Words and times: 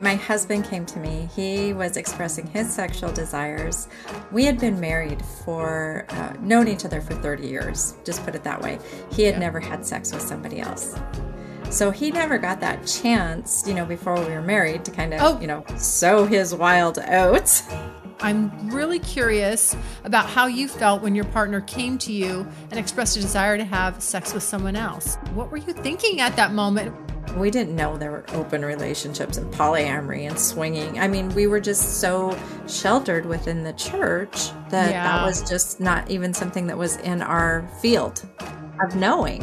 My 0.00 0.16
husband 0.16 0.64
came 0.66 0.86
to 0.86 0.98
me. 0.98 1.28
He 1.34 1.72
was 1.72 1.96
expressing 1.96 2.46
his 2.46 2.72
sexual 2.72 3.10
desires. 3.10 3.88
We 4.30 4.44
had 4.44 4.60
been 4.60 4.78
married 4.78 5.24
for, 5.44 6.06
uh, 6.10 6.34
known 6.40 6.68
each 6.68 6.84
other 6.84 7.00
for 7.00 7.14
30 7.14 7.46
years, 7.48 7.94
just 8.04 8.22
put 8.24 8.34
it 8.34 8.44
that 8.44 8.60
way. 8.60 8.78
He 9.10 9.22
had 9.22 9.34
yeah. 9.34 9.40
never 9.40 9.58
had 9.58 9.84
sex 9.84 10.12
with 10.12 10.22
somebody 10.22 10.60
else. 10.60 10.94
So 11.70 11.90
he 11.90 12.12
never 12.12 12.38
got 12.38 12.60
that 12.60 12.86
chance, 12.86 13.64
you 13.66 13.74
know, 13.74 13.84
before 13.84 14.14
we 14.14 14.26
were 14.32 14.42
married 14.42 14.84
to 14.84 14.90
kind 14.90 15.14
of, 15.14 15.20
oh. 15.22 15.40
you 15.40 15.46
know, 15.46 15.64
sow 15.76 16.26
his 16.26 16.54
wild 16.54 16.98
oats. 16.98 17.64
I'm 18.24 18.70
really 18.70 19.00
curious 19.00 19.76
about 20.04 20.24
how 20.24 20.46
you 20.46 20.66
felt 20.66 21.02
when 21.02 21.14
your 21.14 21.26
partner 21.26 21.60
came 21.60 21.98
to 21.98 22.10
you 22.10 22.46
and 22.70 22.80
expressed 22.80 23.18
a 23.18 23.20
desire 23.20 23.58
to 23.58 23.64
have 23.66 24.02
sex 24.02 24.32
with 24.32 24.42
someone 24.42 24.76
else. 24.76 25.16
What 25.34 25.50
were 25.50 25.58
you 25.58 25.74
thinking 25.74 26.22
at 26.22 26.34
that 26.36 26.54
moment? 26.54 26.96
We 27.36 27.50
didn't 27.50 27.76
know 27.76 27.98
there 27.98 28.12
were 28.12 28.24
open 28.30 28.64
relationships 28.64 29.36
and 29.36 29.52
polyamory 29.52 30.26
and 30.26 30.38
swinging. 30.38 30.98
I 30.98 31.06
mean, 31.06 31.34
we 31.34 31.46
were 31.46 31.60
just 31.60 32.00
so 32.00 32.34
sheltered 32.66 33.26
within 33.26 33.62
the 33.62 33.74
church 33.74 34.48
that 34.70 34.90
yeah. 34.90 35.04
that 35.04 35.26
was 35.26 35.46
just 35.46 35.78
not 35.78 36.10
even 36.10 36.32
something 36.32 36.66
that 36.68 36.78
was 36.78 36.96
in 36.98 37.20
our 37.20 37.68
field 37.82 38.26
of 38.82 38.96
knowing. 38.96 39.42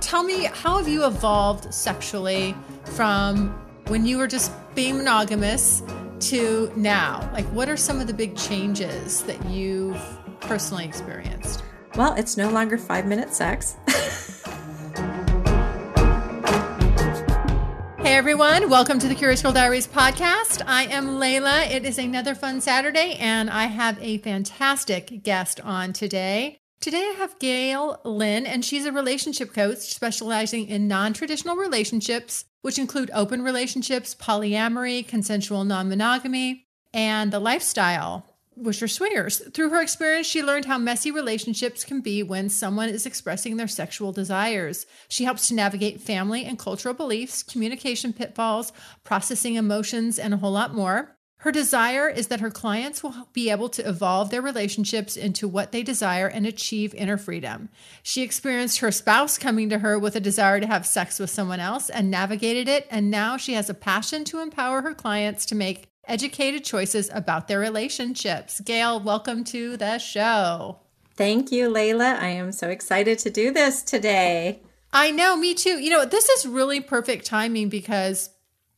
Tell 0.00 0.22
me, 0.22 0.44
how 0.54 0.78
have 0.78 0.88
you 0.88 1.04
evolved 1.04 1.74
sexually 1.74 2.54
from 2.84 3.50
when 3.88 4.06
you 4.06 4.16
were 4.16 4.26
just 4.26 4.52
being 4.74 4.96
monogamous 4.96 5.82
to 6.20 6.72
now? 6.76 7.28
Like, 7.32 7.46
what 7.46 7.68
are 7.68 7.76
some 7.76 8.00
of 8.00 8.06
the 8.06 8.14
big 8.14 8.36
changes 8.36 9.22
that 9.24 9.44
you've 9.46 10.00
personally 10.40 10.84
experienced? 10.84 11.62
Well, 11.96 12.14
it's 12.14 12.36
no 12.36 12.50
longer 12.50 12.78
five 12.78 13.06
minute 13.06 13.34
sex. 13.34 13.76
Hey 17.98 18.14
everyone, 18.14 18.70
welcome 18.70 18.98
to 19.00 19.08
the 19.08 19.14
Curious 19.16 19.42
Girl 19.42 19.52
Diaries 19.52 19.88
podcast. 19.88 20.62
I 20.66 20.84
am 20.84 21.18
Layla. 21.18 21.68
It 21.70 21.84
is 21.84 21.98
another 21.98 22.36
fun 22.36 22.60
Saturday, 22.60 23.16
and 23.18 23.50
I 23.50 23.64
have 23.64 23.98
a 24.00 24.18
fantastic 24.18 25.22
guest 25.24 25.60
on 25.60 25.92
today. 25.92 26.60
Today 26.86 27.02
I 27.02 27.16
have 27.18 27.40
Gayle 27.40 28.00
Lynn, 28.04 28.46
and 28.46 28.64
she's 28.64 28.84
a 28.84 28.92
relationship 28.92 29.52
coach 29.52 29.78
specializing 29.78 30.68
in 30.68 30.86
non 30.86 31.14
traditional 31.14 31.56
relationships, 31.56 32.44
which 32.62 32.78
include 32.78 33.10
open 33.12 33.42
relationships, 33.42 34.14
polyamory, 34.14 35.04
consensual 35.04 35.64
non 35.64 35.88
monogamy, 35.88 36.68
and 36.94 37.32
the 37.32 37.40
lifestyle 37.40 38.24
which 38.54 38.80
are 38.84 38.88
swingers. 38.88 39.38
Through 39.52 39.70
her 39.70 39.82
experience, 39.82 40.28
she 40.28 40.44
learned 40.44 40.66
how 40.66 40.78
messy 40.78 41.10
relationships 41.10 41.82
can 41.82 42.02
be 42.02 42.22
when 42.22 42.48
someone 42.48 42.88
is 42.88 43.04
expressing 43.04 43.56
their 43.56 43.66
sexual 43.66 44.12
desires. 44.12 44.86
She 45.08 45.24
helps 45.24 45.48
to 45.48 45.54
navigate 45.54 46.00
family 46.00 46.44
and 46.44 46.56
cultural 46.56 46.94
beliefs, 46.94 47.42
communication 47.42 48.12
pitfalls, 48.12 48.72
processing 49.02 49.56
emotions, 49.56 50.20
and 50.20 50.32
a 50.32 50.36
whole 50.36 50.52
lot 50.52 50.72
more. 50.72 51.15
Her 51.46 51.52
desire 51.52 52.08
is 52.08 52.26
that 52.26 52.40
her 52.40 52.50
clients 52.50 53.04
will 53.04 53.28
be 53.32 53.50
able 53.50 53.68
to 53.68 53.88
evolve 53.88 54.30
their 54.30 54.42
relationships 54.42 55.16
into 55.16 55.46
what 55.46 55.70
they 55.70 55.84
desire 55.84 56.26
and 56.26 56.44
achieve 56.44 56.92
inner 56.92 57.16
freedom. 57.16 57.68
She 58.02 58.22
experienced 58.22 58.80
her 58.80 58.90
spouse 58.90 59.38
coming 59.38 59.68
to 59.68 59.78
her 59.78 59.96
with 59.96 60.16
a 60.16 60.20
desire 60.20 60.58
to 60.58 60.66
have 60.66 60.84
sex 60.84 61.20
with 61.20 61.30
someone 61.30 61.60
else 61.60 61.88
and 61.88 62.10
navigated 62.10 62.66
it, 62.66 62.88
and 62.90 63.12
now 63.12 63.36
she 63.36 63.52
has 63.52 63.70
a 63.70 63.74
passion 63.74 64.24
to 64.24 64.40
empower 64.40 64.82
her 64.82 64.92
clients 64.92 65.46
to 65.46 65.54
make 65.54 65.86
educated 66.08 66.64
choices 66.64 67.08
about 67.14 67.46
their 67.46 67.60
relationships. 67.60 68.58
Gayle, 68.58 68.98
welcome 68.98 69.44
to 69.44 69.76
the 69.76 69.98
show. 69.98 70.80
Thank 71.14 71.52
you, 71.52 71.68
Layla. 71.68 72.18
I 72.18 72.30
am 72.30 72.50
so 72.50 72.70
excited 72.70 73.20
to 73.20 73.30
do 73.30 73.52
this 73.52 73.84
today. 73.84 74.62
I 74.92 75.12
know, 75.12 75.36
me 75.36 75.54
too. 75.54 75.78
You 75.78 75.90
know, 75.90 76.06
this 76.06 76.28
is 76.28 76.44
really 76.44 76.80
perfect 76.80 77.24
timing 77.24 77.68
because 77.68 78.30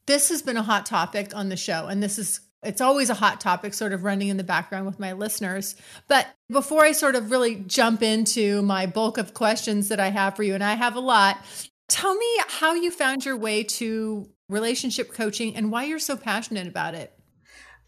this 0.05 0.29
has 0.29 0.43
been 0.43 0.59
a 0.59 0.63
hot 0.63 0.85
topic 0.85 1.35
on 1.35 1.49
the 1.49 1.57
show, 1.57 1.87
and 1.87 2.03
this 2.03 2.19
is 2.19 2.41
it's 2.63 2.81
always 2.81 3.09
a 3.11 3.15
hot 3.15 3.41
topic 3.41 3.73
sort 3.73 3.93
of 3.93 4.05
running 4.05 4.29
in 4.29 4.37
the 4.37 4.45
background 4.45 4.87
with 4.87 4.99
my 4.99 5.13
listeners. 5.13 5.77
But 6.09 6.27
before 6.51 6.85
I 6.85 6.93
sort 6.93 7.15
of 7.15 7.31
really 7.31 7.57
jump 7.57 8.03
into 8.03 8.63
my 8.63 8.87
bulk 8.87 9.19
of 9.19 9.35
questions 9.35 9.89
that 9.89 10.01
I 10.01 10.09
have 10.09 10.35
for 10.35 10.43
you, 10.43 10.55
and 10.55 10.65
I 10.65 10.75
have 10.75 10.97
a 10.97 11.01
lot, 11.01 11.39
tell 11.89 12.15
me 12.15 12.27
how 12.49 12.75
you 12.75 12.91
found 12.91 13.25
your 13.25 13.37
way 13.37 13.63
to 13.63 14.29
relationship 14.49 15.13
coaching 15.13 15.55
and 15.55 15.71
why 15.71 15.85
you're 15.85 15.99
so 15.99 16.17
passionate 16.17 16.67
about 16.67 16.95
it. 16.95 17.13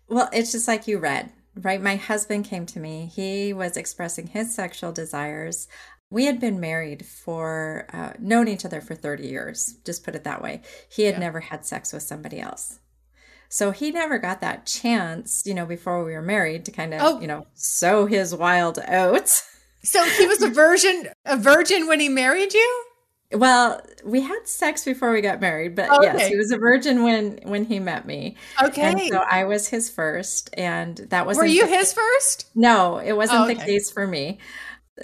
Well, 0.09 0.28
it's 0.32 0.53
just 0.53 0.69
like 0.69 0.88
you 0.88 0.98
read, 0.98 1.30
right? 1.56 1.80
My 1.80 1.97
husband 1.97 2.44
came 2.44 2.66
to 2.66 2.80
me. 2.80 3.10
He 3.12 3.53
was 3.53 3.76
expressing 3.76 4.26
his 4.26 4.54
sexual 4.54 4.92
desires. 4.92 5.69
We 6.10 6.26
had 6.26 6.41
been 6.41 6.59
married 6.59 7.06
for, 7.06 7.86
uh, 7.92 8.14
known 8.19 8.48
each 8.48 8.64
other 8.64 8.80
for 8.80 8.97
30 8.97 9.28
years, 9.28 9.76
just 9.84 10.04
put 10.04 10.16
it 10.16 10.25
that 10.25 10.42
way. 10.42 10.62
He 10.91 11.04
had 11.04 11.14
yeah. 11.14 11.20
never 11.20 11.41
had 11.41 11.64
sex 11.64 11.92
with 11.92 12.03
somebody 12.03 12.41
else. 12.41 12.79
So 13.53 13.72
he 13.72 13.91
never 13.91 14.19
got 14.19 14.41
that 14.43 14.65
chance, 14.65 15.43
you 15.44 15.55
know, 15.55 15.66
before 15.66 16.05
we 16.05 16.12
were 16.12 16.22
married 16.22 16.65
to 16.66 16.71
kind 16.71 16.94
of, 16.94 17.00
oh. 17.03 17.21
you 17.21 17.27
know, 17.27 17.49
sow 17.55 18.06
his 18.06 18.33
wild 18.33 18.78
oats. 18.88 19.44
So 19.83 20.05
he 20.05 20.27
was 20.27 20.41
a 20.41 20.49
virgin, 20.49 21.09
a 21.25 21.37
virgin 21.37 21.89
when 21.89 21.99
he 21.99 22.09
married 22.09 22.55
you? 22.55 22.84
Well, 23.33 23.81
we 24.05 24.21
had 24.21 24.47
sex 24.47 24.84
before 24.84 25.12
we 25.12 25.21
got 25.21 25.41
married, 25.41 25.75
but 25.75 25.91
okay. 25.91 26.05
yes, 26.05 26.28
he 26.28 26.37
was 26.37 26.53
a 26.53 26.59
virgin 26.59 27.03
when 27.03 27.39
when 27.43 27.65
he 27.65 27.78
met 27.78 28.06
me. 28.06 28.37
Okay, 28.62 28.83
and 28.83 29.00
so 29.09 29.19
I 29.19 29.44
was 29.44 29.69
his 29.69 29.89
first, 29.89 30.50
and 30.55 30.97
that 31.10 31.27
was. 31.27 31.37
Were 31.37 31.44
you 31.44 31.66
the, 31.66 31.77
his 31.77 31.93
first? 31.93 32.50
No, 32.55 32.99
it 32.99 33.12
wasn't 33.12 33.41
oh, 33.41 33.44
okay. 33.44 33.55
the 33.55 33.60
case 33.60 33.91
for 33.91 34.06
me. 34.06 34.39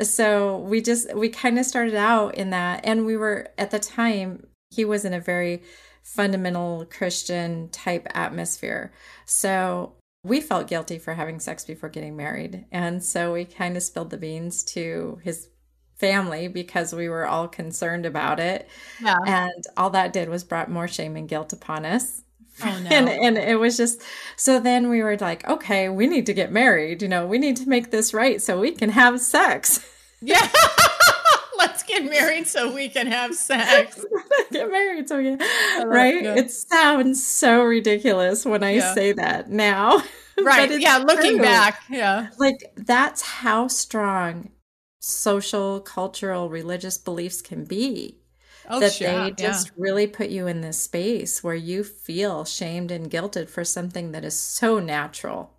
So 0.02 0.58
we 0.58 0.82
just 0.82 1.14
we 1.14 1.28
kind 1.28 1.58
of 1.58 1.66
started 1.66 1.94
out 1.94 2.34
in 2.34 2.50
that, 2.50 2.80
and 2.84 3.06
we 3.06 3.16
were 3.16 3.48
at 3.58 3.70
the 3.70 3.78
time 3.78 4.46
he 4.70 4.84
was 4.84 5.04
in 5.04 5.14
a 5.14 5.20
very 5.20 5.62
fundamental 6.06 6.86
Christian 6.88 7.68
type 7.70 8.06
atmosphere. 8.14 8.92
So 9.24 9.94
we 10.22 10.40
felt 10.40 10.68
guilty 10.68 10.98
for 10.98 11.14
having 11.14 11.40
sex 11.40 11.64
before 11.64 11.88
getting 11.88 12.16
married, 12.16 12.64
and 12.70 13.02
so 13.02 13.32
we 13.32 13.44
kind 13.44 13.76
of 13.76 13.82
spilled 13.82 14.10
the 14.10 14.16
beans 14.16 14.62
to 14.64 15.18
his 15.22 15.48
family 15.96 16.46
because 16.46 16.94
we 16.94 17.08
were 17.08 17.26
all 17.26 17.48
concerned 17.48 18.06
about 18.06 18.38
it. 18.38 18.68
Yeah. 19.02 19.16
And 19.26 19.64
all 19.76 19.90
that 19.90 20.12
did 20.12 20.28
was 20.28 20.44
brought 20.44 20.70
more 20.70 20.88
shame 20.88 21.16
and 21.16 21.28
guilt 21.28 21.52
upon 21.52 21.84
us. 21.84 22.22
Oh, 22.62 22.80
no. 22.82 22.90
and 22.90 23.08
and 23.08 23.38
it 23.38 23.58
was 23.58 23.76
just 23.76 24.02
so 24.36 24.60
then 24.60 24.88
we 24.88 25.02
were 25.02 25.16
like, 25.16 25.46
okay, 25.48 25.88
we 25.88 26.06
need 26.06 26.26
to 26.26 26.34
get 26.34 26.52
married. 26.52 27.02
You 27.02 27.08
know, 27.08 27.26
we 27.26 27.38
need 27.38 27.56
to 27.56 27.68
make 27.68 27.90
this 27.90 28.14
right 28.14 28.40
so 28.40 28.60
we 28.60 28.72
can 28.72 28.90
have 28.90 29.20
sex. 29.20 29.84
Yeah. 30.22 30.48
Get 31.96 32.10
married 32.10 32.46
so 32.46 32.72
we 32.72 32.88
can 32.88 33.06
have 33.06 33.34
sex. 33.34 34.04
get 34.50 34.70
married 34.70 35.08
so 35.08 35.16
we 35.16 35.36
can, 35.36 35.88
right? 35.88 36.24
It 36.24 36.50
sounds 36.50 37.26
so 37.26 37.62
ridiculous 37.62 38.44
when 38.44 38.62
I 38.62 38.74
yeah. 38.74 38.94
say 38.94 39.12
that 39.12 39.50
now. 39.50 40.02
Right. 40.38 40.78
yeah. 40.78 40.98
Looking 40.98 41.36
true. 41.36 41.46
back. 41.46 41.84
Yeah. 41.88 42.28
Like 42.36 42.58
that's 42.76 43.22
how 43.22 43.68
strong 43.68 44.50
social, 45.00 45.80
cultural, 45.80 46.50
religious 46.50 46.98
beliefs 46.98 47.40
can 47.40 47.64
be. 47.64 48.18
Oh, 48.68 48.78
that 48.80 48.92
sure. 48.92 49.08
they 49.08 49.30
just 49.30 49.68
yeah. 49.68 49.72
really 49.78 50.06
put 50.06 50.28
you 50.28 50.46
in 50.46 50.60
this 50.60 50.78
space 50.78 51.42
where 51.42 51.54
you 51.54 51.82
feel 51.82 52.44
shamed 52.44 52.90
and 52.90 53.10
guilted 53.10 53.48
for 53.48 53.64
something 53.64 54.12
that 54.12 54.26
is 54.26 54.38
so 54.38 54.78
natural 54.78 55.54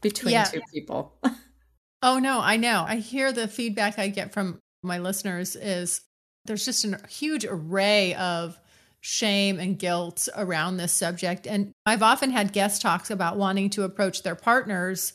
between 0.00 0.34
yeah. 0.34 0.44
two 0.44 0.60
people. 0.72 1.18
oh 2.02 2.20
no, 2.20 2.40
I 2.40 2.58
know. 2.58 2.84
I 2.86 2.98
hear 2.98 3.32
the 3.32 3.48
feedback 3.48 3.98
I 3.98 4.06
get 4.06 4.32
from 4.32 4.60
my 4.82 4.98
listeners 4.98 5.56
is 5.56 6.00
there's 6.44 6.64
just 6.64 6.84
a 6.84 6.98
huge 7.08 7.44
array 7.44 8.14
of 8.14 8.58
shame 9.00 9.58
and 9.58 9.78
guilt 9.78 10.28
around 10.36 10.76
this 10.76 10.92
subject. 10.92 11.46
And 11.46 11.72
I've 11.84 12.02
often 12.02 12.30
had 12.30 12.52
guest 12.52 12.82
talks 12.82 13.10
about 13.10 13.36
wanting 13.36 13.70
to 13.70 13.82
approach 13.82 14.22
their 14.22 14.36
partners 14.36 15.12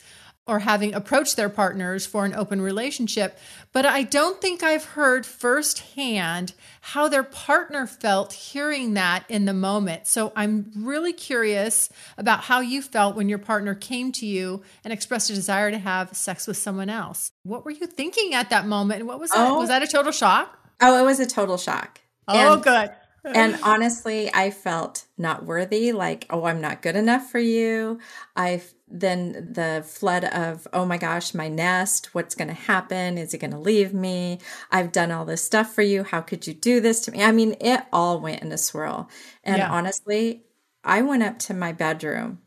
or 0.48 0.60
having 0.60 0.94
approached 0.94 1.36
their 1.36 1.50
partners 1.50 2.06
for 2.06 2.26
an 2.26 2.34
open 2.34 2.62
relationship, 2.62 3.38
but 3.74 3.86
I 3.86 4.04
don't 4.04 4.40
think 4.42 4.64
I've 4.64 4.86
heard 4.86 5.26
firsthand 5.26 6.54
how 6.82 7.08
their 7.08 7.24
partner 7.24 7.86
felt 7.86 8.34
hearing 8.34 8.94
that 8.94 9.26
in 9.30 9.46
the 9.46 9.54
moment. 9.54 10.08
So 10.08 10.32
I'm 10.36 10.72
really 10.76 11.14
curious 11.14 11.90
about 12.18 12.46
how 12.46 12.62
you 12.62 12.82
felt 12.82 13.16
when 13.16 13.30
your 13.30 13.40
partner 13.40 13.76
came 13.76 14.12
to 14.14 14.26
you 14.26 14.64
and 14.84 14.94
expressed 14.94 15.30
a 15.30 15.34
desire 15.34 15.70
to 15.72 15.78
have 15.78 16.16
sex 16.16 16.48
with 16.48 16.58
someone 16.58 16.90
else. 16.90 17.32
What 17.44 17.66
were 17.66 17.72
you 17.72 17.88
thinking 17.88 18.34
at 18.34 18.50
that 18.50 18.66
moment? 18.66 19.02
And 19.02 19.08
what 19.08 19.20
was 19.20 19.32
that? 19.32 19.50
Oh. 19.50 19.60
Was 19.60 19.70
that 19.70 19.84
a 19.84 19.88
total 19.88 20.12
shock? 20.12 20.58
Oh, 20.82 21.02
it 21.02 21.06
was 21.06 21.20
a 21.20 21.26
total 21.26 21.58
shock. 21.58 22.00
Oh, 22.28 22.54
and, 22.54 22.64
good. 22.64 22.92
And 23.24 23.60
honestly, 23.64 24.32
I 24.34 24.52
felt 24.52 25.06
not 25.18 25.46
worthy, 25.46 25.92
like, 25.92 26.26
oh, 26.30 26.46
I'm 26.46 26.62
not 26.62 26.82
good 26.82 26.96
enough 26.96 27.30
for 27.30 27.40
you. 27.40 28.00
I 28.36 28.62
then 28.88 29.52
the 29.52 29.84
flood 29.86 30.24
of, 30.24 30.66
oh 30.72 30.86
my 30.86 30.98
gosh, 30.98 31.34
my 31.34 31.50
nest, 31.50 32.16
what's 32.16 32.36
going 32.36 32.48
to 32.48 32.54
happen? 32.54 33.18
Is 33.18 33.34
he 33.34 33.38
going 33.38 33.52
to 33.52 33.60
leave 33.60 33.94
me? 33.94 34.40
I've 34.72 34.94
done 34.94 35.12
all 35.12 35.26
this 35.26 35.44
stuff 35.44 35.74
for 35.74 35.82
you. 35.82 36.04
How 36.04 36.22
could 36.22 36.48
you 36.48 36.54
do 36.54 36.80
this 36.80 37.02
to 37.02 37.12
me? 37.12 37.22
I 37.22 37.34
mean, 37.34 37.58
it 37.60 37.82
all 37.92 38.22
went 38.22 38.42
in 38.42 38.52
a 38.52 38.58
swirl. 38.58 39.10
And 39.44 39.58
yeah. 39.58 39.70
honestly, 39.70 40.46
I 40.86 41.02
went 41.02 41.24
up 41.24 41.38
to 41.40 41.54
my 41.54 41.74
bedroom, 41.74 42.40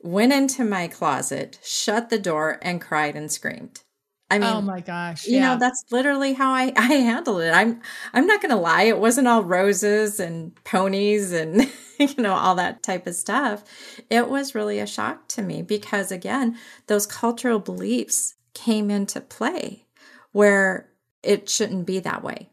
went 0.00 0.32
into 0.32 0.64
my 0.64 0.86
closet, 0.86 1.58
shut 1.64 2.10
the 2.10 2.18
door, 2.18 2.60
and 2.62 2.80
cried 2.80 3.16
and 3.16 3.30
screamed. 3.30 3.82
I 4.30 4.36
oh 4.36 4.40
mean, 4.40 4.50
oh 4.50 4.60
my 4.60 4.80
gosh, 4.80 5.26
you 5.26 5.40
know, 5.40 5.56
that's 5.58 5.84
literally 5.90 6.34
how 6.34 6.52
I, 6.52 6.72
I 6.76 6.94
handled 6.94 7.40
it. 7.40 7.50
I'm, 7.50 7.80
I'm 8.12 8.26
not 8.26 8.42
going 8.42 8.50
to 8.50 8.60
lie. 8.60 8.82
It 8.82 8.98
wasn't 8.98 9.28
all 9.28 9.42
roses 9.42 10.20
and 10.20 10.54
ponies 10.64 11.32
and, 11.32 11.70
you 11.98 12.14
know, 12.18 12.34
all 12.34 12.54
that 12.56 12.82
type 12.82 13.06
of 13.06 13.14
stuff. 13.14 13.64
It 14.10 14.28
was 14.28 14.54
really 14.54 14.80
a 14.80 14.86
shock 14.86 15.28
to 15.28 15.42
me 15.42 15.62
because 15.62 16.12
again, 16.12 16.58
those 16.88 17.06
cultural 17.06 17.58
beliefs 17.58 18.34
came 18.52 18.90
into 18.90 19.20
play 19.20 19.86
where 20.32 20.90
it 21.22 21.48
shouldn't 21.48 21.86
be 21.86 21.98
that 22.00 22.22
way. 22.22 22.50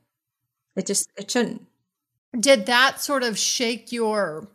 It 0.76 0.86
just, 0.86 1.10
it 1.18 1.30
shouldn't. 1.30 1.66
Did 2.40 2.66
that 2.68 3.02
sort 3.02 3.24
of 3.24 3.38
shake 3.38 3.92
your, 3.92 4.48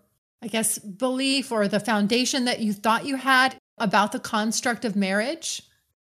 I 0.42 0.48
guess, 0.48 0.78
belief 0.78 1.52
or 1.52 1.68
the 1.68 1.80
foundation 1.80 2.46
that 2.46 2.60
you 2.60 2.72
thought 2.72 3.06
you 3.06 3.16
had 3.16 3.56
about 3.78 4.12
the 4.12 4.20
construct 4.20 4.84
of 4.84 4.96
marriage? 4.96 5.62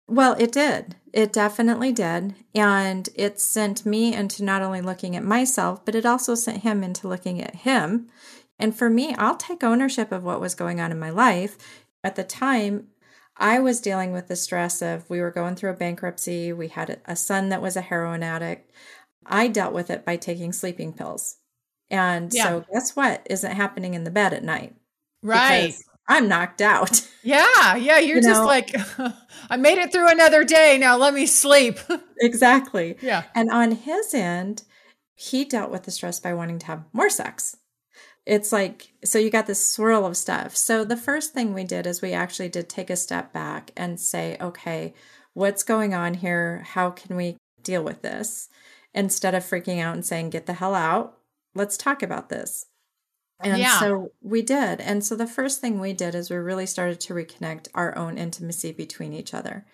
Well, 0.08 0.36
it 0.38 0.52
did. 0.52 0.96
It 1.14 1.32
definitely 1.32 1.92
did. 1.92 2.36
And 2.54 3.08
it 3.16 3.40
sent 3.40 3.86
me 3.86 4.14
into 4.14 4.44
not 4.44 4.62
only 4.62 4.82
looking 4.82 5.16
at 5.16 5.24
myself, 5.24 5.86
but 5.86 5.96
it 5.96 6.06
also 6.06 6.36
sent 6.36 6.64
him 6.64 6.84
into 6.84 7.08
looking 7.08 7.42
at 7.42 7.56
him. 7.58 8.10
And 8.60 8.76
for 8.76 8.90
me, 8.90 9.14
I'll 9.16 9.38
take 9.38 9.64
ownership 9.64 10.12
of 10.12 10.24
what 10.24 10.42
was 10.42 10.56
going 10.56 10.80
on 10.80 10.92
in 10.92 11.00
my 11.00 11.10
life. 11.10 11.58
At 12.04 12.16
the 12.16 12.24
time, 12.24 12.88
I 13.38 13.60
was 13.60 13.82
dealing 13.82 14.12
with 14.12 14.28
the 14.28 14.36
stress 14.36 14.82
of 14.82 15.10
we 15.10 15.20
were 15.20 15.32
going 15.32 15.56
through 15.56 15.72
a 15.72 15.76
bankruptcy. 15.76 16.54
We 16.54 16.68
had 16.68 17.02
a 17.06 17.16
son 17.16 17.50
that 17.50 17.62
was 17.62 17.76
a 17.76 17.82
heroin 17.82 18.24
addict. 18.24 18.72
I 19.26 19.48
dealt 19.48 19.74
with 19.74 19.90
it 19.90 20.06
by 20.06 20.18
taking 20.18 20.54
sleeping 20.54 20.94
pills. 20.94 21.38
And 21.90 22.32
yeah. 22.34 22.44
so, 22.44 22.66
guess 22.72 22.96
what 22.96 23.26
isn't 23.30 23.56
happening 23.56 23.94
in 23.94 24.04
the 24.04 24.12
bed 24.12 24.34
at 24.34 24.44
night? 24.44 24.76
Right. 25.22 25.68
Because 25.68 25.86
I'm 26.08 26.28
knocked 26.28 26.62
out. 26.62 27.08
Yeah, 27.24 27.76
yeah. 27.76 28.00
You're 28.00 28.18
you 28.18 28.22
just 28.22 28.42
know? 28.42 28.46
like, 28.46 28.76
I 29.50 29.56
made 29.56 29.78
it 29.78 29.94
through 29.94 30.12
another 30.12 30.44
day. 30.44 30.78
Now 30.78 30.98
let 30.98 31.14
me 31.14 31.26
sleep. 31.26 31.80
exactly. 32.20 32.98
Yeah. 33.02 33.24
And 33.34 33.50
on 33.50 33.72
his 33.72 34.14
end, 34.14 34.64
he 35.16 35.46
dealt 35.46 35.72
with 35.72 35.84
the 35.84 35.92
stress 35.92 36.20
by 36.20 36.34
wanting 36.34 36.60
to 36.60 36.66
have 36.66 36.84
more 36.92 37.10
sex. 37.10 37.56
It's 38.26 38.52
like, 38.52 38.94
so 39.04 39.20
you 39.20 39.30
got 39.30 39.48
this 39.48 39.70
swirl 39.70 40.06
of 40.06 40.18
stuff. 40.18 40.56
So 40.56 40.84
the 40.84 40.98
first 40.98 41.34
thing 41.34 41.54
we 41.54 41.64
did 41.64 41.86
is 41.86 42.02
we 42.02 42.14
actually 42.14 42.50
did 42.50 42.70
take 42.70 42.90
a 42.90 42.96
step 42.96 43.34
back 43.34 43.72
and 43.76 44.00
say, 44.00 44.38
okay, 44.40 44.94
what's 45.34 45.64
going 45.64 45.94
on 45.94 46.16
here? 46.16 46.64
How 46.66 46.90
can 46.90 47.16
we 47.16 47.38
deal 47.62 47.84
with 47.84 48.02
this? 48.02 48.50
Instead 48.94 49.36
of 49.36 49.44
freaking 49.44 49.82
out 49.82 49.96
and 49.96 50.06
saying, 50.06 50.30
get 50.30 50.46
the 50.46 50.54
hell 50.54 50.76
out, 50.76 51.18
let's 51.56 51.78
talk 51.78 52.04
about 52.04 52.30
this. 52.30 52.68
And 53.44 53.58
yeah. 53.58 53.80
so 53.80 54.12
we 54.22 54.42
did. 54.42 54.80
And 54.82 55.04
so 55.04 55.16
the 55.16 55.28
first 55.28 55.62
thing 55.62 55.80
we 55.80 55.94
did 55.94 56.16
is 56.16 56.30
we 56.30 56.38
really 56.38 56.66
started 56.66 57.00
to 57.02 57.14
reconnect 57.14 57.68
our 57.74 57.98
own 57.98 58.18
intimacy 58.18 58.72
between 58.72 59.14
each 59.14 59.34
other. 59.34 59.66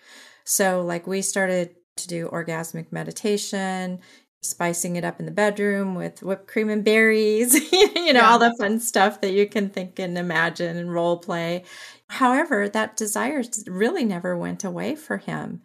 So, 0.44 0.82
like, 0.82 1.06
we 1.06 1.22
started 1.22 1.76
to 1.96 2.08
do 2.08 2.28
orgasmic 2.28 2.90
meditation, 2.90 4.00
spicing 4.42 4.96
it 4.96 5.04
up 5.04 5.20
in 5.20 5.26
the 5.26 5.32
bedroom 5.32 5.94
with 5.94 6.22
whipped 6.22 6.46
cream 6.46 6.70
and 6.70 6.84
berries, 6.84 7.54
you 7.72 8.12
know, 8.12 8.20
yeah. 8.20 8.30
all 8.30 8.38
the 8.38 8.54
fun 8.58 8.80
stuff 8.80 9.20
that 9.20 9.32
you 9.32 9.46
can 9.46 9.68
think 9.68 9.98
and 9.98 10.16
imagine 10.16 10.76
and 10.76 10.92
role 10.92 11.18
play. 11.18 11.64
However, 12.08 12.68
that 12.68 12.96
desire 12.96 13.42
really 13.66 14.04
never 14.04 14.36
went 14.36 14.64
away 14.64 14.96
for 14.96 15.18
him. 15.18 15.62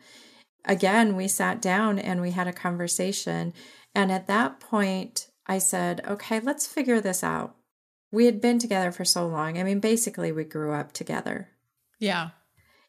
Again, 0.66 1.16
we 1.16 1.28
sat 1.28 1.62
down 1.62 2.00
and 2.00 2.22
we 2.22 2.31
had 2.31 2.48
a 2.48 2.54
conversation. 2.54 3.54
And 3.94 4.12
at 4.12 4.28
that 4.28 4.60
point, 4.60 5.28
I 5.48 5.60
said, 5.60 6.01
okay, 6.08 6.40
let's 6.40 6.68
figure 6.68 7.00
this 7.00 7.24
out 7.24 7.56
we 8.16 8.26
had 8.26 8.40
been 8.40 8.58
together 8.58 8.92
for 8.92 9.04
so 9.04 9.28
long. 9.28 9.58
I 9.60 9.64
mean, 9.64 9.80
basically, 9.80 10.32
we 10.32 10.46
grew 10.46 10.74
up 10.74 10.94
together. 10.94 11.50
Yeah. 12.00 12.30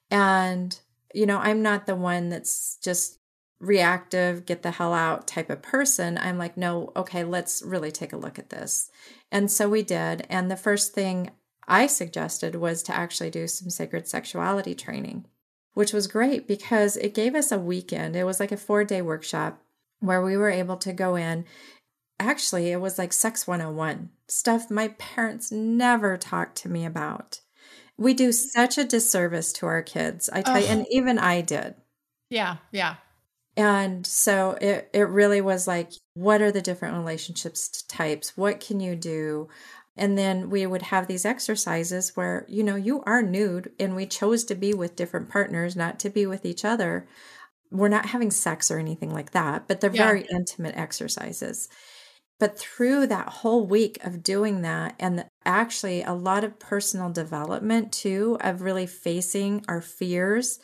And, 0.09 0.79
you 1.13 1.27
know, 1.27 1.39
I'm 1.39 1.63
not 1.63 1.87
the 1.87 1.97
one 1.97 2.29
that's 2.29 2.79
just 2.83 3.19
reactive, 3.59 4.47
get 4.47 4.63
the 4.63 4.71
hell 4.71 4.95
out 4.95 5.27
type 5.27 5.51
of 5.51 5.63
person. 5.63 6.17
I'm 6.17 6.39
like, 6.39 6.57
no, 6.57 6.93
okay, 6.95 7.25
let's 7.25 7.61
really 7.63 7.91
take 7.91 8.13
a 8.13 8.17
look 8.17 8.39
at 8.39 8.51
this. 8.51 8.89
And 9.33 9.51
so 9.51 9.69
we 9.69 9.83
did. 9.83 10.25
And 10.31 10.49
the 10.49 10.57
first 10.57 10.93
thing 10.93 11.33
I 11.67 11.89
suggested 11.89 12.55
was 12.55 12.85
to 12.85 12.95
actually 12.95 13.31
do 13.31 13.49
some 13.49 13.69
sacred 13.69 14.07
sexuality 14.07 14.77
training, 14.77 15.27
which 15.75 15.93
was 15.93 16.07
great 16.07 16.47
because 16.47 16.97
it 16.97 17.15
gave 17.15 17.35
us 17.35 17.51
a 17.51 17.59
weekend. 17.59 18.15
It 18.15 18.25
was 18.25 18.39
like 18.39 18.53
a 18.53 18.57
four 18.57 18.85
day 18.85 19.03
workshop 19.03 19.61
where 19.99 20.23
we 20.23 20.37
were 20.37 20.51
able 20.51 20.77
to 20.77 20.93
go 20.93 21.17
in 21.17 21.45
actually, 22.19 22.71
it 22.71 22.81
was 22.81 22.99
like 22.99 23.13
Sex 23.13 23.47
101 23.47 24.11
stuff 24.29 24.71
my 24.71 24.89
parents 24.89 25.53
never 25.53 26.17
talked 26.17 26.57
to 26.59 26.69
me 26.69 26.85
about. 26.85 27.41
We 27.97 28.13
do 28.13 28.33
such 28.33 28.77
a 28.77 28.85
disservice 28.85 29.53
to 29.55 29.67
our 29.67 29.83
kids, 29.83 30.29
I 30.31 30.43
tell 30.43 30.61
you, 30.61 30.67
and 30.67 30.87
even 30.91 31.19
I 31.19 31.41
did. 31.41 31.75
Yeah, 32.29 32.57
yeah. 32.71 32.97
And 33.57 34.07
so 34.07 34.59
it, 34.61 34.91
it 34.93 35.09
really 35.09 35.41
was 35.41 35.67
like, 35.67 35.91
what 36.13 36.43
are 36.43 36.53
the 36.53 36.61
different 36.61 36.97
relationships 36.99 37.83
types? 37.83 38.37
What 38.37 38.61
can 38.61 38.81
you 38.81 38.95
do? 38.97 39.49
And 39.97 40.19
then 40.19 40.51
we 40.51 40.67
would 40.67 40.83
have 40.83 41.07
these 41.07 41.25
exercises 41.25 42.15
where, 42.15 42.45
you 42.49 42.63
know, 42.63 42.77
you 42.77 43.03
are 43.07 43.23
nude 43.23 43.73
and 43.81 43.97
we 43.97 44.05
chose 44.05 44.45
to 44.45 44.55
be 44.55 44.75
with 44.75 44.97
different 44.97 45.31
partners, 45.31 45.75
not 45.75 45.99
to 46.01 46.11
be 46.11 46.27
with 46.27 46.45
each 46.45 46.67
other. 46.67 47.09
We're 47.71 47.89
not 47.89 48.07
having 48.07 48.31
sex 48.31 48.71
or 48.71 48.79
anything 48.79 49.13
like 49.13 49.31
that, 49.31 49.67
but 49.67 49.81
they're 49.81 49.95
yeah. 49.95 50.05
very 50.05 50.27
intimate 50.31 50.77
exercises. 50.77 51.71
But 52.39 52.59
through 52.59 53.07
that 53.07 53.29
whole 53.29 53.67
week 53.67 53.99
of 54.05 54.23
doing 54.23 54.61
that, 54.63 54.95
and 54.99 55.25
actually 55.45 56.03
a 56.03 56.13
lot 56.13 56.45
of 56.45 56.59
personal 56.59 57.11
development 57.11 57.93
too, 57.93 58.37
of 58.41 58.61
really 58.61 58.87
facing 58.87 59.65
our 59.69 59.81
fears, 59.81 60.59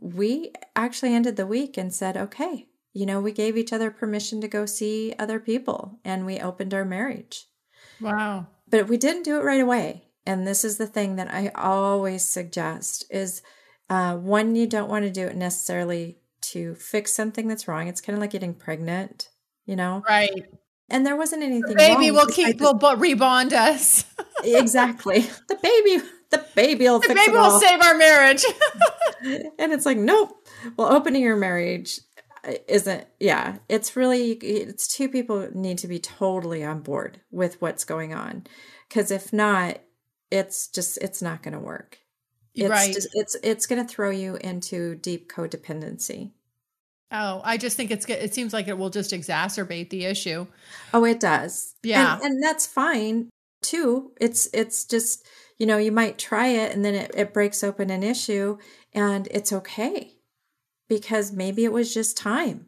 we 0.00 0.52
actually 0.74 1.14
ended 1.14 1.36
the 1.36 1.46
week 1.46 1.76
and 1.76 1.92
said, 1.92 2.16
okay, 2.16 2.66
you 2.94 3.04
know, 3.04 3.20
we 3.20 3.32
gave 3.32 3.56
each 3.56 3.72
other 3.72 3.90
permission 3.90 4.40
to 4.40 4.48
go 4.48 4.64
see 4.64 5.14
other 5.18 5.38
people 5.38 5.98
and 6.04 6.24
we 6.24 6.40
opened 6.40 6.72
our 6.72 6.84
marriage. 6.84 7.46
Wow. 8.00 8.46
But 8.68 8.88
we 8.88 8.96
didn't 8.96 9.24
do 9.24 9.36
it 9.36 9.44
right 9.44 9.60
away. 9.60 10.04
And 10.24 10.46
this 10.46 10.64
is 10.64 10.78
the 10.78 10.86
thing 10.86 11.16
that 11.16 11.32
I 11.32 11.50
always 11.54 12.24
suggest 12.24 13.04
is 13.10 13.42
uh, 13.90 14.16
one, 14.16 14.56
you 14.56 14.66
don't 14.66 14.88
want 14.88 15.04
to 15.04 15.10
do 15.10 15.26
it 15.26 15.36
necessarily 15.36 16.18
to 16.40 16.74
fix 16.74 17.12
something 17.12 17.48
that's 17.48 17.68
wrong. 17.68 17.88
It's 17.88 18.00
kind 18.00 18.16
of 18.16 18.20
like 18.20 18.30
getting 18.30 18.54
pregnant, 18.54 19.28
you 19.66 19.76
know? 19.76 20.02
Right 20.08 20.46
and 20.88 21.06
there 21.06 21.16
wasn't 21.16 21.42
anything. 21.42 21.70
The 21.70 21.74
baby 21.74 22.10
will 22.10 22.26
keep 22.26 22.60
will 22.60 22.74
rebond 22.74 23.52
us. 23.52 24.04
exactly. 24.44 25.26
The 25.48 25.56
baby, 25.56 26.04
the 26.30 26.44
baby 26.54 26.84
will. 26.84 27.00
The 27.00 27.14
baby 27.14 27.32
will 27.32 27.60
save 27.60 27.80
our 27.82 27.96
marriage. 27.96 28.44
and 29.58 29.72
it's 29.72 29.86
like, 29.86 29.98
nope. 29.98 30.30
Well, 30.76 30.92
opening 30.92 31.22
your 31.22 31.36
marriage 31.36 32.00
uh, 32.46 32.52
isn't. 32.68 33.06
Yeah, 33.20 33.58
it's 33.68 33.96
really. 33.96 34.32
It's 34.32 34.88
two 34.88 35.08
people 35.08 35.48
need 35.54 35.78
to 35.78 35.88
be 35.88 35.98
totally 35.98 36.64
on 36.64 36.80
board 36.80 37.20
with 37.30 37.60
what's 37.60 37.84
going 37.84 38.14
on, 38.14 38.44
because 38.88 39.10
if 39.10 39.32
not, 39.32 39.78
it's 40.30 40.68
just 40.68 40.98
it's 40.98 41.22
not 41.22 41.42
going 41.42 41.54
to 41.54 41.60
work. 41.60 41.98
It's 42.54 42.70
right. 42.70 42.92
Just, 42.92 43.08
it's 43.12 43.36
it's 43.42 43.66
going 43.66 43.84
to 43.84 43.88
throw 43.88 44.10
you 44.10 44.36
into 44.36 44.94
deep 44.96 45.30
codependency. 45.30 46.32
Oh, 47.12 47.42
I 47.44 47.58
just 47.58 47.76
think 47.76 47.90
it's 47.90 48.08
it 48.08 48.32
seems 48.32 48.52
like 48.52 48.68
it 48.68 48.78
will 48.78 48.90
just 48.90 49.12
exacerbate 49.12 49.90
the 49.90 50.06
issue. 50.06 50.46
Oh, 50.94 51.04
it 51.04 51.20
does. 51.20 51.74
Yeah. 51.82 52.14
And, 52.14 52.22
and, 52.22 52.42
that's 52.42 52.66
fine 52.66 53.28
too. 53.60 54.12
It's 54.18 54.48
it's 54.54 54.86
just, 54.86 55.26
you 55.58 55.66
know, 55.66 55.76
you 55.76 55.92
might 55.92 56.18
try 56.18 56.48
it 56.48 56.74
and 56.74 56.82
then 56.84 56.94
it, 56.94 57.10
it 57.14 57.34
breaks 57.34 57.62
open 57.62 57.90
an 57.90 58.02
issue 58.02 58.56
and 58.94 59.28
it's 59.30 59.52
okay. 59.52 60.14
Because 60.88 61.32
maybe 61.32 61.64
it 61.64 61.72
was 61.72 61.92
just 61.92 62.16
time. 62.16 62.66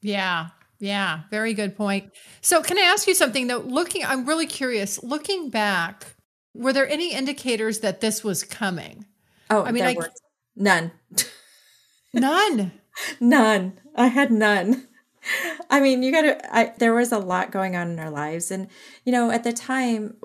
Yeah. 0.00 0.48
Yeah, 0.78 1.20
very 1.30 1.54
good 1.54 1.76
point. 1.76 2.12
So, 2.42 2.62
can 2.62 2.78
I 2.78 2.82
ask 2.82 3.06
you 3.06 3.14
something 3.14 3.46
though? 3.46 3.60
Looking, 3.60 4.04
I'm 4.04 4.26
really 4.26 4.46
curious. 4.46 5.02
Looking 5.02 5.48
back, 5.48 6.16
were 6.54 6.72
there 6.72 6.88
any 6.88 7.14
indicators 7.14 7.80
that 7.80 8.00
this 8.00 8.22
was 8.22 8.42
coming? 8.42 9.06
Oh, 9.48 9.62
I 9.62 9.72
mean, 9.72 9.84
I, 9.84 9.96
none. 10.54 10.92
none. 12.12 12.72
None. 13.20 13.80
I 13.94 14.08
had 14.08 14.30
none. 14.30 14.88
I 15.70 15.80
mean, 15.80 16.02
you 16.02 16.12
got 16.12 16.22
to, 16.22 16.74
there 16.78 16.94
was 16.94 17.12
a 17.12 17.18
lot 17.18 17.50
going 17.50 17.76
on 17.76 17.90
in 17.90 17.98
our 17.98 18.10
lives. 18.10 18.50
And, 18.50 18.68
you 19.04 19.12
know, 19.12 19.30
at 19.30 19.44
the 19.44 19.52
time, 19.52 20.16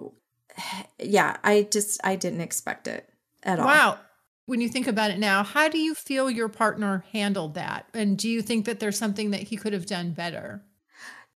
yeah, 0.99 1.37
I 1.43 1.67
just, 1.71 1.99
I 2.03 2.15
didn't 2.15 2.41
expect 2.41 2.87
it 2.87 3.09
at 3.43 3.59
all. 3.59 3.65
Wow. 3.65 3.99
When 4.45 4.61
you 4.61 4.69
think 4.69 4.87
about 4.87 5.11
it 5.11 5.19
now, 5.19 5.43
how 5.43 5.69
do 5.69 5.77
you 5.77 5.95
feel 5.95 6.29
your 6.29 6.49
partner 6.49 7.05
handled 7.13 7.53
that? 7.53 7.85
And 7.93 8.17
do 8.17 8.27
you 8.27 8.41
think 8.41 8.65
that 8.65 8.79
there's 8.79 8.97
something 8.97 9.31
that 9.31 9.43
he 9.43 9.55
could 9.55 9.73
have 9.73 9.85
done 9.85 10.11
better? 10.11 10.63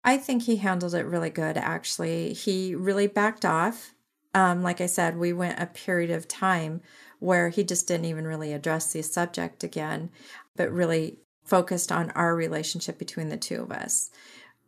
I 0.03 0.17
think 0.17 0.43
he 0.43 0.57
handled 0.57 0.95
it 0.95 1.05
really 1.05 1.29
good, 1.29 1.57
actually. 1.57 2.33
He 2.33 2.75
really 2.75 3.07
backed 3.07 3.45
off. 3.45 3.93
Um, 4.33 4.63
like 4.63 4.81
I 4.81 4.87
said, 4.87 5.17
we 5.17 5.31
went 5.31 5.59
a 5.59 5.67
period 5.67 6.11
of 6.11 6.27
time 6.27 6.81
where 7.19 7.49
he 7.49 7.63
just 7.63 7.87
didn't 7.87 8.05
even 8.05 8.25
really 8.25 8.51
address 8.51 8.91
the 8.91 9.01
subject 9.01 9.63
again, 9.63 10.09
but 10.55 10.71
really 10.71 11.19
focused 11.43 11.91
on 11.91 12.11
our 12.11 12.35
relationship 12.35 12.97
between 12.97 13.29
the 13.29 13.37
two 13.37 13.61
of 13.61 13.71
us. 13.71 14.09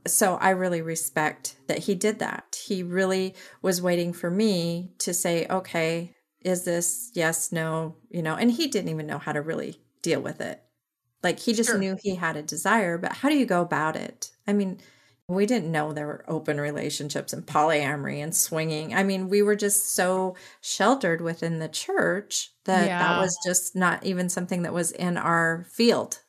So 0.08 0.36
I 0.36 0.52
really 0.52 0.82
respect 0.82 1.56
that 1.68 1.80
he 1.80 1.96
did 1.96 2.20
that. 2.20 2.58
He 2.64 2.84
really 2.84 3.34
was 3.62 3.82
waiting 3.82 4.14
for 4.14 4.30
me 4.30 4.92
to 5.00 5.14
say, 5.14 5.48
okay, 5.50 6.14
is 6.42 6.64
this 6.64 7.12
yes, 7.16 7.52
no, 7.52 7.96
you 8.10 8.22
know, 8.22 8.36
and 8.36 8.52
he 8.52 8.68
didn't 8.68 8.90
even 8.90 9.08
know 9.08 9.18
how 9.18 9.32
to 9.32 9.42
really 9.42 9.82
deal 10.04 10.22
with 10.22 10.42
it. 10.42 10.62
Like 11.24 11.40
he 11.40 11.54
just 11.54 11.72
sure. 11.72 11.80
knew 11.80 11.98
he 12.00 12.16
had 12.16 12.38
a 12.38 12.44
desire, 12.44 13.00
but 13.00 13.14
how 13.14 13.30
do 13.30 13.36
you 13.36 13.48
go 13.48 13.62
about 13.62 13.96
it? 13.96 14.30
I 14.46 14.54
mean, 14.54 14.80
we 15.28 15.48
didn't 15.48 15.72
know 15.72 15.92
there 15.92 16.06
were 16.06 16.26
open 16.28 16.62
relationships 16.62 17.34
and 17.34 17.44
polyamory 17.44 18.22
and 18.22 18.36
swinging. 18.36 18.94
I 18.94 19.04
mean, 19.04 19.28
we 19.28 19.42
were 19.42 19.56
just 19.56 19.96
so 19.96 20.36
sheltered 20.62 21.20
within 21.20 21.58
the 21.58 21.68
church 21.68 22.52
that 22.66 22.86
yeah. 22.86 23.00
that 23.00 23.20
was 23.20 23.36
just 23.44 23.76
not 23.76 24.06
even 24.06 24.30
something 24.30 24.62
that 24.62 24.74
was 24.74 24.92
in 24.92 25.18
our 25.18 25.66
field 25.72 26.20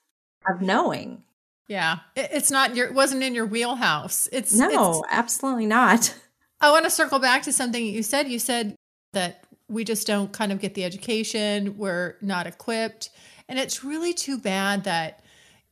of 0.48 0.60
knowing. 0.60 1.22
Yeah. 1.68 1.98
It's 2.14 2.50
not 2.50 2.76
your, 2.76 2.86
it 2.86 2.94
wasn't 2.94 3.22
in 3.22 3.34
your 3.34 3.46
wheelhouse. 3.46 4.28
It's 4.32 4.54
no, 4.54 5.00
it's, 5.00 5.08
absolutely 5.10 5.66
not. 5.66 6.14
I 6.60 6.70
want 6.70 6.84
to 6.84 6.90
circle 6.90 7.18
back 7.18 7.42
to 7.42 7.52
something 7.52 7.84
you 7.84 8.02
said. 8.02 8.28
You 8.28 8.38
said 8.38 8.76
that 9.12 9.44
we 9.68 9.84
just 9.84 10.06
don't 10.06 10.32
kind 10.32 10.52
of 10.52 10.60
get 10.60 10.74
the 10.74 10.84
education. 10.84 11.76
We're 11.76 12.16
not 12.20 12.46
equipped. 12.46 13.10
And 13.48 13.58
it's 13.58 13.84
really 13.84 14.14
too 14.14 14.38
bad 14.38 14.84
that 14.84 15.22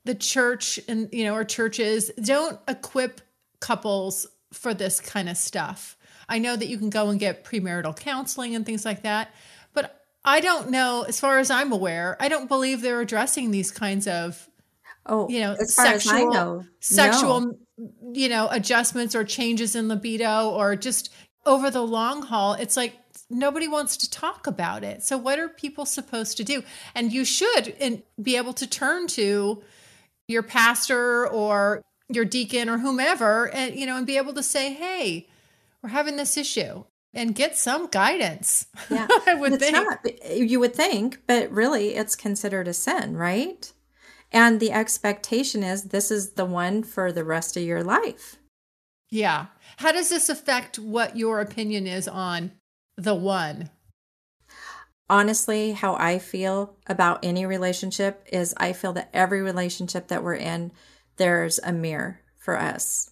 the 0.04 0.14
church 0.14 0.78
and 0.88 1.08
you 1.12 1.24
know 1.24 1.34
or 1.34 1.44
churches 1.44 2.10
don't 2.22 2.58
equip 2.68 3.20
couples 3.60 4.26
for 4.52 4.74
this 4.74 5.00
kind 5.00 5.28
of 5.28 5.36
stuff. 5.36 5.96
I 6.28 6.38
know 6.38 6.56
that 6.56 6.68
you 6.68 6.78
can 6.78 6.90
go 6.90 7.08
and 7.08 7.18
get 7.18 7.44
premarital 7.44 7.96
counseling 7.96 8.54
and 8.54 8.64
things 8.64 8.84
like 8.84 9.02
that, 9.02 9.34
but 9.72 10.04
I 10.24 10.40
don't 10.40 10.70
know 10.70 11.04
as 11.06 11.20
far 11.20 11.38
as 11.38 11.50
I'm 11.50 11.72
aware, 11.72 12.16
I 12.20 12.28
don't 12.28 12.48
believe 12.48 12.80
they're 12.80 13.00
addressing 13.00 13.50
these 13.50 13.70
kinds 13.70 14.06
of 14.06 14.48
oh, 15.06 15.28
you 15.28 15.40
know, 15.40 15.56
sexual 15.60 16.30
know, 16.30 16.64
sexual 16.80 17.40
no. 17.40 17.90
you 18.12 18.28
know, 18.28 18.48
adjustments 18.50 19.14
or 19.14 19.24
changes 19.24 19.74
in 19.74 19.88
libido 19.88 20.50
or 20.50 20.76
just 20.76 21.12
over 21.46 21.70
the 21.70 21.82
long 21.82 22.22
haul, 22.22 22.54
it's 22.54 22.76
like 22.76 22.96
nobody 23.30 23.68
wants 23.68 23.96
to 23.98 24.10
talk 24.10 24.46
about 24.46 24.84
it. 24.84 25.02
So 25.02 25.18
what 25.18 25.38
are 25.38 25.48
people 25.48 25.86
supposed 25.86 26.36
to 26.38 26.44
do? 26.44 26.62
And 26.94 27.12
you 27.12 27.24
should 27.24 27.74
be 28.20 28.36
able 28.36 28.54
to 28.54 28.66
turn 28.66 29.06
to 29.08 29.62
your 30.28 30.42
pastor 30.42 31.26
or 31.28 31.82
your 32.08 32.24
deacon 32.24 32.68
or 32.68 32.78
whomever 32.78 33.48
and 33.54 33.74
you 33.74 33.86
know 33.86 33.96
and 33.96 34.06
be 34.06 34.16
able 34.16 34.34
to 34.34 34.42
say 34.42 34.72
hey 34.72 35.26
we're 35.82 35.90
having 35.90 36.16
this 36.16 36.36
issue 36.36 36.84
and 37.12 37.34
get 37.34 37.56
some 37.56 37.86
guidance 37.86 38.66
yeah 38.90 39.06
i 39.26 39.34
would 39.34 39.54
it's 39.54 39.62
think 39.64 39.74
not, 39.74 39.98
eh, 40.22 40.34
you 40.34 40.60
would 40.60 40.74
think 40.74 41.20
but 41.26 41.50
really 41.50 41.94
it's 41.94 42.14
considered 42.14 42.68
a 42.68 42.74
sin 42.74 43.16
right 43.16 43.72
and 44.32 44.60
the 44.60 44.72
expectation 44.72 45.62
is 45.62 45.84
this 45.84 46.10
is 46.10 46.32
the 46.32 46.44
one 46.44 46.82
for 46.82 47.12
the 47.12 47.24
rest 47.24 47.56
of 47.56 47.62
your 47.62 47.82
life 47.82 48.36
yeah 49.10 49.46
how 49.78 49.92
does 49.92 50.08
this 50.08 50.28
affect 50.28 50.78
what 50.78 51.16
your 51.16 51.40
opinion 51.40 51.86
is 51.86 52.08
on 52.08 52.52
the 52.96 53.14
one 53.14 53.70
honestly, 55.08 55.72
how 55.72 55.94
I 55.96 56.18
feel 56.18 56.76
about 56.86 57.24
any 57.24 57.46
relationship 57.46 58.26
is 58.32 58.54
I 58.56 58.72
feel 58.72 58.92
that 58.94 59.10
every 59.12 59.42
relationship 59.42 60.08
that 60.08 60.22
we're 60.22 60.34
in, 60.34 60.72
there's 61.16 61.58
a 61.60 61.72
mirror 61.72 62.20
for 62.36 62.58
us. 62.58 63.10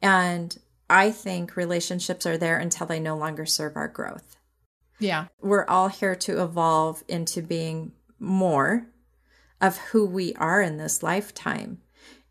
And 0.00 0.56
I 0.88 1.10
think 1.10 1.56
relationships 1.56 2.26
are 2.26 2.38
there 2.38 2.58
until 2.58 2.86
they 2.86 3.00
no 3.00 3.16
longer 3.16 3.46
serve 3.46 3.76
our 3.76 3.88
growth. 3.88 4.36
Yeah. 4.98 5.26
We're 5.40 5.66
all 5.66 5.88
here 5.88 6.14
to 6.16 6.42
evolve 6.42 7.02
into 7.08 7.42
being 7.42 7.92
more 8.18 8.86
of 9.62 9.78
who 9.78 10.04
we 10.04 10.34
are 10.34 10.60
in 10.60 10.76
this 10.76 11.02
lifetime. 11.02 11.78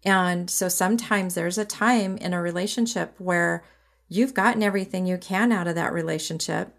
And 0.03 0.49
so 0.49 0.67
sometimes 0.67 1.33
there's 1.33 1.57
a 1.57 1.65
time 1.65 2.17
in 2.17 2.33
a 2.33 2.41
relationship 2.41 3.15
where 3.17 3.63
you've 4.09 4.33
gotten 4.33 4.61
everything 4.61 5.05
you 5.05 5.17
can 5.17 5.51
out 5.51 5.67
of 5.67 5.75
that 5.75 5.93
relationship. 5.93 6.75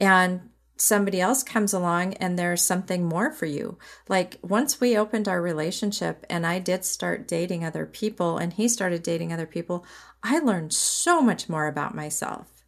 And 0.00 0.50
somebody 0.76 1.20
else 1.20 1.42
comes 1.42 1.72
along 1.72 2.14
and 2.14 2.38
there's 2.38 2.60
something 2.60 3.04
more 3.04 3.32
for 3.32 3.46
you. 3.46 3.78
Like 4.08 4.38
once 4.42 4.80
we 4.80 4.96
opened 4.96 5.28
our 5.28 5.40
relationship 5.40 6.26
and 6.28 6.46
I 6.46 6.58
did 6.58 6.84
start 6.84 7.28
dating 7.28 7.64
other 7.64 7.86
people 7.86 8.36
and 8.36 8.52
he 8.52 8.68
started 8.68 9.02
dating 9.02 9.32
other 9.32 9.46
people, 9.46 9.86
I 10.22 10.38
learned 10.40 10.72
so 10.72 11.22
much 11.22 11.48
more 11.48 11.66
about 11.66 11.94
myself. 11.94 12.64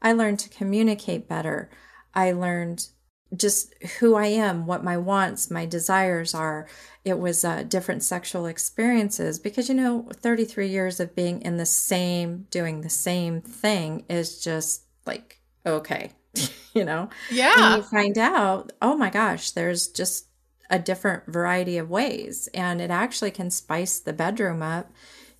I 0.00 0.12
learned 0.12 0.38
to 0.40 0.48
communicate 0.48 1.28
better. 1.28 1.70
I 2.14 2.32
learned 2.32 2.88
just 3.36 3.72
who 3.98 4.14
I 4.14 4.26
am, 4.26 4.66
what 4.66 4.84
my 4.84 4.96
wants, 4.96 5.50
my 5.50 5.66
desires 5.66 6.34
are. 6.34 6.66
It 7.04 7.18
was 7.18 7.44
uh, 7.44 7.64
different 7.64 8.02
sexual 8.02 8.46
experiences 8.46 9.38
because, 9.38 9.68
you 9.68 9.74
know, 9.74 10.08
33 10.14 10.68
years 10.68 11.00
of 11.00 11.16
being 11.16 11.42
in 11.42 11.56
the 11.56 11.66
same, 11.66 12.46
doing 12.50 12.82
the 12.82 12.90
same 12.90 13.40
thing 13.40 14.04
is 14.08 14.42
just 14.42 14.84
like, 15.06 15.40
okay, 15.66 16.12
you 16.74 16.84
know? 16.84 17.08
Yeah. 17.30 17.74
And 17.74 17.76
you 17.76 17.88
find 17.88 18.18
out, 18.18 18.72
oh 18.80 18.96
my 18.96 19.10
gosh, 19.10 19.50
there's 19.50 19.88
just 19.88 20.26
a 20.70 20.78
different 20.78 21.26
variety 21.26 21.76
of 21.78 21.90
ways. 21.90 22.48
And 22.54 22.80
it 22.80 22.90
actually 22.90 23.30
can 23.30 23.50
spice 23.50 23.98
the 23.98 24.12
bedroom 24.12 24.62
up, 24.62 24.90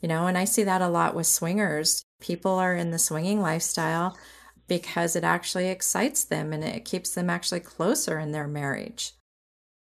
you 0.00 0.08
know? 0.08 0.26
And 0.26 0.36
I 0.36 0.44
see 0.44 0.64
that 0.64 0.82
a 0.82 0.88
lot 0.88 1.14
with 1.14 1.26
swingers. 1.26 2.04
People 2.20 2.52
are 2.52 2.74
in 2.74 2.90
the 2.90 2.98
swinging 2.98 3.40
lifestyle 3.40 4.16
because 4.78 5.14
it 5.14 5.22
actually 5.22 5.68
excites 5.68 6.24
them 6.24 6.50
and 6.50 6.64
it 6.64 6.86
keeps 6.86 7.10
them 7.10 7.28
actually 7.28 7.60
closer 7.60 8.18
in 8.18 8.32
their 8.32 8.48
marriage. 8.48 9.12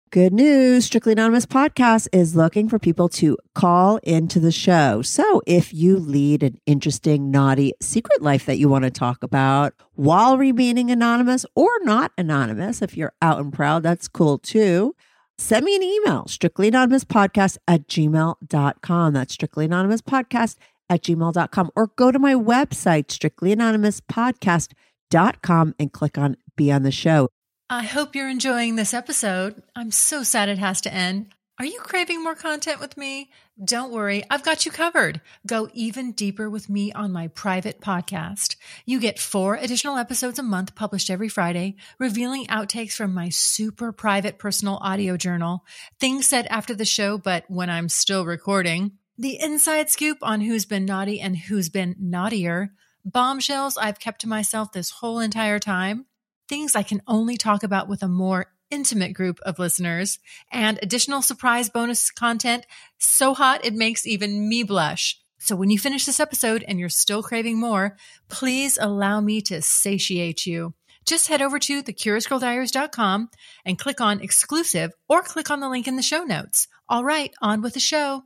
Good 0.09 0.33
news 0.33 0.83
Strictly 0.83 1.13
Anonymous 1.13 1.45
podcast 1.45 2.09
is 2.11 2.35
looking 2.35 2.67
for 2.67 2.77
people 2.77 3.07
to 3.07 3.37
call 3.55 4.01
into 4.03 4.41
the 4.41 4.51
show. 4.51 5.01
So 5.01 5.41
if 5.47 5.73
you 5.73 5.95
lead 5.95 6.43
an 6.43 6.59
interesting, 6.65 7.31
naughty 7.31 7.71
secret 7.81 8.21
life 8.21 8.45
that 8.47 8.57
you 8.57 8.67
want 8.67 8.83
to 8.83 8.91
talk 8.91 9.23
about 9.23 9.73
while 9.93 10.37
remaining 10.37 10.91
anonymous 10.91 11.45
or 11.55 11.69
not 11.83 12.11
anonymous, 12.17 12.81
if 12.81 12.97
you're 12.97 13.13
out 13.21 13.39
and 13.39 13.53
proud, 13.53 13.83
that's 13.83 14.09
cool 14.09 14.39
too. 14.39 14.93
Send 15.37 15.63
me 15.65 15.73
an 15.73 15.83
email, 15.83 16.27
strictly 16.27 16.67
anonymous 16.67 17.05
podcast 17.05 17.57
at 17.65 17.87
gmail.com. 17.87 19.13
That's 19.13 19.33
strictly 19.33 19.65
anonymous 19.65 20.01
podcast 20.01 20.57
at 20.91 21.01
gmail.com. 21.01 21.71
Or 21.75 21.87
go 21.95 22.11
to 22.11 22.19
my 22.19 22.35
website, 22.35 23.09
strictly 23.09 23.51
anonymous 23.51 24.01
podcast.com 24.01 25.75
and 25.79 25.91
click 25.91 26.17
on 26.17 26.37
Be 26.55 26.71
on 26.71 26.83
the 26.83 26.91
Show. 26.91 27.29
I 27.69 27.83
hope 27.83 28.15
you're 28.15 28.29
enjoying 28.29 28.75
this 28.75 28.93
episode. 28.93 29.63
I'm 29.75 29.91
so 29.91 30.23
sad 30.23 30.49
it 30.49 30.57
has 30.57 30.81
to 30.81 30.93
end. 30.93 31.33
Are 31.57 31.65
you 31.65 31.79
craving 31.79 32.23
more 32.23 32.35
content 32.35 32.79
with 32.79 32.97
me? 32.97 33.29
Don't 33.63 33.91
worry, 33.91 34.23
I've 34.31 34.43
got 34.43 34.65
you 34.65 34.71
covered. 34.71 35.21
Go 35.45 35.69
even 35.73 36.11
deeper 36.11 36.49
with 36.49 36.69
me 36.69 36.91
on 36.91 37.11
my 37.11 37.27
private 37.27 37.79
podcast. 37.79 38.55
You 38.85 38.99
get 38.99 39.19
four 39.19 39.55
additional 39.55 39.97
episodes 39.97 40.39
a 40.39 40.43
month 40.43 40.73
published 40.73 41.11
every 41.11 41.29
Friday, 41.29 41.75
revealing 41.99 42.47
outtakes 42.47 42.93
from 42.93 43.13
my 43.13 43.29
super 43.29 43.91
private 43.91 44.39
personal 44.39 44.79
audio 44.81 45.17
journal, 45.17 45.63
things 45.99 46.25
said 46.25 46.47
after 46.49 46.73
the 46.73 46.83
show, 46.83 47.19
but 47.19 47.45
when 47.47 47.69
I'm 47.69 47.89
still 47.89 48.25
recording, 48.25 48.93
the 49.21 49.39
inside 49.39 49.89
scoop 49.89 50.17
on 50.21 50.41
who's 50.41 50.65
been 50.65 50.85
naughty 50.85 51.21
and 51.21 51.37
who's 51.37 51.69
been 51.69 51.95
naughtier, 51.99 52.73
bombshells 53.05 53.77
I've 53.77 53.99
kept 53.99 54.21
to 54.21 54.27
myself 54.27 54.71
this 54.71 54.89
whole 54.89 55.19
entire 55.19 55.59
time 55.59 56.05
things 56.51 56.75
I 56.75 56.83
can 56.83 57.01
only 57.07 57.37
talk 57.37 57.63
about 57.63 57.87
with 57.87 58.03
a 58.03 58.09
more 58.09 58.47
intimate 58.69 59.13
group 59.13 59.39
of 59.43 59.57
listeners, 59.57 60.19
and 60.51 60.77
additional 60.81 61.21
surprise 61.21 61.69
bonus 61.69 62.11
content 62.11 62.65
so 62.97 63.33
hot 63.33 63.63
it 63.63 63.73
makes 63.73 64.05
even 64.05 64.49
me 64.49 64.63
blush. 64.63 65.17
So 65.39 65.55
when 65.55 65.69
you 65.69 65.79
finish 65.79 66.05
this 66.05 66.19
episode 66.19 66.65
and 66.67 66.77
you're 66.77 66.89
still 66.89 67.23
craving 67.23 67.57
more, 67.57 67.95
please 68.27 68.77
allow 68.81 69.21
me 69.21 69.39
to 69.43 69.61
satiate 69.61 70.45
you. 70.45 70.73
Just 71.05 71.29
head 71.29 71.41
over 71.41 71.57
to 71.57 71.81
thecuriousgirldiaries.com 71.81 73.29
and 73.63 73.79
click 73.79 74.01
on 74.01 74.19
exclusive 74.19 74.91
or 75.07 75.21
click 75.21 75.49
on 75.49 75.61
the 75.61 75.69
link 75.69 75.87
in 75.87 75.95
the 75.95 76.01
show 76.01 76.23
notes. 76.23 76.67
All 76.89 77.05
right, 77.05 77.33
on 77.41 77.61
with 77.61 77.75
the 77.75 77.79
show. 77.79 78.23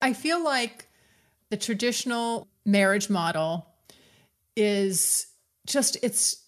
I 0.00 0.12
feel 0.12 0.42
like 0.42 0.88
the 1.50 1.56
traditional 1.56 2.46
marriage 2.64 3.08
model 3.08 3.66
is 4.56 5.26
just 5.66 5.96
it's 6.02 6.44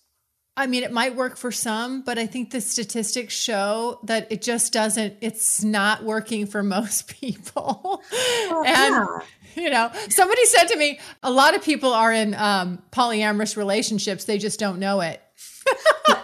I 0.56 0.66
mean, 0.66 0.82
it 0.82 0.92
might 0.92 1.16
work 1.16 1.38
for 1.38 1.50
some, 1.50 2.02
but 2.02 2.18
I 2.18 2.26
think 2.26 2.50
the 2.50 2.60
statistics 2.60 3.32
show 3.32 3.98
that 4.02 4.30
it 4.30 4.42
just 4.42 4.74
doesn't, 4.74 5.16
it's 5.22 5.64
not 5.64 6.04
working 6.04 6.44
for 6.46 6.62
most 6.62 7.08
people. 7.20 8.02
Oh, 8.12 8.64
and, 8.66 9.24
yeah. 9.56 9.62
you 9.62 9.70
know, 9.70 9.90
somebody 10.10 10.44
said 10.44 10.64
to 10.64 10.76
me, 10.76 11.00
a 11.22 11.30
lot 11.30 11.54
of 11.54 11.62
people 11.62 11.94
are 11.94 12.12
in 12.12 12.34
um, 12.34 12.82
polyamorous 12.92 13.56
relationships, 13.56 14.24
they 14.24 14.36
just 14.36 14.60
don't 14.60 14.78
know 14.78 15.00
it. 15.00 15.22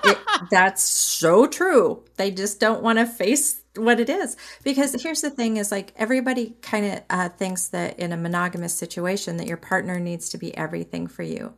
It 0.04 0.18
that's 0.50 0.82
so 0.82 1.46
true. 1.46 2.04
They 2.16 2.30
just 2.30 2.60
don't 2.60 2.82
want 2.82 2.98
to 2.98 3.06
face 3.06 3.60
what 3.74 4.00
it 4.00 4.08
is. 4.08 4.36
Because 4.64 5.00
here's 5.02 5.20
the 5.20 5.30
thing 5.30 5.56
is 5.56 5.70
like 5.70 5.92
everybody 5.96 6.56
kind 6.62 6.86
of 6.86 7.02
uh, 7.10 7.28
thinks 7.30 7.68
that 7.68 7.98
in 7.98 8.12
a 8.12 8.16
monogamous 8.16 8.74
situation 8.74 9.36
that 9.36 9.46
your 9.46 9.56
partner 9.56 9.98
needs 9.98 10.28
to 10.30 10.38
be 10.38 10.56
everything 10.56 11.06
for 11.06 11.22
you. 11.22 11.54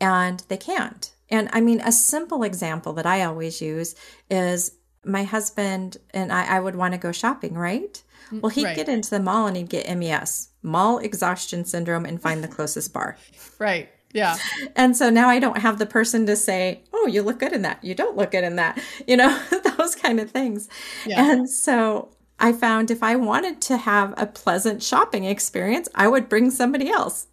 And 0.00 0.42
they 0.48 0.56
can't. 0.56 1.12
And 1.30 1.48
i 1.52 1.60
mean 1.60 1.80
a 1.82 1.92
simple 1.92 2.42
example 2.42 2.94
that 2.94 3.04
i 3.04 3.22
always 3.22 3.60
use 3.60 3.94
is 4.30 4.72
my 5.04 5.24
husband 5.24 5.98
and 6.14 6.32
i, 6.32 6.56
I 6.56 6.60
would 6.60 6.74
want 6.74 6.94
to 6.94 6.98
go 6.98 7.12
shopping 7.12 7.52
right? 7.52 8.02
Mm, 8.30 8.40
well 8.40 8.48
he'd 8.48 8.64
right. 8.64 8.76
get 8.76 8.88
into 8.88 9.10
the 9.10 9.20
mall 9.20 9.46
and 9.46 9.54
he'd 9.54 9.68
get 9.68 9.94
mes 9.94 10.48
mall 10.62 10.98
exhaustion 10.98 11.66
syndrome 11.66 12.06
and 12.06 12.22
find 12.22 12.42
the 12.42 12.48
closest 12.56 12.94
bar. 12.94 13.18
Right 13.58 13.90
yeah. 14.12 14.36
And 14.74 14.96
so 14.96 15.10
now 15.10 15.28
I 15.28 15.38
don't 15.38 15.58
have 15.58 15.78
the 15.78 15.86
person 15.86 16.26
to 16.26 16.36
say, 16.36 16.82
oh, 16.92 17.06
you 17.06 17.22
look 17.22 17.38
good 17.38 17.52
in 17.52 17.62
that. 17.62 17.82
You 17.84 17.94
don't 17.94 18.16
look 18.16 18.30
good 18.30 18.44
in 18.44 18.56
that. 18.56 18.80
You 19.06 19.16
know, 19.16 19.38
those 19.76 19.94
kind 19.94 20.20
of 20.20 20.30
things. 20.30 20.68
Yeah. 21.06 21.30
And 21.30 21.48
so 21.48 22.10
I 22.38 22.52
found 22.52 22.90
if 22.90 23.02
I 23.02 23.16
wanted 23.16 23.60
to 23.62 23.76
have 23.76 24.14
a 24.16 24.26
pleasant 24.26 24.82
shopping 24.82 25.24
experience, 25.24 25.88
I 25.94 26.08
would 26.08 26.28
bring 26.28 26.50
somebody 26.50 26.88
else. 26.88 27.26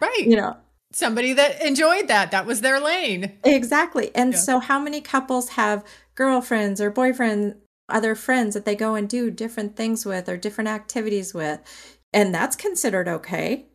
Right. 0.00 0.26
You 0.26 0.36
know, 0.36 0.56
somebody 0.92 1.32
that 1.32 1.62
enjoyed 1.62 2.08
that. 2.08 2.30
That 2.30 2.46
was 2.46 2.60
their 2.60 2.80
lane. 2.80 3.38
Exactly. 3.44 4.10
And 4.14 4.32
yeah. 4.32 4.38
so 4.38 4.58
how 4.58 4.78
many 4.78 5.00
couples 5.00 5.50
have 5.50 5.84
girlfriends 6.14 6.80
or 6.80 6.90
boyfriends, 6.90 7.56
other 7.88 8.14
friends 8.14 8.54
that 8.54 8.64
they 8.64 8.74
go 8.74 8.94
and 8.94 9.08
do 9.08 9.30
different 9.30 9.76
things 9.76 10.04
with 10.04 10.28
or 10.28 10.36
different 10.36 10.68
activities 10.68 11.32
with? 11.32 11.60
And 12.12 12.34
that's 12.34 12.56
considered 12.56 13.08
okay. 13.08 13.66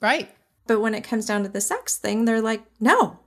Right. 0.00 0.30
But 0.66 0.80
when 0.80 0.94
it 0.94 1.04
comes 1.04 1.26
down 1.26 1.42
to 1.42 1.48
the 1.48 1.60
sex 1.60 1.96
thing, 1.96 2.24
they're 2.24 2.40
like, 2.40 2.64
no. 2.80 3.18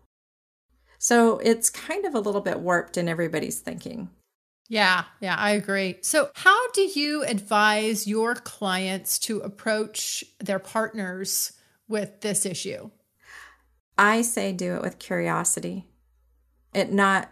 So 0.97 1.37
it's 1.39 1.69
kind 1.69 2.05
of 2.05 2.15
a 2.15 2.19
little 2.19 2.41
bit 2.41 2.59
warped 2.59 2.97
in 2.97 3.07
everybody's 3.07 3.59
thinking. 3.59 4.09
Yeah, 4.69 5.05
yeah, 5.21 5.35
I 5.37 5.51
agree. 5.51 5.97
So, 6.01 6.29
how 6.35 6.71
do 6.71 6.81
you 6.81 7.23
advise 7.23 8.05
your 8.05 8.35
clients 8.35 9.17
to 9.19 9.39
approach 9.39 10.25
their 10.39 10.59
partners 10.59 11.53
with 11.87 12.19
this 12.19 12.45
issue? 12.45 12.89
I 13.97 14.21
say 14.21 14.51
do 14.51 14.75
it 14.75 14.81
with 14.81 14.99
curiosity. 14.99 15.85
It 16.73 16.91
not, 16.91 17.31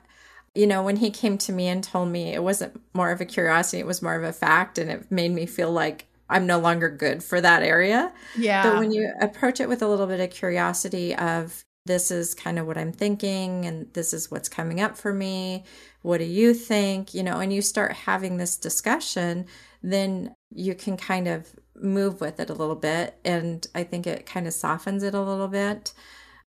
you 0.54 0.66
know, 0.66 0.82
when 0.82 0.96
he 0.96 1.12
came 1.12 1.38
to 1.40 1.52
me 1.52 1.68
and 1.68 1.84
told 1.84 2.10
me 2.10 2.34
it 2.34 2.42
wasn't 2.42 2.82
more 2.94 3.12
of 3.12 3.20
a 3.20 3.26
curiosity, 3.26 3.80
it 3.80 3.86
was 3.86 4.02
more 4.02 4.16
of 4.16 4.24
a 4.24 4.32
fact, 4.32 4.78
and 4.78 4.90
it 4.90 5.12
made 5.12 5.32
me 5.32 5.46
feel 5.46 5.72
like 5.72 6.06
I'm 6.30 6.48
no 6.48 6.60
longer 6.60 6.90
good 6.90 7.24
for 7.24 7.40
that 7.42 7.64
area. 7.64 8.12
Yeah. 8.38 8.64
But 8.64 8.80
when 8.80 8.92
you 8.92 9.12
approach 9.22 9.60
it 9.60 9.70
with 9.70 9.82
a 9.82 9.88
little 9.88 10.08
bit 10.08 10.20
of 10.20 10.30
curiosity 10.30 11.16
of 11.16 11.64
this 11.86 12.10
is 12.10 12.34
kind 12.34 12.58
of 12.58 12.66
what 12.66 12.78
I'm 12.78 12.92
thinking 12.92 13.66
and 13.66 13.94
this 13.94 14.12
is 14.12 14.32
what's 14.32 14.50
coming 14.50 14.82
up 14.82 14.98
for 14.98 15.14
me, 15.14 15.66
what 16.02 16.18
do 16.18 16.26
you 16.26 16.54
think? 16.54 17.14
You 17.14 17.24
know, 17.24 17.40
and 17.40 17.54
you 17.54 17.62
start 17.62 17.94
having 17.94 18.38
this 18.38 18.58
discussion, 18.58 19.46
then 19.84 20.34
you 20.52 20.74
can 20.74 20.98
kind 20.98 21.28
of 21.28 21.48
move 21.76 22.22
with 22.22 22.40
it 22.40 22.50
a 22.50 22.54
little 22.54 22.76
bit 22.76 23.20
and 23.24 23.68
I 23.76 23.84
think 23.84 24.08
it 24.08 24.26
kind 24.26 24.48
of 24.48 24.54
softens 24.54 25.04
it 25.04 25.14
a 25.14 25.22
little 25.22 25.48
bit. 25.48 25.94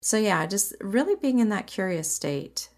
So 0.03 0.19
yeah, 0.19 0.45
just 0.47 0.75
really 0.81 1.15
being 1.17 1.39
in 1.39 1.49
that 1.51 1.67
curious 1.67 2.13
state 2.13 2.69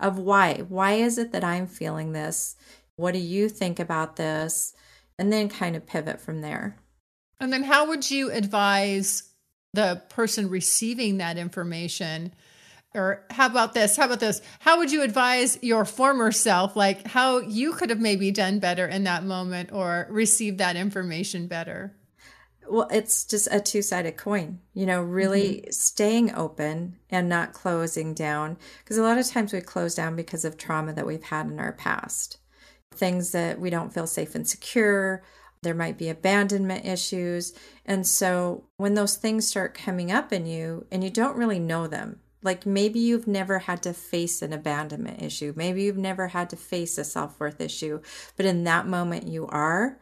of 0.00 0.18
why. 0.18 0.64
Why 0.68 0.94
is 0.94 1.18
it 1.18 1.30
that 1.32 1.44
I'm 1.44 1.66
feeling 1.66 2.12
this? 2.12 2.56
What 2.96 3.12
do 3.12 3.20
you 3.20 3.48
think 3.48 3.78
about 3.78 4.16
this? 4.16 4.72
And 5.20 5.30
then 5.30 5.50
kind 5.50 5.76
of 5.76 5.86
pivot 5.86 6.18
from 6.18 6.40
there. 6.40 6.76
And 7.38 7.52
then 7.52 7.62
how 7.62 7.86
would 7.88 8.10
you 8.10 8.30
advise 8.32 9.24
the 9.74 10.02
person 10.08 10.48
receiving 10.48 11.18
that 11.18 11.36
information? 11.36 12.32
Or 12.94 13.26
how 13.30 13.46
about 13.46 13.74
this? 13.74 13.98
How 13.98 14.06
about 14.06 14.20
this? 14.20 14.40
How 14.60 14.78
would 14.78 14.90
you 14.90 15.02
advise 15.02 15.58
your 15.62 15.84
former 15.84 16.32
self, 16.32 16.74
like 16.74 17.06
how 17.06 17.40
you 17.40 17.72
could 17.72 17.90
have 17.90 18.00
maybe 18.00 18.30
done 18.30 18.60
better 18.60 18.86
in 18.86 19.04
that 19.04 19.22
moment 19.22 19.70
or 19.72 20.08
received 20.10 20.56
that 20.56 20.74
information 20.74 21.46
better? 21.46 21.94
Well, 22.66 22.88
it's 22.90 23.24
just 23.26 23.46
a 23.50 23.60
two 23.60 23.82
sided 23.82 24.16
coin, 24.16 24.60
you 24.72 24.86
know, 24.86 25.02
really 25.02 25.56
mm-hmm. 25.56 25.70
staying 25.70 26.34
open 26.34 26.96
and 27.10 27.28
not 27.28 27.52
closing 27.52 28.14
down. 28.14 28.56
Because 28.82 28.96
a 28.96 29.02
lot 29.02 29.18
of 29.18 29.28
times 29.28 29.52
we 29.52 29.60
close 29.60 29.94
down 29.94 30.16
because 30.16 30.46
of 30.46 30.56
trauma 30.56 30.94
that 30.94 31.06
we've 31.06 31.24
had 31.24 31.46
in 31.46 31.58
our 31.58 31.72
past 31.72 32.39
things 32.92 33.32
that 33.32 33.60
we 33.60 33.70
don't 33.70 33.92
feel 33.92 34.06
safe 34.06 34.34
and 34.34 34.46
secure. 34.46 35.22
There 35.62 35.74
might 35.74 35.98
be 35.98 36.08
abandonment 36.08 36.86
issues. 36.86 37.52
And 37.84 38.06
so 38.06 38.64
when 38.76 38.94
those 38.94 39.16
things 39.16 39.46
start 39.46 39.74
coming 39.74 40.10
up 40.10 40.32
in 40.32 40.46
you 40.46 40.86
and 40.90 41.04
you 41.04 41.10
don't 41.10 41.36
really 41.36 41.58
know 41.58 41.86
them, 41.86 42.20
like 42.42 42.64
maybe 42.64 42.98
you've 42.98 43.26
never 43.26 43.60
had 43.60 43.82
to 43.82 43.92
face 43.92 44.40
an 44.40 44.52
abandonment 44.52 45.22
issue, 45.22 45.52
maybe 45.56 45.82
you've 45.82 45.98
never 45.98 46.28
had 46.28 46.48
to 46.50 46.56
face 46.56 46.96
a 46.96 47.04
self 47.04 47.38
worth 47.38 47.60
issue, 47.60 48.00
but 48.36 48.46
in 48.46 48.64
that 48.64 48.86
moment 48.86 49.28
you 49.28 49.46
are, 49.48 49.98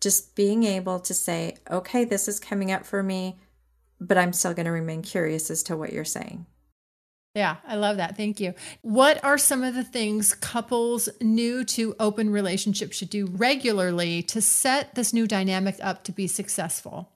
just 0.00 0.34
being 0.34 0.64
able 0.64 1.00
to 1.00 1.14
say, 1.14 1.56
okay, 1.70 2.04
this 2.04 2.28
is 2.28 2.40
coming 2.40 2.70
up 2.70 2.84
for 2.84 3.02
me, 3.02 3.38
but 4.00 4.18
I'm 4.18 4.32
still 4.32 4.52
going 4.52 4.66
to 4.66 4.72
remain 4.72 5.02
curious 5.02 5.50
as 5.50 5.62
to 5.64 5.76
what 5.76 5.92
you're 5.92 6.04
saying. 6.04 6.46
Yeah, 7.36 7.56
I 7.66 7.76
love 7.76 7.98
that. 7.98 8.16
Thank 8.16 8.40
you. 8.40 8.54
What 8.80 9.22
are 9.22 9.36
some 9.36 9.62
of 9.62 9.74
the 9.74 9.84
things 9.84 10.34
couples 10.34 11.10
new 11.20 11.64
to 11.64 11.94
open 12.00 12.30
relationships 12.30 12.96
should 12.96 13.10
do 13.10 13.26
regularly 13.26 14.22
to 14.22 14.40
set 14.40 14.94
this 14.94 15.12
new 15.12 15.26
dynamic 15.26 15.76
up 15.82 16.02
to 16.04 16.12
be 16.12 16.28
successful? 16.28 17.10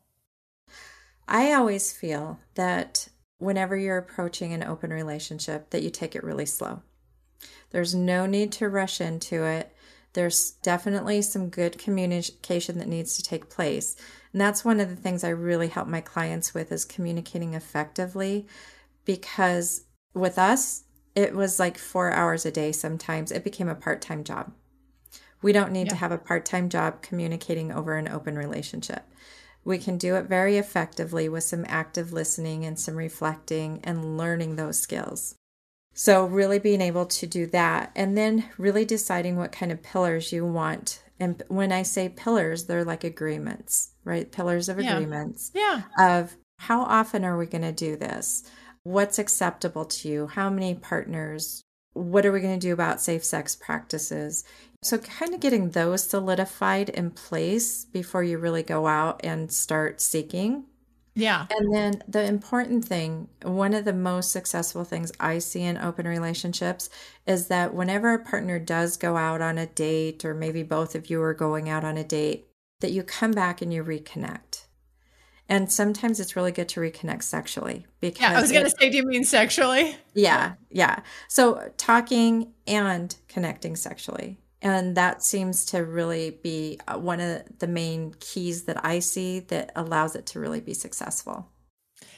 I 1.27 1.55
always 1.55 1.91
feel 1.91 2.39
that 2.55 3.09
whenever 3.39 3.79
you're 3.79 3.97
approaching 3.97 4.53
an 4.53 4.63
open 4.63 4.93
relationship 4.93 5.71
that 5.71 5.83
you 5.83 5.89
take 5.89 6.15
it 6.15 6.23
really 6.23 6.45
slow. 6.45 6.83
There's 7.71 7.95
no 7.95 8.27
need 8.27 8.53
to 8.53 8.69
rush 8.69 9.01
into 9.01 9.45
it. 9.45 9.75
There's 10.13 10.51
definitely 10.51 11.23
some 11.23 11.49
good 11.49 11.79
communication 11.79 12.77
that 12.77 12.89
needs 12.89 13.17
to 13.17 13.23
take 13.23 13.49
place. 13.49 13.97
And 14.35 14.41
that's 14.43 14.67
one 14.67 14.81
of 14.81 14.91
the 14.91 14.97
things 14.97 15.25
I 15.25 15.31
really 15.31 15.69
help 15.69 15.89
my 15.89 16.03
clients 16.03 16.53
with 16.53 16.71
is 16.73 16.85
communicating 16.85 17.55
effectively 17.55 18.47
because 19.07 19.85
with 20.15 20.39
us, 20.39 20.85
it 21.15 21.35
was 21.35 21.59
like 21.59 21.79
four 21.79 22.13
hours 22.13 22.47
a 22.47 22.51
day 22.51 22.73
sometimes. 22.73 23.33
It 23.33 23.45
became 23.45 23.69
a 23.69 23.75
part 23.75 24.01
time 24.01 24.25
job. 24.25 24.53
We 25.43 25.53
don't 25.53 25.73
need 25.73 25.87
yeah. 25.87 25.91
to 25.91 25.97
have 25.97 26.13
a 26.13 26.19
part 26.19 26.45
time 26.45 26.69
job 26.69 27.03
communicating 27.03 27.73
over 27.73 27.97
an 27.97 28.09
open 28.09 28.37
relationship. 28.37 29.05
We 29.65 29.79
can 29.79 29.99
do 29.99 30.17
it 30.17 30.25
very 30.25 30.57
effectively 30.57 31.29
with 31.29 31.45
some 31.45 31.67
active 31.69 32.13
listening 32.13 32.65
and 32.65 32.79
some 32.79 32.97
reflecting 32.97 33.81
and 33.85 34.17
learning 34.17 34.57
those 34.57 34.81
skills. 34.81 35.35
So, 35.93 36.25
really 36.25 36.59
being 36.59 36.81
able 36.81 37.05
to 37.07 37.27
do 37.27 37.47
that 37.49 37.91
and 37.97 38.17
then 38.17 38.47
really 38.57 38.85
deciding 38.85 39.37
what 39.37 39.53
kind 39.53 39.73
of 39.73 39.83
pillars 39.83 40.33
you 40.33 40.47
want. 40.47 41.03
And 41.19 41.43
when 41.49 41.73
I 41.73 41.83
say 41.83 42.09
pillars, 42.09 42.65
they're 42.65 42.85
like 42.85 43.05
agreements, 43.05 43.91
right? 44.05 44.31
Pillars 44.31 44.69
of 44.69 44.81
yeah. 44.81 44.95
agreements. 44.95 45.51
Yeah. 45.55 45.83
Of 45.99 46.37
how 46.59 46.83
often 46.83 47.25
are 47.25 47.37
we 47.37 47.47
going 47.47 47.63
to 47.63 47.73
do 47.73 47.97
this? 47.97 48.45
What's 48.83 49.19
acceptable 49.19 49.85
to 49.85 50.09
you, 50.09 50.27
how 50.27 50.51
many 50.51 50.75
partners, 50.75 51.63
what 51.93 52.25
are 52.25 52.33
we 52.33 52.41
going 52.41 52.59
to 52.59 52.67
do 52.67 52.73
about 52.73 53.01
safe 53.01 53.25
sex 53.25 53.55
practices. 53.57 54.45
So, 54.83 54.99
kind 54.99 55.35
of 55.35 55.41
getting 55.41 55.71
those 55.71 56.09
solidified 56.09 56.89
in 56.89 57.11
place 57.11 57.85
before 57.85 58.23
you 58.23 58.39
really 58.39 58.63
go 58.63 58.87
out 58.87 59.21
and 59.25 59.53
start 59.53 60.01
seeking. 60.01 60.65
Yeah. 61.15 61.47
And 61.51 61.75
then 61.75 62.03
the 62.09 62.25
important 62.25 62.85
thing, 62.85 63.29
one 63.43 63.75
of 63.75 63.85
the 63.85 63.93
most 63.93 64.33
successful 64.33 64.85
things 64.85 65.13
I 65.19 65.39
see 65.39 65.63
in 65.63 65.77
open 65.77 66.07
relationships 66.07 66.89
is 67.27 67.49
that 67.49 67.75
whenever 67.75 68.15
a 68.15 68.25
partner 68.25 68.59
does 68.59 68.97
go 68.97 69.17
out 69.17 69.43
on 69.43 69.59
a 69.59 69.67
date, 69.67 70.25
or 70.25 70.35
maybe 70.35 70.63
both 70.63 70.95
of 70.95 71.11
you 71.11 71.21
are 71.23 71.35
going 71.35 71.69
out 71.69 71.85
on 71.85 71.99
a 71.99 72.05
date, 72.05 72.47
that 72.81 72.93
you 72.93 73.03
come 73.03 73.33
back 73.33 73.61
and 73.61 73.73
you 73.73 73.85
reconnect. 73.85 74.50
And 75.51 75.71
sometimes 75.71 76.21
it's 76.21 76.37
really 76.37 76.53
good 76.53 76.69
to 76.71 76.81
reconnect 76.81 77.25
sexually 77.25 77.85
because 78.01 78.23
Yeah, 78.23 78.39
I 78.39 78.41
was 78.41 78.53
going 78.53 78.65
to 78.65 78.71
say 78.71 78.89
do 78.89 78.97
you 78.97 79.05
mean 79.05 79.25
sexually? 79.25 79.97
Yeah, 80.15 80.55
yeah. 80.71 81.01
So 81.27 81.73
talking 81.77 82.53
and 82.69 83.15
connecting 83.29 83.75
sexually. 83.75 84.39
And 84.63 84.97
that 84.97 85.25
seems 85.25 85.65
to 85.67 85.85
really 85.85 86.39
be 86.43 86.79
uh, 86.87 86.99
one 86.99 87.21
of 87.21 87.43
the 87.59 87.67
main 87.67 88.15
keys 88.21 88.65
that 88.65 88.85
I 88.85 89.01
see 89.01 89.41
that 89.41 89.73
allows 89.75 90.15
it 90.15 90.27
to 90.27 90.41
really 90.41 90.61
be 90.61 90.75
successful. 90.75 91.49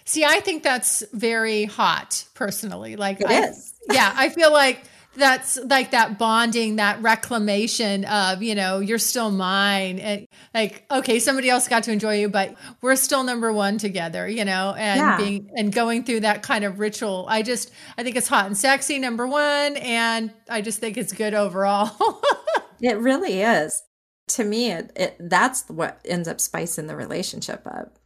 See, 0.05 0.25
I 0.25 0.40
think 0.40 0.62
that's 0.62 1.03
very 1.12 1.64
hot 1.64 2.25
personally. 2.35 2.97
Like 2.97 3.21
it 3.21 3.29
I, 3.29 3.49
is. 3.49 3.73
yeah, 3.90 4.12
I 4.14 4.29
feel 4.29 4.53
like 4.53 4.85
that's 5.14 5.59
like 5.59 5.90
that 5.90 6.18
bonding, 6.18 6.77
that 6.77 7.03
reclamation 7.03 8.05
of, 8.07 8.42
you 8.42 8.55
know, 8.55 8.81
you're 8.81 8.98
still 8.98 9.31
mine. 9.31 9.98
And 9.98 10.27
like, 10.55 10.85
okay, 10.90 11.18
somebody 11.18 11.51
else 11.51 11.68
got 11.68 11.83
to 11.85 11.92
enjoy 11.92 12.20
you, 12.20 12.29
but 12.29 12.55
we're 12.81 12.96
still 12.96 13.22
number 13.22 13.53
one 13.53 13.79
together, 13.79 14.27
you 14.27 14.44
know, 14.44 14.75
and 14.77 14.98
yeah. 14.98 15.16
being 15.18 15.51
and 15.55 15.72
going 15.72 16.05
through 16.05 16.20
that 16.20 16.42
kind 16.42 16.64
of 16.64 16.79
ritual. 16.79 17.27
I 17.29 17.42
just 17.42 17.70
I 17.98 18.03
think 18.03 18.16
it's 18.16 18.29
hot 18.29 18.46
and 18.46 18.57
sexy, 18.57 18.98
number 18.98 19.27
one. 19.27 19.77
And 19.77 20.33
I 20.48 20.62
just 20.62 20.79
think 20.79 20.96
it's 20.96 21.12
good 21.12 21.35
overall. 21.35 22.22
it 22.81 22.98
really 22.98 23.42
is. 23.42 23.83
To 24.29 24.44
me, 24.44 24.70
it, 24.70 24.92
it 24.96 25.16
that's 25.20 25.68
what 25.68 26.01
ends 26.07 26.27
up 26.27 26.40
spicing 26.40 26.87
the 26.87 26.96
relationship 26.96 27.66
up. 27.66 27.98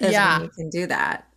yeah. 0.00 0.40
you 0.40 0.48
can 0.48 0.70
do 0.70 0.86
that. 0.86 1.29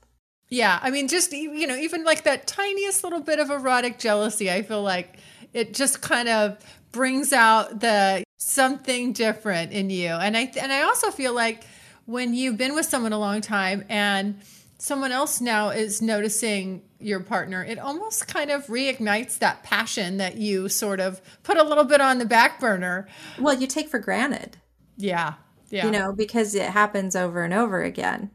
Yeah, 0.49 0.79
I 0.82 0.91
mean, 0.91 1.08
just 1.08 1.32
you 1.32 1.65
know, 1.67 1.75
even 1.75 2.03
like 2.03 2.23
that 2.23 2.47
tiniest 2.47 3.03
little 3.03 3.21
bit 3.21 3.39
of 3.39 3.49
erotic 3.49 3.97
jealousy, 3.97 4.51
I 4.51 4.62
feel 4.62 4.84
like 4.84 5.17
it 5.53 5.73
just 5.73 6.01
kind 6.01 6.29
of 6.29 6.58
brings 6.91 7.34
out 7.34 7.79
the 7.79 8.23
something 8.38 9.13
different 9.13 9.71
in 9.71 9.89
you. 9.89 10.10
And 10.10 10.38
I 10.38 10.51
and 10.62 10.71
I 10.71 10.84
also 10.84 11.12
feel 11.12 11.34
like 11.34 11.63
when 12.06 12.34
you've 12.34 12.58
been 12.58 12.75
with 12.75 12.86
someone 12.86 13.13
a 13.13 13.19
long 13.19 13.41
time 13.41 13.86
and 13.89 14.39
someone 14.77 15.12
else 15.12 15.39
now 15.39 15.69
is 15.69 16.01
noticing 16.01 16.82
your 16.99 17.21
partner, 17.21 17.63
it 17.63 17.79
almost 17.79 18.27
kind 18.27 18.51
of 18.51 18.67
reignites 18.67 19.38
that 19.39 19.63
passion 19.63 20.17
that 20.17 20.36
you 20.36 20.67
sort 20.67 20.99
of 20.99 21.21
put 21.43 21.58
a 21.58 21.63
little 21.63 21.86
bit 21.86 22.01
on 22.01 22.17
the 22.17 22.25
back 22.25 22.60
burner. 22.60 23.08
Well, 23.39 23.53
you 23.53 23.65
take 23.65 23.89
for 23.89 23.99
granted. 23.99 24.58
Yeah. 24.97 25.36
Yeah. 25.69 25.86
You 25.86 25.91
know, 25.91 26.13
because 26.13 26.53
it 26.53 26.69
happens 26.69 27.15
over 27.15 27.43
and 27.43 27.53
over 27.53 27.82
again. 27.82 28.29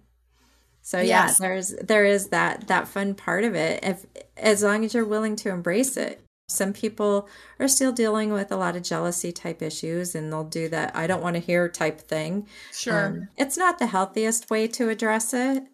So 0.88 1.03
yeah, 1.03 1.35
there's 1.38 1.74
there 1.83 2.07
is 2.07 2.29
that 2.29 2.68
that 2.68 2.88
fun 2.88 3.14
part 3.14 3.44
of 3.44 3.55
it. 3.55 3.81
If 3.83 4.07
as 4.38 4.62
long 4.62 4.87
as 4.87 4.94
you're 4.94 5.05
willing 5.05 5.37
to 5.37 5.51
embrace 5.51 5.98
it. 5.98 6.22
Some 6.51 6.72
people 6.72 7.29
are 7.61 7.68
still 7.68 7.92
dealing 7.92 8.33
with 8.33 8.51
a 8.51 8.57
lot 8.57 8.74
of 8.74 8.83
jealousy 8.83 9.31
type 9.31 9.61
issues 9.61 10.14
and 10.14 10.33
they'll 10.33 10.44
do 10.44 10.66
that 10.70 10.96
I 10.96 11.07
don't 11.07 11.22
want 11.22 11.37
to 11.37 11.40
hear 11.40 11.68
type 11.68 12.01
thing. 12.01 12.48
Sure. 12.72 13.09
Um, 13.09 13.29
it's 13.37 13.59
not 13.59 13.79
the 13.79 13.88
healthiest 13.88 14.48
way 14.48 14.66
to 14.68 14.88
address 14.88 15.35
it. 15.35 15.64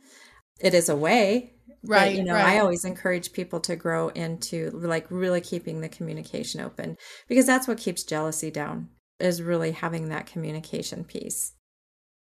It 0.59 0.74
is 0.74 0.88
a 0.88 0.96
way. 0.96 1.53
Right. 1.85 2.07
But, 2.07 2.14
you 2.16 2.24
know, 2.24 2.35
right. 2.35 2.57
I 2.57 2.59
always 2.59 2.85
encourage 2.85 3.33
people 3.33 3.61
to 3.61 3.77
grow 3.77 4.09
into 4.09 4.70
like 4.70 5.07
really 5.11 5.40
keeping 5.40 5.81
the 5.81 5.88
communication 5.88 6.61
open 6.61 6.96
because 7.29 7.46
that's 7.46 7.68
what 7.68 7.79
keeps 7.79 8.03
jealousy 8.03 8.50
down 8.50 8.88
is 9.20 9.40
really 9.40 9.70
having 9.70 10.09
that 10.09 10.27
communication 10.27 11.05
piece. 11.05 11.53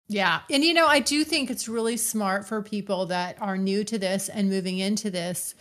Yeah. 0.10 0.42
And 0.50 0.64
you 0.64 0.74
know, 0.74 0.88
I 0.88 1.00
do 1.00 1.24
think 1.24 1.50
it's 1.50 1.68
really 1.68 1.98
smart 1.98 2.48
for 2.48 2.62
people 2.62 3.08
that 3.08 3.42
are 3.42 3.58
new 3.58 3.84
to 3.86 3.98
this 3.98 4.30
and 4.30 4.50
moving 4.50 4.78
into 4.80 5.10
this 5.10 5.54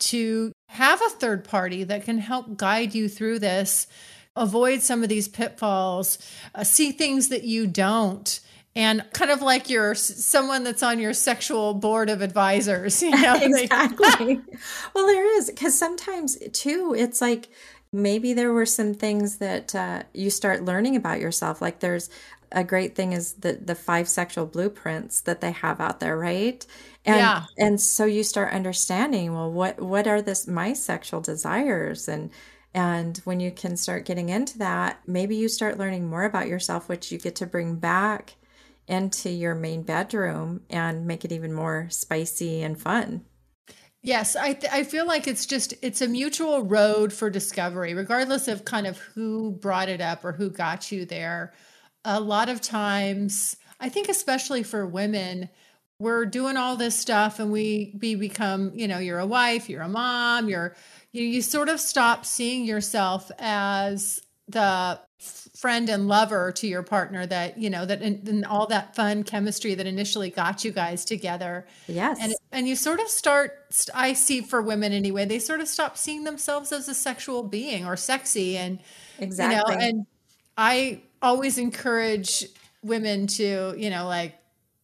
to 0.00 0.52
have 0.68 1.00
a 1.00 1.10
third 1.10 1.44
party 1.44 1.84
that 1.84 2.04
can 2.04 2.18
help 2.18 2.56
guide 2.56 2.94
you 2.94 3.08
through 3.08 3.38
this, 3.38 3.86
avoid 4.34 4.82
some 4.82 5.02
of 5.02 5.08
these 5.08 5.28
pitfalls, 5.28 6.18
uh, 6.54 6.64
see 6.64 6.90
things 6.90 7.28
that 7.28 7.44
you 7.44 7.66
don't. 7.66 8.40
And 8.76 9.04
kind 9.12 9.30
of 9.30 9.40
like 9.40 9.70
you're 9.70 9.94
someone 9.94 10.64
that's 10.64 10.82
on 10.82 10.98
your 10.98 11.12
sexual 11.12 11.74
board 11.74 12.10
of 12.10 12.22
advisors, 12.22 13.00
you 13.04 13.10
know? 13.10 13.36
exactly. 13.40 14.40
well, 14.94 15.06
there 15.06 15.38
is 15.38 15.48
because 15.48 15.78
sometimes 15.78 16.36
too, 16.52 16.92
it's 16.98 17.20
like 17.20 17.48
maybe 17.92 18.32
there 18.32 18.52
were 18.52 18.66
some 18.66 18.92
things 18.92 19.36
that 19.36 19.72
uh, 19.76 20.02
you 20.12 20.28
start 20.28 20.64
learning 20.64 20.96
about 20.96 21.20
yourself. 21.20 21.62
Like 21.62 21.78
there's 21.78 22.10
a 22.54 22.64
great 22.64 22.94
thing 22.94 23.12
is 23.12 23.34
the 23.34 23.54
the 23.54 23.74
five 23.74 24.08
sexual 24.08 24.46
blueprints 24.46 25.20
that 25.22 25.40
they 25.40 25.52
have 25.52 25.80
out 25.80 26.00
there, 26.00 26.16
right? 26.16 26.64
And 27.04 27.18
yeah. 27.18 27.44
and 27.58 27.80
so 27.80 28.04
you 28.04 28.22
start 28.22 28.54
understanding, 28.54 29.34
well, 29.34 29.50
what 29.50 29.80
what 29.80 30.06
are 30.06 30.22
this 30.22 30.46
my 30.46 30.72
sexual 30.72 31.20
desires 31.20 32.08
and 32.08 32.30
and 32.72 33.18
when 33.18 33.38
you 33.40 33.52
can 33.52 33.76
start 33.76 34.04
getting 34.04 34.30
into 34.30 34.58
that, 34.58 35.00
maybe 35.06 35.36
you 35.36 35.48
start 35.48 35.78
learning 35.78 36.08
more 36.08 36.24
about 36.24 36.48
yourself, 36.48 36.88
which 36.88 37.12
you 37.12 37.18
get 37.18 37.36
to 37.36 37.46
bring 37.46 37.76
back 37.76 38.34
into 38.88 39.30
your 39.30 39.54
main 39.54 39.82
bedroom 39.82 40.62
and 40.68 41.06
make 41.06 41.24
it 41.24 41.32
even 41.32 41.52
more 41.52 41.86
spicy 41.90 42.62
and 42.62 42.80
fun. 42.80 43.24
Yes, 44.02 44.36
I 44.36 44.52
th- 44.52 44.72
I 44.72 44.84
feel 44.84 45.06
like 45.06 45.26
it's 45.26 45.46
just 45.46 45.74
it's 45.82 46.02
a 46.02 46.08
mutual 46.08 46.62
road 46.62 47.12
for 47.12 47.30
discovery, 47.30 47.94
regardless 47.94 48.48
of 48.48 48.64
kind 48.64 48.86
of 48.86 48.98
who 48.98 49.52
brought 49.52 49.88
it 49.88 50.00
up 50.00 50.24
or 50.24 50.32
who 50.32 50.50
got 50.50 50.92
you 50.92 51.06
there 51.06 51.54
a 52.04 52.20
lot 52.20 52.48
of 52.48 52.60
times, 52.60 53.56
I 53.80 53.88
think 53.88 54.08
especially 54.08 54.62
for 54.62 54.86
women, 54.86 55.48
we're 55.98 56.26
doing 56.26 56.56
all 56.56 56.76
this 56.76 56.98
stuff 56.98 57.38
and 57.38 57.52
we 57.52 57.96
we 58.00 58.14
become, 58.14 58.72
you 58.74 58.88
know, 58.88 58.98
you're 58.98 59.20
a 59.20 59.26
wife, 59.26 59.68
you're 59.70 59.82
a 59.82 59.88
mom, 59.88 60.48
you're 60.48 60.74
you, 61.12 61.22
you 61.22 61.42
sort 61.42 61.68
of 61.68 61.80
stop 61.80 62.26
seeing 62.26 62.64
yourself 62.64 63.30
as 63.38 64.20
the 64.48 65.00
friend 65.56 65.88
and 65.88 66.08
lover 66.08 66.52
to 66.52 66.66
your 66.66 66.82
partner 66.82 67.24
that 67.24 67.56
you 67.56 67.70
know 67.70 67.86
that 67.86 68.02
and, 68.02 68.28
and, 68.28 68.44
all 68.44 68.66
that 68.66 68.94
fun 68.94 69.22
chemistry 69.22 69.74
that 69.74 69.86
initially 69.86 70.28
got 70.28 70.64
you 70.64 70.70
guys 70.70 71.04
together. 71.04 71.66
Yes. 71.86 72.18
And 72.20 72.34
and 72.52 72.68
you 72.68 72.76
sort 72.76 73.00
of 73.00 73.08
start 73.08 73.52
i 73.94 74.12
see 74.12 74.40
for 74.40 74.60
women 74.60 74.92
anyway 74.92 75.24
they 75.24 75.38
sort 75.38 75.60
of 75.60 75.66
stop 75.66 75.96
seeing 75.96 76.24
themselves 76.24 76.70
as 76.70 76.88
a 76.88 76.94
sexual 76.94 77.42
being 77.42 77.84
or 77.86 77.96
sexy 77.96 78.56
and 78.56 78.78
exactly 79.18 79.74
you 79.74 79.80
know, 79.80 79.86
and 79.86 80.06
i 80.56 81.00
always 81.22 81.58
encourage 81.58 82.44
women 82.84 83.26
to, 83.26 83.74
you 83.76 83.90
know, 83.90 84.06
like 84.06 84.34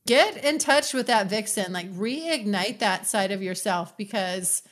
get 0.06 0.42
in 0.42 0.58
touch 0.58 0.92
with 0.94 1.06
that 1.06 1.28
vixen, 1.28 1.72
like 1.72 1.92
reignite 1.92 2.80
that 2.80 3.06
side 3.06 3.30
of 3.30 3.42
yourself 3.42 3.96
because 3.96 4.62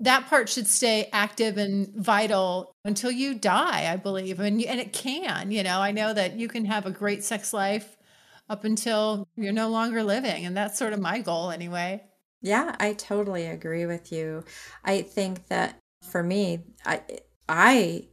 that 0.00 0.26
part 0.26 0.48
should 0.48 0.66
stay 0.66 1.08
active 1.12 1.58
and 1.58 1.94
vital 1.94 2.74
until 2.84 3.10
you 3.10 3.34
die, 3.34 3.92
I 3.92 3.96
believe. 3.96 4.40
And 4.40 4.60
and 4.62 4.80
it 4.80 4.92
can, 4.92 5.50
you 5.50 5.62
know, 5.62 5.80
I 5.80 5.92
know 5.92 6.14
that 6.14 6.38
you 6.38 6.48
can 6.48 6.64
have 6.64 6.86
a 6.86 6.90
great 6.90 7.22
sex 7.22 7.52
life 7.52 7.96
up 8.48 8.64
until 8.64 9.28
you're 9.36 9.52
no 9.52 9.68
longer 9.68 10.02
living 10.02 10.44
and 10.46 10.56
that's 10.56 10.78
sort 10.78 10.92
of 10.92 11.00
my 11.00 11.20
goal 11.20 11.50
anyway. 11.50 12.02
Yeah, 12.42 12.74
I 12.80 12.94
totally 12.94 13.46
agree 13.46 13.84
with 13.84 14.10
you. 14.10 14.44
I 14.82 15.02
think 15.02 15.48
that 15.48 15.78
for 16.02 16.22
me, 16.22 16.60
I 16.86 17.02
I 17.46 18.06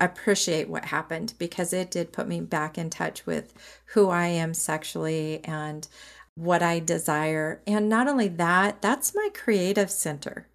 appreciate 0.00 0.68
what 0.68 0.86
happened 0.86 1.34
because 1.38 1.72
it 1.72 1.90
did 1.90 2.12
put 2.12 2.28
me 2.28 2.40
back 2.40 2.78
in 2.78 2.90
touch 2.90 3.26
with 3.26 3.52
who 3.94 4.08
I 4.08 4.26
am 4.26 4.54
sexually 4.54 5.44
and 5.44 5.86
what 6.34 6.62
I 6.62 6.78
desire. 6.78 7.62
And 7.66 7.88
not 7.88 8.08
only 8.08 8.28
that, 8.28 8.82
that's 8.82 9.14
my 9.14 9.28
creative 9.34 9.90
center. 9.90 10.48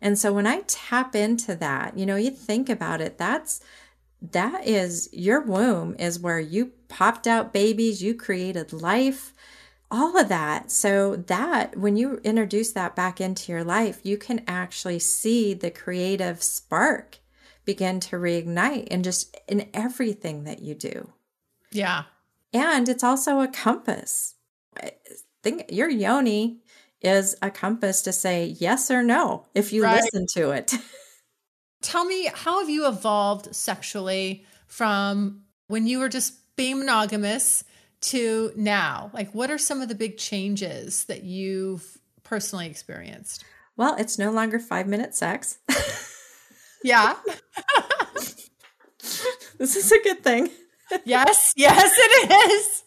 And 0.00 0.18
so 0.18 0.32
when 0.32 0.46
I 0.46 0.62
tap 0.66 1.14
into 1.14 1.54
that, 1.56 1.96
you 1.96 2.04
know, 2.06 2.16
you 2.16 2.30
think 2.30 2.68
about 2.68 3.00
it, 3.00 3.18
that's 3.18 3.60
that 4.32 4.66
is 4.66 5.08
your 5.12 5.40
womb 5.40 5.94
is 5.98 6.18
where 6.18 6.40
you 6.40 6.72
popped 6.88 7.26
out 7.26 7.52
babies, 7.52 8.02
you 8.02 8.14
created 8.14 8.72
life, 8.72 9.34
all 9.90 10.16
of 10.18 10.28
that. 10.28 10.70
So 10.70 11.16
that 11.16 11.76
when 11.76 11.96
you 11.96 12.20
introduce 12.24 12.72
that 12.72 12.96
back 12.96 13.20
into 13.20 13.52
your 13.52 13.64
life, 13.64 14.00
you 14.02 14.16
can 14.16 14.42
actually 14.46 14.98
see 14.98 15.54
the 15.54 15.70
creative 15.70 16.42
spark 16.42 17.18
begin 17.64 18.00
to 18.00 18.16
reignite 18.16 18.88
and 18.90 19.04
just 19.04 19.36
in 19.48 19.68
everything 19.72 20.44
that 20.44 20.60
you 20.60 20.74
do. 20.74 21.12
Yeah. 21.72 22.04
And 22.52 22.88
it's 22.88 23.04
also 23.04 23.40
a 23.40 23.48
compass. 23.48 24.34
think 25.42 25.66
your 25.70 25.88
yoni 25.88 26.60
is 27.00 27.36
a 27.42 27.50
compass 27.50 28.02
to 28.02 28.12
say 28.12 28.46
yes 28.58 28.90
or 28.90 29.02
no 29.02 29.46
if 29.54 29.72
you 29.72 29.82
right. 29.82 30.02
listen 30.02 30.26
to 30.34 30.50
it. 30.50 30.74
Tell 31.82 32.04
me, 32.04 32.30
how 32.32 32.60
have 32.60 32.70
you 32.70 32.86
evolved 32.88 33.54
sexually 33.54 34.46
from 34.66 35.42
when 35.66 35.86
you 35.86 35.98
were 35.98 36.08
just 36.08 36.34
being 36.56 36.78
monogamous 36.78 37.64
to 38.00 38.52
now? 38.56 39.10
Like, 39.12 39.34
what 39.34 39.50
are 39.50 39.58
some 39.58 39.82
of 39.82 39.88
the 39.88 39.94
big 39.94 40.16
changes 40.16 41.04
that 41.04 41.24
you've 41.24 41.98
personally 42.22 42.68
experienced? 42.68 43.44
Well, 43.76 43.96
it's 43.96 44.18
no 44.18 44.30
longer 44.30 44.58
five 44.58 44.86
minute 44.86 45.14
sex. 45.14 45.58
Yeah. 46.84 47.16
this 49.58 49.74
is 49.74 49.90
a 49.90 50.02
good 50.02 50.22
thing. 50.22 50.50
yes, 51.04 51.54
yes, 51.56 51.92
it 51.96 52.30
is. 52.50 52.82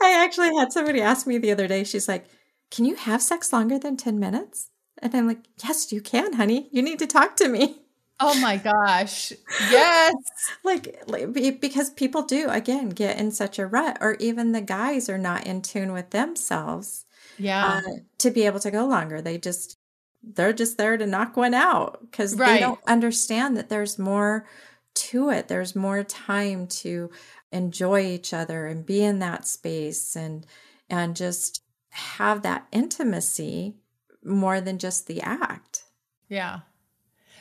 I 0.00 0.24
actually 0.24 0.54
had 0.56 0.72
somebody 0.72 1.00
ask 1.00 1.26
me 1.26 1.38
the 1.38 1.50
other 1.50 1.66
day, 1.66 1.82
she's 1.82 2.06
like, 2.06 2.26
Can 2.70 2.84
you 2.84 2.94
have 2.94 3.20
sex 3.20 3.52
longer 3.52 3.80
than 3.80 3.96
10 3.96 4.18
minutes? 4.20 4.70
And 4.98 5.12
I'm 5.14 5.26
like, 5.26 5.40
Yes, 5.62 5.92
you 5.92 6.00
can, 6.00 6.34
honey. 6.34 6.68
You 6.70 6.82
need 6.82 7.00
to 7.00 7.06
talk 7.06 7.34
to 7.36 7.48
me. 7.48 7.80
Oh 8.20 8.38
my 8.40 8.58
gosh. 8.58 9.32
Yes. 9.68 10.14
like, 10.64 11.02
like, 11.08 11.32
because 11.60 11.90
people 11.90 12.22
do, 12.22 12.48
again, 12.48 12.90
get 12.90 13.18
in 13.18 13.32
such 13.32 13.58
a 13.58 13.66
rut, 13.66 13.98
or 14.00 14.14
even 14.20 14.52
the 14.52 14.60
guys 14.60 15.08
are 15.08 15.18
not 15.18 15.48
in 15.48 15.62
tune 15.62 15.92
with 15.92 16.10
themselves. 16.10 17.04
Yeah. 17.38 17.80
Uh, 17.84 17.90
to 18.18 18.30
be 18.30 18.46
able 18.46 18.60
to 18.60 18.70
go 18.70 18.86
longer. 18.86 19.20
They 19.20 19.38
just 19.38 19.76
they're 20.22 20.52
just 20.52 20.78
there 20.78 20.96
to 20.96 21.06
knock 21.06 21.36
one 21.36 21.54
out 21.54 21.98
because 22.02 22.36
right. 22.36 22.54
they 22.54 22.60
don't 22.60 22.80
understand 22.86 23.56
that 23.56 23.68
there's 23.68 23.98
more 23.98 24.46
to 24.94 25.30
it. 25.30 25.48
There's 25.48 25.74
more 25.74 26.04
time 26.04 26.66
to 26.68 27.10
enjoy 27.50 28.02
each 28.02 28.32
other 28.32 28.66
and 28.66 28.86
be 28.86 29.02
in 29.02 29.18
that 29.18 29.46
space 29.46 30.16
and 30.16 30.46
and 30.88 31.16
just 31.16 31.62
have 31.90 32.42
that 32.42 32.66
intimacy 32.72 33.76
more 34.24 34.60
than 34.60 34.78
just 34.78 35.06
the 35.06 35.20
act. 35.20 35.84
Yeah. 36.28 36.60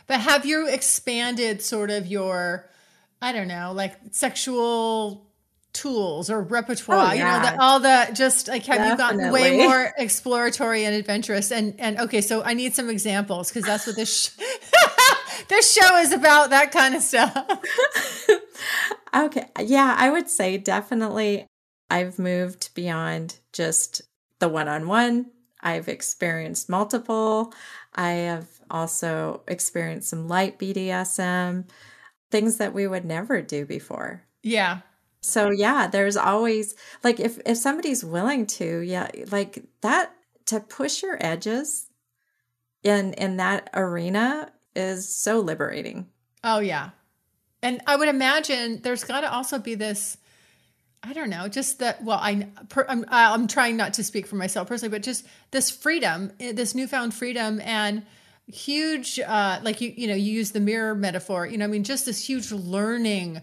But 0.07 0.19
have 0.21 0.45
you 0.45 0.67
expanded 0.67 1.61
sort 1.61 1.89
of 1.89 2.07
your 2.07 2.69
I 3.21 3.31
don't 3.31 3.47
know, 3.47 3.71
like 3.73 3.95
sexual 4.11 5.30
tools 5.73 6.29
or 6.29 6.41
repertoire 6.41 6.97
oh, 6.97 7.13
yeah. 7.13 7.13
you 7.13 7.23
know 7.23 7.49
the, 7.49 7.61
all 7.61 7.79
the 7.79 8.09
just 8.13 8.47
like 8.47 8.65
have 8.65 8.97
Definitely. 8.97 9.21
you 9.21 9.27
gotten 9.27 9.31
way 9.31 9.67
more 9.67 9.93
exploratory 9.97 10.83
and 10.83 10.93
adventurous 10.93 11.51
and 11.51 11.79
and 11.79 11.97
okay 11.97 12.19
so 12.21 12.43
i 12.43 12.53
need 12.53 12.75
some 12.75 12.89
examples 12.89 13.49
because 13.49 13.63
that's 13.63 13.87
what 13.87 13.95
this 13.95 14.25
sh- 14.25 14.43
this 15.47 15.73
show 15.73 15.95
is 15.97 16.11
about 16.11 16.49
that 16.49 16.71
kind 16.71 16.93
of 16.93 17.01
stuff 17.01 17.33
okay 19.15 19.47
yeah 19.61 19.95
i 19.97 20.09
would 20.09 20.29
say 20.29 20.57
definitely 20.57 21.47
i've 21.89 22.19
moved 22.19 22.73
beyond 22.75 23.37
just 23.53 24.01
the 24.39 24.49
one-on-one 24.49 25.31
I've 25.61 25.87
experienced 25.87 26.69
multiple. 26.69 27.53
I 27.93 28.11
have 28.11 28.47
also 28.69 29.41
experienced 29.47 30.09
some 30.09 30.27
light 30.27 30.57
BDSM, 30.59 31.65
things 32.29 32.57
that 32.57 32.73
we 32.73 32.87
would 32.87 33.05
never 33.05 33.41
do 33.41 33.65
before. 33.65 34.23
Yeah. 34.41 34.79
So 35.21 35.51
yeah, 35.51 35.87
there's 35.87 36.17
always 36.17 36.75
like 37.03 37.19
if 37.19 37.39
if 37.45 37.57
somebody's 37.57 38.03
willing 38.03 38.47
to, 38.47 38.79
yeah, 38.79 39.09
like 39.31 39.63
that 39.81 40.13
to 40.47 40.59
push 40.59 41.03
your 41.03 41.17
edges 41.23 41.87
in 42.83 43.13
in 43.13 43.37
that 43.37 43.69
arena 43.73 44.51
is 44.75 45.15
so 45.15 45.39
liberating. 45.39 46.07
Oh 46.43 46.59
yeah. 46.59 46.91
And 47.61 47.81
I 47.85 47.95
would 47.95 48.09
imagine 48.09 48.81
there's 48.81 49.03
got 49.03 49.21
to 49.21 49.31
also 49.31 49.59
be 49.59 49.75
this 49.75 50.17
I 51.03 51.13
don't 51.13 51.31
know, 51.31 51.47
just 51.47 51.79
that. 51.79 52.03
Well, 52.03 52.19
I, 52.21 52.47
per, 52.69 52.85
I'm, 52.87 53.05
I'm 53.09 53.47
trying 53.47 53.75
not 53.75 53.95
to 53.95 54.03
speak 54.03 54.27
for 54.27 54.35
myself 54.35 54.67
personally, 54.67 54.91
but 54.91 55.01
just 55.01 55.25
this 55.49 55.71
freedom, 55.71 56.31
eh, 56.39 56.51
this 56.51 56.75
newfound 56.75 57.15
freedom, 57.15 57.59
and 57.61 58.03
huge, 58.45 59.19
uh, 59.19 59.59
like 59.63 59.81
you, 59.81 59.91
you 59.97 60.07
know, 60.07 60.13
you 60.13 60.31
use 60.31 60.51
the 60.51 60.59
mirror 60.59 60.93
metaphor. 60.93 61.47
You 61.47 61.57
know, 61.57 61.65
I 61.65 61.69
mean, 61.69 61.83
just 61.83 62.05
this 62.05 62.23
huge 62.27 62.51
learning 62.51 63.41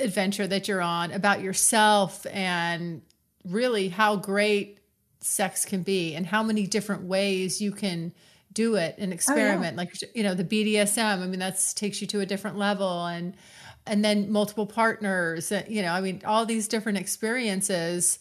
adventure 0.00 0.46
that 0.46 0.68
you're 0.68 0.82
on 0.82 1.12
about 1.12 1.40
yourself 1.40 2.26
and 2.32 3.02
really 3.44 3.88
how 3.88 4.16
great 4.16 4.78
sex 5.20 5.64
can 5.64 5.82
be 5.82 6.14
and 6.14 6.26
how 6.26 6.42
many 6.42 6.66
different 6.66 7.02
ways 7.02 7.60
you 7.60 7.72
can 7.72 8.12
do 8.52 8.74
it 8.76 8.96
and 8.98 9.12
experiment. 9.12 9.78
Oh, 9.78 9.82
yeah. 9.82 9.88
Like 9.88 10.16
you 10.16 10.22
know, 10.22 10.34
the 10.34 10.44
BDSM. 10.44 11.22
I 11.22 11.26
mean, 11.26 11.40
that 11.40 11.72
takes 11.76 12.00
you 12.00 12.06
to 12.08 12.20
a 12.20 12.26
different 12.26 12.56
level 12.58 13.06
and 13.06 13.34
and 13.86 14.04
then 14.04 14.30
multiple 14.30 14.66
partners 14.66 15.50
uh, 15.50 15.62
you 15.68 15.82
know 15.82 15.92
i 15.92 16.00
mean 16.00 16.20
all 16.24 16.46
these 16.46 16.68
different 16.68 16.98
experiences 16.98 18.18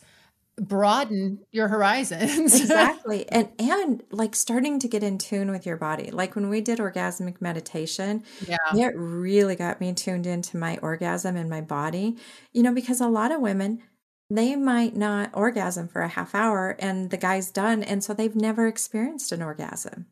broaden 0.60 1.40
your 1.52 1.68
horizons 1.68 2.56
exactly 2.62 3.30
and 3.30 3.50
and 3.58 4.04
like 4.12 4.36
starting 4.36 4.80
to 4.80 4.88
get 4.88 5.04
in 5.04 5.18
tune 5.18 5.52
with 5.52 5.66
your 5.66 5.78
body 5.78 6.12
like 6.12 6.36
when 6.36 6.50
we 6.50 6.62
did 6.62 6.80
orgasmic 6.80 7.42
meditation 7.42 8.24
yeah 8.48 8.58
it 8.74 8.94
really 8.96 9.56
got 9.56 9.80
me 9.80 9.94
tuned 9.94 10.26
into 10.26 10.58
my 10.58 10.78
orgasm 10.78 11.36
and 11.36 11.50
my 11.50 11.62
body 11.62 12.18
you 12.54 12.64
know 12.64 12.74
because 12.74 13.02
a 13.02 13.08
lot 13.08 13.32
of 13.32 13.42
women 13.42 13.82
they 14.30 14.56
might 14.56 14.96
not 14.96 15.30
orgasm 15.34 15.88
for 15.88 16.02
a 16.02 16.10
half 16.10 16.36
hour 16.36 16.76
and 16.80 17.10
the 17.10 17.18
guy's 17.18 17.52
done 17.52 17.82
and 17.84 18.04
so 18.04 18.14
they've 18.14 18.36
never 18.36 18.68
experienced 18.68 19.32
an 19.32 19.42
orgasm 19.42 20.06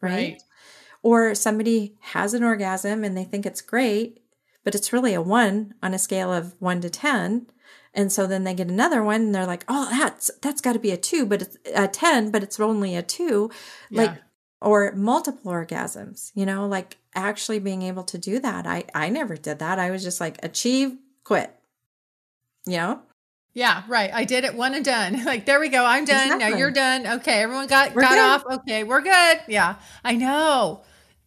right, 0.00 0.12
right. 0.12 0.42
or 1.02 1.34
somebody 1.34 1.96
has 2.00 2.34
an 2.34 2.44
orgasm 2.44 3.04
and 3.04 3.16
they 3.16 3.24
think 3.24 3.44
it's 3.44 3.60
great 3.60 4.20
but 4.64 4.74
it's 4.74 4.92
really 4.92 5.14
a 5.14 5.22
one 5.22 5.74
on 5.82 5.94
a 5.94 5.98
scale 5.98 6.32
of 6.32 6.54
one 6.58 6.80
to 6.80 6.90
10. 6.90 7.46
And 7.94 8.12
so 8.12 8.26
then 8.26 8.44
they 8.44 8.54
get 8.54 8.68
another 8.68 9.02
one 9.02 9.20
and 9.20 9.34
they're 9.34 9.46
like, 9.46 9.64
oh, 9.68 9.88
that's, 9.90 10.30
that's 10.42 10.60
got 10.60 10.72
to 10.72 10.78
be 10.78 10.90
a 10.90 10.96
two, 10.96 11.26
but 11.26 11.42
it's 11.42 11.56
a 11.74 11.86
10, 11.86 12.30
but 12.30 12.42
it's 12.42 12.58
only 12.58 12.96
a 12.96 13.02
two. 13.02 13.50
Yeah. 13.88 14.02
Like, 14.02 14.22
or 14.60 14.92
multiple 14.92 15.52
orgasms, 15.52 16.32
you 16.34 16.46
know, 16.46 16.66
like 16.66 16.96
actually 17.14 17.58
being 17.58 17.82
able 17.82 18.02
to 18.04 18.18
do 18.18 18.40
that. 18.40 18.66
I, 18.66 18.84
I 18.94 19.10
never 19.10 19.36
did 19.36 19.60
that. 19.60 19.78
I 19.78 19.90
was 19.90 20.02
just 20.02 20.20
like, 20.20 20.38
achieve, 20.42 20.96
quit, 21.22 21.54
you 22.66 22.78
know? 22.78 23.00
Yeah, 23.52 23.84
right. 23.86 24.12
I 24.12 24.24
did 24.24 24.44
it 24.44 24.54
one 24.54 24.74
and 24.74 24.84
done. 24.84 25.24
Like 25.24 25.46
there 25.46 25.60
we 25.60 25.68
go. 25.68 25.84
I'm 25.84 26.04
done. 26.04 26.24
Exactly. 26.24 26.50
Now 26.50 26.56
you're 26.56 26.70
done. 26.72 27.06
Okay, 27.06 27.42
everyone 27.42 27.68
got 27.68 27.94
we're 27.94 28.02
got 28.02 28.10
good. 28.10 28.18
off. 28.50 28.58
Okay, 28.58 28.82
we're 28.82 29.00
good. 29.00 29.40
Yeah. 29.46 29.76
I 30.04 30.16
know 30.16 30.82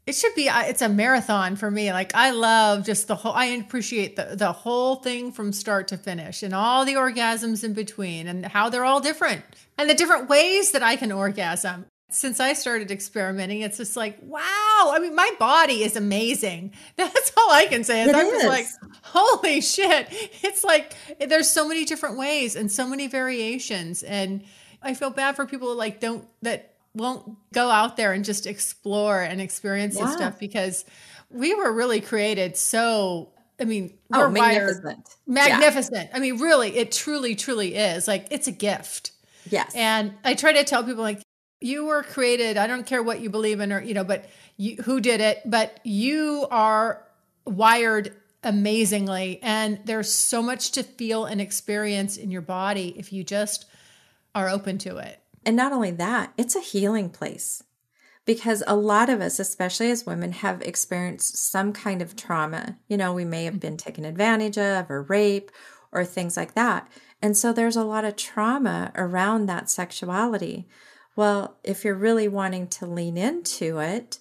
it 0.08 0.16
should 0.16 0.34
be 0.36 0.48
uh, 0.48 0.64
it's 0.64 0.82
a 0.82 0.90
marathon 0.90 1.58
for 1.58 1.70
me. 1.70 1.92
Like 1.92 2.16
i 2.16 2.32
love 2.32 2.86
just 2.86 3.08
the 3.08 3.16
whole 3.16 3.34
i 3.34 3.46
appreciate 3.46 4.16
the, 4.16 4.36
the 4.36 4.54
whole 4.54 4.96
thing 4.96 5.32
from 5.32 5.52
start 5.52 5.90
to 5.90 5.98
finish 5.98 6.42
and 6.42 6.54
all 6.56 6.86
the 6.86 6.94
orgasms 6.94 7.64
in 7.64 7.74
between 7.74 8.28
and 8.28 8.46
how 8.46 8.70
they're 8.70 8.86
all 8.86 9.02
different 9.02 9.44
and 9.78 9.90
the 9.90 9.94
different 9.94 10.30
ways 10.30 10.72
that 10.72 10.82
i 10.82 10.96
can 10.96 11.12
orgasm. 11.12 11.86
Since 12.10 12.40
i 12.40 12.54
started 12.54 12.90
experimenting 12.90 13.62
it's 13.62 13.78
just 13.78 13.98
like 13.98 14.18
wow. 14.22 14.92
I 14.94 15.00
mean 15.00 15.14
my 15.14 15.30
body 15.38 15.84
is 15.84 15.98
amazing. 15.98 16.74
That's 16.96 17.34
all 17.38 17.52
i 17.52 17.66
can 17.66 17.84
say 17.84 18.04
is 18.04 18.08
it 18.08 18.16
i'm 18.16 18.28
is. 18.28 18.32
just 18.32 18.48
like 18.48 18.68
holy 19.04 19.60
shit. 19.62 20.08
It's 20.42 20.64
like 20.64 20.94
there's 21.20 21.50
so 21.50 21.68
many 21.68 21.84
different 21.84 22.18
ways 22.18 22.56
and 22.56 22.72
so 22.72 22.88
many 22.88 23.08
variations. 23.08 24.04
And 24.04 24.44
i 24.82 24.94
feel 24.94 25.10
bad 25.10 25.36
for 25.36 25.46
people 25.46 25.70
who 25.70 25.76
like 25.76 26.00
don't 26.00 26.26
that 26.44 26.77
won't 26.94 27.38
go 27.54 27.70
out 27.70 27.98
there 27.98 28.14
and 28.14 28.26
just 28.26 28.46
explore 28.46 29.22
and 29.22 29.40
experience 29.40 29.96
yeah. 29.96 30.06
this 30.06 30.14
stuff 30.16 30.40
because 30.40 30.86
we 31.30 31.54
were 31.54 31.72
really 31.72 32.02
created 32.02 32.58
so 32.58 33.32
I 33.60 33.66
mean, 33.66 33.98
oh, 34.14 34.20
we're 34.20 34.30
magnificent. 34.30 34.86
Wired, 34.86 35.00
magnificent. 35.26 36.10
Yeah. 36.10 36.16
I 36.16 36.20
mean, 36.20 36.38
really, 36.40 36.78
it 36.78 36.92
truly, 36.92 37.36
truly 37.36 37.76
is. 37.76 38.08
Like, 38.08 38.28
it's 38.30 38.48
a 38.48 38.52
gift. 38.52 39.12
Yes. 39.50 39.74
And 39.76 40.14
I 40.24 40.36
try 40.36 40.54
to 40.54 40.64
tell 40.64 40.84
people, 40.84 41.04
like, 41.04 41.22
you 41.60 41.86
were 41.86 42.04
created, 42.04 42.58
I 42.58 42.68
don't 42.68 42.86
care 42.86 43.02
what 43.02 43.20
you 43.20 43.30
believe 43.30 43.60
in 43.60 43.74
or, 43.74 43.82
you 43.82 43.94
know, 43.96 44.04
but 44.04 44.30
you, 44.58 44.76
who 44.84 45.00
did 45.00 45.22
it, 45.22 45.42
but 45.46 45.80
you 45.84 46.46
are 46.52 47.04
wired 47.46 48.16
amazingly. 48.44 49.40
And 49.42 49.80
there's 49.86 50.12
so 50.12 50.44
much 50.44 50.72
to 50.72 50.84
feel 50.84 51.26
and 51.26 51.42
experience 51.42 52.18
in 52.18 52.30
your 52.30 52.42
body 52.42 52.94
if 52.96 53.12
you 53.12 53.24
just 53.24 53.66
are 54.36 54.50
open 54.50 54.78
to 54.80 54.98
it. 54.98 55.20
And 55.48 55.56
not 55.56 55.72
only 55.72 55.92
that, 55.92 56.34
it's 56.36 56.58
a 56.58 56.60
healing 56.60 57.10
place 57.10 57.64
because 58.26 58.64
a 58.68 58.76
lot 58.76 59.10
of 59.10 59.22
us, 59.22 59.40
especially 59.40 59.90
as 59.90 60.06
women, 60.06 60.34
have 60.34 60.62
experienced 60.62 61.38
some 61.38 61.72
kind 61.72 62.02
of 62.02 62.18
trauma. 62.18 62.78
You 62.90 62.98
know, 62.98 63.14
we 63.14 63.24
may 63.24 63.46
have 63.46 63.58
been 63.58 63.78
taken 63.78 64.04
advantage 64.04 64.58
of 64.58 64.92
or 64.92 65.04
rape 65.04 65.50
or 65.94 66.04
things 66.04 66.36
like 66.36 66.54
that. 66.56 66.92
And 67.22 67.38
so 67.38 67.54
there's 67.54 67.78
a 67.78 67.86
lot 67.86 68.04
of 68.04 68.18
trauma 68.18 68.92
around 68.96 69.46
that 69.46 69.70
sexuality. 69.70 70.68
Well, 71.16 71.58
if 71.64 71.86
you're 71.86 71.96
really 71.96 72.28
wanting 72.28 72.68
to 72.68 72.86
lean 72.86 73.18
into 73.18 73.80
it, 73.80 74.20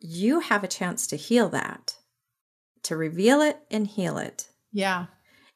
you 0.00 0.40
have 0.40 0.64
a 0.64 0.68
chance 0.68 1.06
to 1.06 1.16
heal 1.16 1.50
that, 1.50 1.94
to 2.82 2.96
reveal 2.96 3.40
it 3.42 3.60
and 3.70 3.86
heal 3.86 4.18
it. 4.18 4.48
Yeah. 4.72 5.06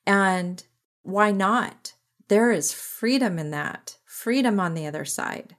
And 0.06 0.62
why 1.02 1.32
not? 1.32 1.94
There 2.28 2.52
is 2.52 2.72
freedom 2.72 3.36
in 3.40 3.50
that 3.50 3.96
freedom 4.16 4.58
on 4.58 4.74
the 4.74 4.86
other 4.86 5.04
side. 5.04 5.56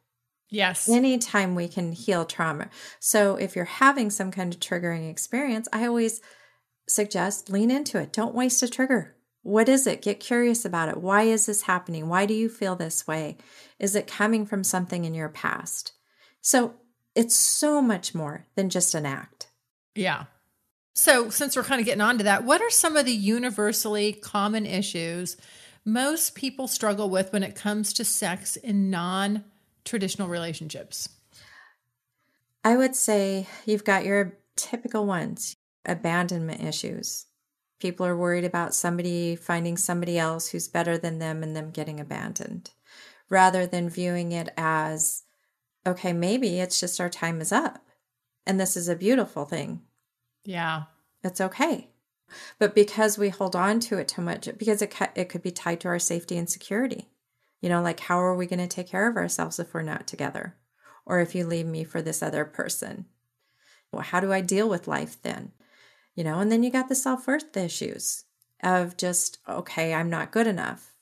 Yes. 0.49 0.89
Anytime 0.89 1.55
we 1.55 1.67
can 1.67 1.91
heal 1.91 2.25
trauma. 2.25 2.69
So 2.99 3.35
if 3.35 3.55
you're 3.55 3.65
having 3.65 4.09
some 4.09 4.31
kind 4.31 4.53
of 4.53 4.59
triggering 4.59 5.09
experience, 5.09 5.67
I 5.71 5.85
always 5.85 6.21
suggest 6.87 7.49
lean 7.49 7.69
into 7.69 7.99
it. 7.99 8.13
Don't 8.13 8.33
waste 8.33 8.63
a 8.63 8.67
trigger. 8.67 9.15
What 9.43 9.69
is 9.69 9.85
it? 9.87 10.01
Get 10.01 10.19
curious 10.19 10.65
about 10.65 10.89
it. 10.89 10.97
Why 10.97 11.23
is 11.23 11.45
this 11.45 11.63
happening? 11.63 12.07
Why 12.09 12.25
do 12.25 12.33
you 12.33 12.49
feel 12.49 12.75
this 12.75 13.05
way? 13.05 13.37
Is 13.79 13.95
it 13.95 14.07
coming 14.07 14.45
from 14.45 14.63
something 14.63 15.05
in 15.05 15.13
your 15.13 15.29
past? 15.29 15.93
So 16.41 16.75
it's 17.13 17.35
so 17.35 17.81
much 17.81 18.15
more 18.15 18.45
than 18.55 18.69
just 18.69 18.95
an 18.95 19.05
act. 19.05 19.47
Yeah. 19.95 20.25
So, 20.93 21.29
since 21.29 21.55
we're 21.55 21.63
kind 21.63 21.79
of 21.79 21.85
getting 21.85 22.01
on 22.01 22.17
to 22.17 22.23
that, 22.23 22.43
what 22.43 22.59
are 22.59 22.71
some 22.71 22.97
of 22.97 23.05
the 23.05 23.13
universally 23.13 24.13
common 24.13 24.65
issues 24.65 25.37
most 25.87 26.35
people 26.35 26.67
struggle 26.67 27.09
with 27.09 27.31
when 27.31 27.43
it 27.43 27.55
comes 27.55 27.93
to 27.93 28.03
sex 28.03 28.57
in 28.57 28.89
non 28.89 29.45
traditional 29.85 30.27
relationships? 30.27 31.07
I 32.63 32.75
would 32.75 32.93
say 32.93 33.47
you've 33.65 33.85
got 33.85 34.03
your 34.03 34.37
typical 34.57 35.05
ones 35.05 35.55
abandonment 35.85 36.61
issues. 36.61 37.27
People 37.79 38.05
are 38.05 38.17
worried 38.17 38.43
about 38.43 38.75
somebody 38.75 39.37
finding 39.37 39.77
somebody 39.77 40.19
else 40.19 40.49
who's 40.49 40.67
better 40.67 40.97
than 40.97 41.19
them 41.19 41.41
and 41.41 41.55
them 41.55 41.71
getting 41.71 42.01
abandoned 42.01 42.71
rather 43.29 43.65
than 43.65 43.89
viewing 43.89 44.33
it 44.33 44.49
as, 44.57 45.23
okay, 45.85 46.11
maybe 46.11 46.59
it's 46.59 46.81
just 46.81 46.99
our 46.99 47.09
time 47.09 47.39
is 47.39 47.53
up 47.53 47.85
and 48.45 48.59
this 48.59 48.75
is 48.75 48.89
a 48.89 48.95
beautiful 48.95 49.45
thing. 49.45 49.81
Yeah. 50.43 50.83
It's 51.23 51.39
okay. 51.39 51.87
But 52.59 52.75
because 52.75 53.17
we 53.17 53.29
hold 53.29 53.55
on 53.55 53.79
to 53.81 53.97
it 53.97 54.07
too 54.07 54.21
much, 54.21 54.49
because 54.57 54.81
it, 54.81 54.93
it 55.15 55.29
could 55.29 55.41
be 55.41 55.51
tied 55.51 55.81
to 55.81 55.87
our 55.87 55.99
safety 55.99 56.37
and 56.37 56.49
security. 56.49 57.09
You 57.61 57.69
know, 57.69 57.81
like 57.81 58.01
how 58.01 58.19
are 58.19 58.35
we 58.35 58.45
going 58.45 58.59
to 58.59 58.67
take 58.67 58.87
care 58.87 59.07
of 59.07 59.17
ourselves 59.17 59.59
if 59.59 59.73
we're 59.73 59.81
not 59.81 60.07
together? 60.07 60.55
Or 61.05 61.21
if 61.21 61.33
you 61.33 61.45
leave 61.45 61.65
me 61.65 61.83
for 61.83 62.01
this 62.01 62.21
other 62.21 62.45
person? 62.45 63.05
Well, 63.91 64.01
how 64.01 64.19
do 64.19 64.33
I 64.33 64.41
deal 64.41 64.67
with 64.67 64.87
life 64.87 65.21
then? 65.21 65.53
You 66.15 66.23
know, 66.23 66.39
and 66.39 66.51
then 66.51 66.63
you 66.63 66.69
got 66.71 66.89
the 66.89 66.95
self 66.95 67.27
worth 67.27 67.55
issues 67.55 68.25
of 68.61 68.97
just, 68.97 69.37
okay, 69.47 69.93
I'm 69.93 70.09
not 70.09 70.31
good 70.31 70.47
enough, 70.47 70.95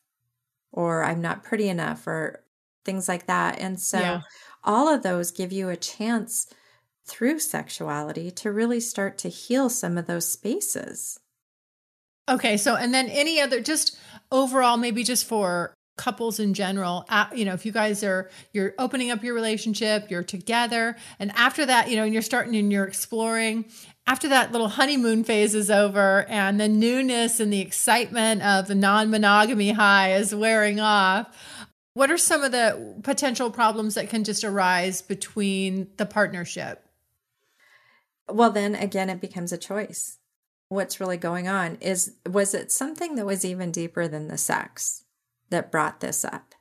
or 0.72 1.04
I'm 1.04 1.22
not 1.22 1.44
pretty 1.44 1.70
enough, 1.70 2.06
or 2.06 2.44
things 2.84 3.08
like 3.08 3.26
that. 3.28 3.60
And 3.60 3.80
so 3.80 4.00
yeah. 4.00 4.22
all 4.64 4.88
of 4.88 5.04
those 5.04 5.32
give 5.32 5.52
you 5.52 5.70
a 5.70 5.78
chance 5.78 6.48
through 7.06 7.40
sexuality 7.40 8.32
to 8.32 8.52
really 8.52 8.80
start 8.80 9.18
to 9.20 9.30
heal 9.30 9.70
some 9.70 9.98
of 9.98 10.08
those 10.08 10.28
spaces. 10.28 11.20
Okay, 12.28 12.58
so 12.58 12.76
and 12.76 12.94
then 12.94 13.08
any 13.10 13.40
other 13.40 13.62
just 13.62 13.98
overall 14.32 14.78
maybe 14.78 15.04
just 15.04 15.26
for 15.26 15.74
couples 15.98 16.42
in 16.42 16.54
general 16.54 17.06
uh, 17.08 17.26
you 17.34 17.46
know 17.46 17.54
if 17.54 17.66
you 17.66 17.72
guys 17.72 18.04
are 18.04 18.30
you're 18.52 18.74
opening 18.78 19.12
up 19.12 19.24
your 19.24 19.34
relationship 19.34 20.12
you're 20.12 20.24
together 20.24 20.98
and 21.20 21.32
after 21.38 21.66
that 21.66 21.90
you 21.90 21.96
know 21.96 22.04
and 22.04 22.12
you're 22.12 22.22
starting 22.22 22.54
and 22.58 22.70
you're 22.70 22.84
exploring 22.84 23.64
after 24.06 24.28
that 24.28 24.52
little 24.52 24.68
honeymoon 24.68 25.24
phase 25.24 25.56
is 25.56 25.72
over 25.72 26.26
and 26.28 26.60
the 26.60 26.68
newness 26.68 27.40
and 27.40 27.54
the 27.54 27.62
excitement 27.62 28.42
of 28.42 28.68
the 28.68 28.76
non-monogamy 28.76 29.72
high 29.72 30.14
is 30.16 30.36
wearing 30.36 30.82
off 30.82 31.34
What 31.96 32.12
are 32.12 32.18
some 32.18 32.44
of 32.44 32.52
the 32.52 32.96
potential 33.04 33.50
problems 33.50 33.96
that 33.96 34.10
can 34.10 34.26
just 34.26 34.44
arise 34.44 35.02
between 35.02 35.88
the 35.96 36.06
partnership? 36.06 36.85
Well, 38.30 38.52
then 38.52 38.76
again, 38.76 39.10
it 39.10 39.22
becomes 39.22 39.52
a 39.52 39.58
choice. 39.58 40.18
What's 40.68 41.00
really 41.00 41.18
going 41.18 41.48
on 41.48 41.76
is 41.76 42.16
was 42.30 42.54
it 42.54 42.72
something 42.72 43.16
that 43.16 43.26
was 43.26 43.46
even 43.46 43.72
deeper 43.72 44.08
than 44.08 44.28
the 44.28 44.38
sex 44.38 45.04
that 45.50 45.72
brought 45.72 46.00
this 46.00 46.26
up? 46.26 46.56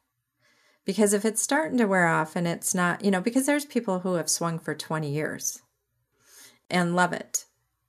Because 0.85 1.15
if 1.15 1.25
it's 1.25 1.43
starting 1.43 1.79
to 1.79 1.87
wear 1.87 2.07
off 2.07 2.37
and 2.37 2.47
it's 2.47 2.75
not, 2.75 3.03
you 3.05 3.11
know, 3.11 3.21
because 3.21 3.47
there's 3.47 3.65
people 3.65 4.01
who 4.01 4.15
have 4.15 4.29
swung 4.29 4.59
for 4.59 4.75
20 4.75 5.11
years 5.11 5.63
and 6.71 6.95
love 6.95 7.13
it. 7.13 7.47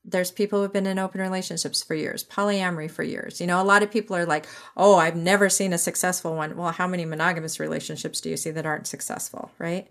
There's 0.08 0.32
people 0.32 0.62
who've 0.62 0.72
been 0.72 0.86
in 0.86 1.00
open 1.00 1.20
relationships 1.20 1.82
for 1.82 1.96
years, 1.96 2.24
polyamory 2.24 2.90
for 2.90 3.04
years. 3.04 3.42
You 3.42 3.48
know, 3.48 3.62
a 3.62 3.64
lot 3.64 3.82
of 3.82 3.92
people 3.92 4.16
are 4.16 4.26
like, 4.26 4.46
oh, 4.78 4.98
I've 4.98 5.16
never 5.16 5.50
seen 5.50 5.74
a 5.74 5.80
successful 5.80 6.36
one. 6.36 6.56
Well, 6.56 6.72
how 6.72 6.88
many 6.88 7.06
monogamous 7.06 7.60
relationships 7.60 8.22
do 8.22 8.30
you 8.30 8.38
see 8.38 8.52
that 8.52 8.68
aren't 8.68 8.88
successful, 8.88 9.52
right? 9.58 9.88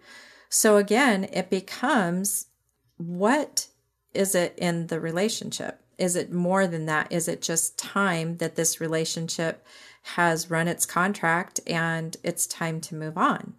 So 0.49 0.77
again, 0.77 1.25
it 1.33 1.51
becomes 1.51 2.47
what 2.97 3.67
is 4.15 4.35
it 4.35 4.55
in 4.59 4.87
the 4.87 5.01
relationship? 5.01 5.81
Is 5.99 6.17
it 6.17 6.33
more 6.33 6.67
than 6.67 6.87
that? 6.87 7.13
Is 7.13 7.29
it 7.29 7.43
just 7.43 7.79
time 7.79 8.39
that 8.39 8.57
this 8.57 8.81
relationship 8.81 9.65
has 10.03 10.51
run 10.51 10.69
its 10.69 10.87
contract 10.87 11.61
and 11.67 12.17
it's 12.23 12.47
time 12.47 12.81
to 12.83 12.95
move 12.95 13.17
on? 13.17 13.55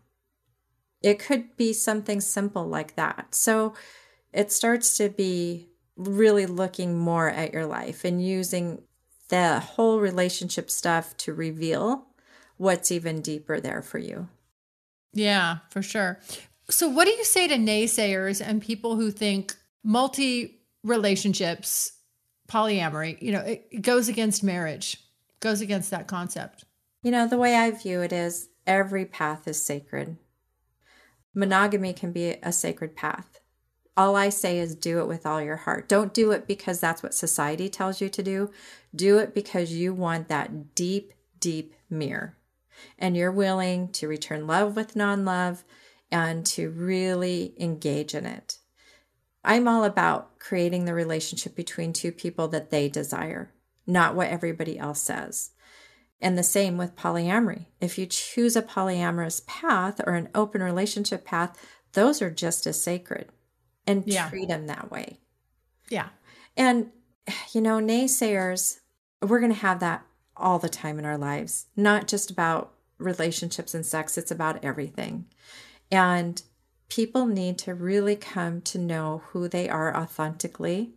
It 1.01 1.19
could 1.19 1.55
be 1.55 1.71
something 1.73 2.19
simple 2.21 2.67
like 2.67 2.95
that. 2.95 3.35
So 3.35 3.73
it 4.33 4.51
starts 4.51 4.97
to 4.97 5.09
be 5.09 5.69
really 5.95 6.45
looking 6.45 6.97
more 6.97 7.29
at 7.29 7.53
your 7.53 7.65
life 7.65 8.03
and 8.03 8.25
using 8.25 8.81
the 9.29 9.59
whole 9.59 9.99
relationship 9.99 10.69
stuff 10.69 11.15
to 11.17 11.33
reveal 11.33 12.05
what's 12.57 12.91
even 12.91 13.21
deeper 13.21 13.59
there 13.59 13.81
for 13.81 13.97
you. 13.97 14.27
Yeah, 15.13 15.59
for 15.69 15.81
sure. 15.81 16.19
So, 16.69 16.89
what 16.89 17.05
do 17.05 17.11
you 17.11 17.23
say 17.23 17.47
to 17.47 17.55
naysayers 17.55 18.45
and 18.45 18.61
people 18.61 18.95
who 18.95 19.11
think 19.11 19.55
multi 19.85 20.59
relationships, 20.83 21.93
polyamory, 22.49 23.21
you 23.21 23.31
know, 23.31 23.41
it, 23.41 23.67
it 23.71 23.81
goes 23.81 24.09
against 24.09 24.43
marriage, 24.43 24.97
goes 25.39 25.61
against 25.61 25.91
that 25.91 26.07
concept? 26.07 26.65
You 27.03 27.11
know, 27.11 27.27
the 27.27 27.37
way 27.37 27.55
I 27.55 27.71
view 27.71 28.01
it 28.01 28.11
is 28.11 28.49
every 28.65 29.05
path 29.05 29.47
is 29.47 29.63
sacred. 29.63 30.17
Monogamy 31.35 31.93
can 31.93 32.11
be 32.11 32.35
a 32.41 32.51
sacred 32.51 32.95
path. 32.95 33.39
All 33.95 34.15
I 34.15 34.29
say 34.29 34.59
is 34.59 34.75
do 34.75 34.99
it 34.99 35.07
with 35.07 35.25
all 35.25 35.41
your 35.41 35.55
heart. 35.55 35.87
Don't 35.87 36.13
do 36.13 36.31
it 36.31 36.47
because 36.47 36.79
that's 36.79 37.03
what 37.03 37.13
society 37.13 37.69
tells 37.69 38.01
you 38.01 38.09
to 38.09 38.23
do. 38.23 38.51
Do 38.93 39.19
it 39.19 39.33
because 39.33 39.71
you 39.71 39.93
want 39.93 40.27
that 40.27 40.75
deep, 40.75 41.13
deep 41.39 41.73
mirror. 41.89 42.35
And 42.97 43.15
you're 43.15 43.31
willing 43.31 43.89
to 43.93 44.07
return 44.07 44.47
love 44.47 44.75
with 44.75 44.95
non 44.95 45.23
love 45.23 45.63
and 46.11 46.45
to 46.47 46.69
really 46.71 47.53
engage 47.59 48.13
in 48.13 48.25
it. 48.25 48.57
I'm 49.45 49.67
all 49.67 49.83
about 49.83 50.39
creating 50.39 50.85
the 50.85 50.93
relationship 50.93 51.55
between 51.55 51.93
two 51.93 52.11
people 52.11 52.47
that 52.49 52.69
they 52.69 52.89
desire, 52.89 53.53
not 53.87 54.15
what 54.15 54.27
everybody 54.27 54.77
else 54.77 55.01
says. 55.01 55.51
And 56.21 56.37
the 56.37 56.43
same 56.43 56.77
with 56.77 56.95
polyamory. 56.95 57.65
If 57.79 57.97
you 57.97 58.05
choose 58.05 58.55
a 58.55 58.61
polyamorous 58.61 59.45
path 59.45 60.01
or 60.05 60.13
an 60.13 60.29
open 60.33 60.63
relationship 60.63 61.25
path, 61.25 61.57
those 61.93 62.21
are 62.21 62.31
just 62.31 62.65
as 62.65 62.81
sacred 62.81 63.29
and 63.85 64.03
yeah. 64.05 64.29
treat 64.29 64.47
them 64.47 64.67
that 64.67 64.91
way. 64.91 65.19
Yeah. 65.89 66.09
And, 66.57 66.91
you 67.53 67.61
know, 67.61 67.79
naysayers, 67.79 68.79
we're 69.21 69.39
going 69.39 69.53
to 69.53 69.59
have 69.59 69.79
that 69.81 70.05
all 70.37 70.59
the 70.59 70.69
time 70.69 70.99
in 70.99 71.05
our 71.05 71.17
lives, 71.17 71.67
not 71.75 72.07
just 72.07 72.31
about 72.31 72.73
relationships 72.97 73.73
and 73.73 73.85
sex, 73.85 74.17
it's 74.17 74.31
about 74.31 74.63
everything. 74.63 75.25
And 75.91 76.41
people 76.89 77.25
need 77.25 77.57
to 77.59 77.73
really 77.73 78.15
come 78.15 78.61
to 78.61 78.77
know 78.77 79.23
who 79.29 79.47
they 79.47 79.69
are 79.69 79.95
authentically 79.95 80.93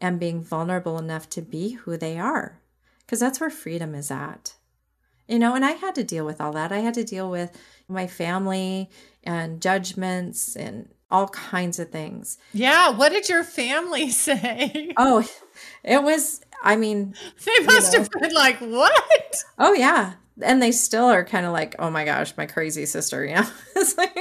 and 0.00 0.20
being 0.20 0.42
vulnerable 0.42 0.98
enough 0.98 1.28
to 1.30 1.42
be 1.42 1.72
who 1.72 1.96
they 1.96 2.18
are, 2.18 2.60
because 3.00 3.20
that's 3.20 3.40
where 3.40 3.50
freedom 3.50 3.94
is 3.94 4.10
at. 4.10 4.54
You 5.28 5.38
know, 5.38 5.54
and 5.54 5.64
I 5.64 5.72
had 5.72 5.94
to 5.96 6.04
deal 6.04 6.24
with 6.24 6.40
all 6.40 6.52
that. 6.52 6.70
I 6.70 6.78
had 6.78 6.94
to 6.94 7.04
deal 7.04 7.30
with 7.30 7.50
my 7.88 8.06
family 8.06 8.90
and 9.24 9.60
judgments 9.60 10.54
and 10.54 10.88
all 11.10 11.28
kinds 11.28 11.78
of 11.78 11.90
things. 11.90 12.38
Yeah. 12.52 12.90
What 12.90 13.10
did 13.10 13.28
your 13.28 13.44
family 13.44 14.10
say? 14.10 14.92
Oh, 14.96 15.26
it 15.82 16.02
was, 16.02 16.40
I 16.62 16.76
mean, 16.76 17.14
they 17.44 17.64
must 17.64 17.92
you 17.92 17.98
know, 17.98 18.02
have 18.04 18.22
been 18.22 18.34
like, 18.34 18.58
what? 18.58 19.44
Oh, 19.58 19.74
yeah. 19.74 20.14
And 20.42 20.62
they 20.62 20.72
still 20.72 21.06
are 21.06 21.24
kind 21.24 21.46
of 21.46 21.52
like, 21.52 21.76
oh 21.78 21.90
my 21.90 22.04
gosh, 22.04 22.36
my 22.36 22.46
crazy 22.46 22.86
sister. 22.86 23.24
Yeah. 23.24 23.48
it's 23.76 23.96
like, 23.96 24.16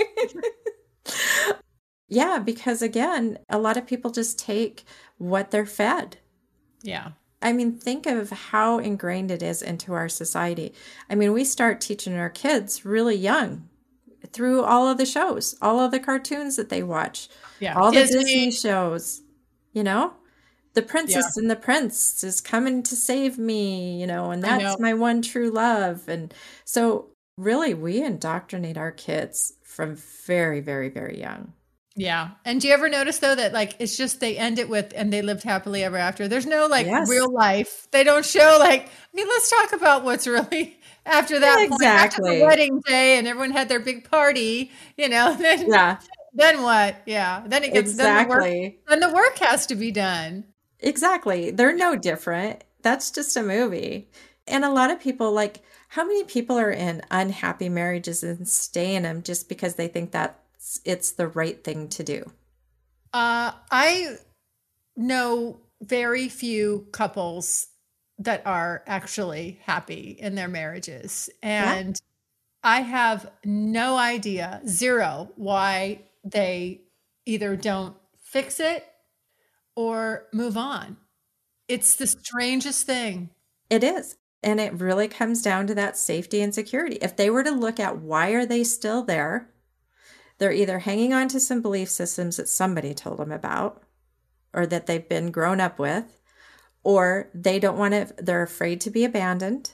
yeah, 2.07 2.39
because 2.39 2.81
again, 2.81 3.39
a 3.49 3.59
lot 3.59 3.77
of 3.77 3.87
people 3.87 4.11
just 4.11 4.39
take 4.39 4.83
what 5.17 5.51
they're 5.51 5.65
fed. 5.65 6.17
Yeah. 6.81 7.11
I 7.41 7.53
mean, 7.53 7.77
think 7.77 8.05
of 8.05 8.29
how 8.31 8.79
ingrained 8.79 9.29
it 9.29 9.43
is 9.43 9.61
into 9.61 9.93
our 9.93 10.09
society. 10.09 10.73
I 11.09 11.15
mean, 11.15 11.33
we 11.33 11.43
start 11.43 11.81
teaching 11.81 12.15
our 12.15 12.29
kids 12.29 12.85
really 12.85 13.15
young 13.15 13.69
through 14.33 14.63
all 14.63 14.87
of 14.87 14.97
the 14.97 15.05
shows, 15.05 15.55
all 15.61 15.79
of 15.79 15.91
the 15.91 15.99
cartoons 15.99 16.55
that 16.55 16.69
they 16.69 16.81
watch, 16.81 17.29
yeah. 17.59 17.75
all 17.75 17.91
Disney. 17.91 18.17
the 18.17 18.23
Disney 18.23 18.51
shows, 18.51 19.21
you 19.73 19.83
know? 19.83 20.13
The 20.73 20.81
princess 20.81 21.35
yeah. 21.35 21.41
and 21.41 21.49
the 21.49 21.55
prince 21.55 22.23
is 22.23 22.41
coming 22.41 22.83
to 22.83 22.95
save 22.95 23.37
me, 23.37 23.99
you 23.99 24.07
know, 24.07 24.31
and 24.31 24.43
that's 24.43 24.63
know. 24.63 24.77
my 24.79 24.93
one 24.93 25.21
true 25.21 25.49
love. 25.49 26.09
And 26.09 26.33
so, 26.65 27.11
really, 27.37 27.73
we 27.73 28.01
indoctrinate 28.01 28.77
our 28.77 28.91
kids 28.91 29.53
from 29.75 29.95
very, 30.25 30.61
very, 30.61 30.89
very 30.89 31.19
young. 31.19 31.53
Yeah. 31.97 32.31
And 32.43 32.59
do 32.59 32.67
you 32.67 32.73
ever 32.73 32.89
notice 32.89 33.19
though 33.19 33.35
that 33.35 33.53
like 33.53 33.75
it's 33.79 33.95
just 33.95 34.19
they 34.19 34.38
end 34.38 34.59
it 34.59 34.67
with 34.67 34.91
and 34.95 35.13
they 35.13 35.21
lived 35.21 35.43
happily 35.43 35.83
ever 35.83 35.97
after? 35.97 36.27
There's 36.27 36.45
no 36.45 36.67
like 36.67 36.85
yes. 36.85 37.09
real 37.09 37.31
life. 37.31 37.88
They 37.91 38.03
don't 38.03 38.25
show 38.25 38.57
like, 38.59 38.83
I 38.88 38.89
mean, 39.13 39.27
let's 39.27 39.49
talk 39.49 39.73
about 39.73 40.03
what's 40.03 40.27
really 40.27 40.77
after 41.05 41.39
that 41.39 41.57
yeah, 41.59 41.65
exactly. 41.65 42.23
Point, 42.23 42.33
after 42.33 42.39
the 42.39 42.45
wedding 42.45 42.81
day 42.85 43.17
and 43.17 43.27
everyone 43.27 43.51
had 43.51 43.69
their 43.69 43.79
big 43.79 44.09
party, 44.09 44.71
you 44.97 45.07
know, 45.07 45.35
then 45.39 45.69
yeah. 45.69 45.99
then 46.33 46.63
what? 46.63 46.97
Yeah. 47.05 47.43
Then 47.45 47.63
it 47.63 47.71
gets 47.73 47.91
exactly. 47.91 48.35
Then 48.35 48.49
the, 48.51 48.61
work, 48.61 48.73
then 48.88 48.99
the 48.99 49.15
work 49.15 49.38
has 49.39 49.65
to 49.67 49.75
be 49.75 49.91
done. 49.91 50.43
Exactly. 50.81 51.51
They're 51.51 51.75
no 51.75 51.95
different. 51.95 52.63
That's 52.81 53.09
just 53.09 53.38
a 53.38 53.41
movie. 53.41 54.09
And 54.47 54.65
a 54.65 54.69
lot 54.69 54.91
of 54.91 54.99
people 54.99 55.31
like 55.31 55.63
how 55.95 56.05
many 56.05 56.25
people 56.25 56.60
are 56.60 56.71
in 56.71 57.01
unhappy 57.10 57.69
marriages 57.69 58.21
and 58.21 58.45
stay 58.49 58.95
in 58.95 59.03
them 59.03 59.23
just 59.23 59.47
because 59.47 59.75
they 59.75 59.88
think 59.88 60.12
that 60.12 60.38
it's 60.84 61.12
the 61.12 61.25
right 61.25 61.63
thing 61.63 61.88
to 61.88 62.03
do? 62.03 62.29
Uh, 63.13 63.53
I 63.71 64.17
know 64.97 65.62
very 65.81 66.27
few 66.27 66.88
couples 66.91 67.67
that 68.19 68.45
are 68.45 68.84
actually 68.86 69.62
happy 69.63 70.17
in 70.19 70.36
their 70.36 70.49
marriages. 70.49 71.29
And 71.41 71.95
yeah. 71.95 72.69
I 72.69 72.81
have 72.81 73.31
no 73.45 73.95
idea, 73.95 74.60
zero, 74.67 75.31
why 75.38 76.01
they 76.25 76.81
either 77.25 77.55
don't 77.55 77.95
fix 78.21 78.60
it 78.60 78.86
or 79.77 80.25
move 80.34 80.58
on. 80.58 80.97
It's 81.69 81.95
the 81.95 82.08
strangest 82.08 82.86
thing. 82.86 83.29
It 83.69 83.81
is. 83.81 84.17
And 84.43 84.59
it 84.59 84.73
really 84.73 85.07
comes 85.07 85.41
down 85.41 85.67
to 85.67 85.75
that 85.75 85.97
safety 85.97 86.41
and 86.41 86.53
security. 86.53 86.97
If 87.01 87.15
they 87.15 87.29
were 87.29 87.43
to 87.43 87.51
look 87.51 87.79
at 87.79 87.97
why 87.97 88.29
are 88.31 88.45
they 88.45 88.63
still 88.63 89.03
there, 89.03 89.49
they're 90.37 90.51
either 90.51 90.79
hanging 90.79 91.13
on 91.13 91.27
to 91.29 91.39
some 91.39 91.61
belief 91.61 91.89
systems 91.89 92.37
that 92.37 92.49
somebody 92.49 92.93
told 92.93 93.17
them 93.17 93.31
about 93.31 93.81
or 94.53 94.65
that 94.65 94.85
they've 94.85 95.09
been 95.09 95.31
grown 95.31 95.59
up 95.59 95.79
with, 95.79 96.21
or 96.83 97.29
they 97.33 97.59
don't 97.59 97.77
want 97.77 97.93
to, 97.93 98.13
they're 98.23 98.43
afraid 98.43 98.79
to 98.81 98.89
be 98.89 99.03
abandoned, 99.03 99.71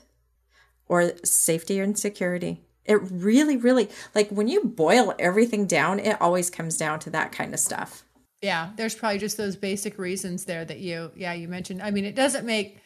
or 0.86 1.12
safety 1.24 1.78
and 1.78 1.98
security. 1.98 2.62
It 2.84 3.00
really, 3.12 3.56
really, 3.56 3.88
like 4.14 4.30
when 4.30 4.48
you 4.48 4.64
boil 4.64 5.14
everything 5.18 5.66
down, 5.66 6.00
it 6.00 6.20
always 6.20 6.50
comes 6.50 6.76
down 6.76 6.98
to 7.00 7.10
that 7.10 7.30
kind 7.30 7.54
of 7.54 7.60
stuff. 7.60 8.02
Yeah, 8.40 8.70
there's 8.76 8.96
probably 8.96 9.20
just 9.20 9.36
those 9.36 9.54
basic 9.54 9.98
reasons 9.98 10.46
there 10.46 10.64
that 10.64 10.80
you, 10.80 11.12
yeah, 11.14 11.32
you 11.32 11.46
mentioned. 11.46 11.80
I 11.80 11.92
mean, 11.92 12.04
it 12.04 12.16
doesn't 12.16 12.44
make, 12.44 12.78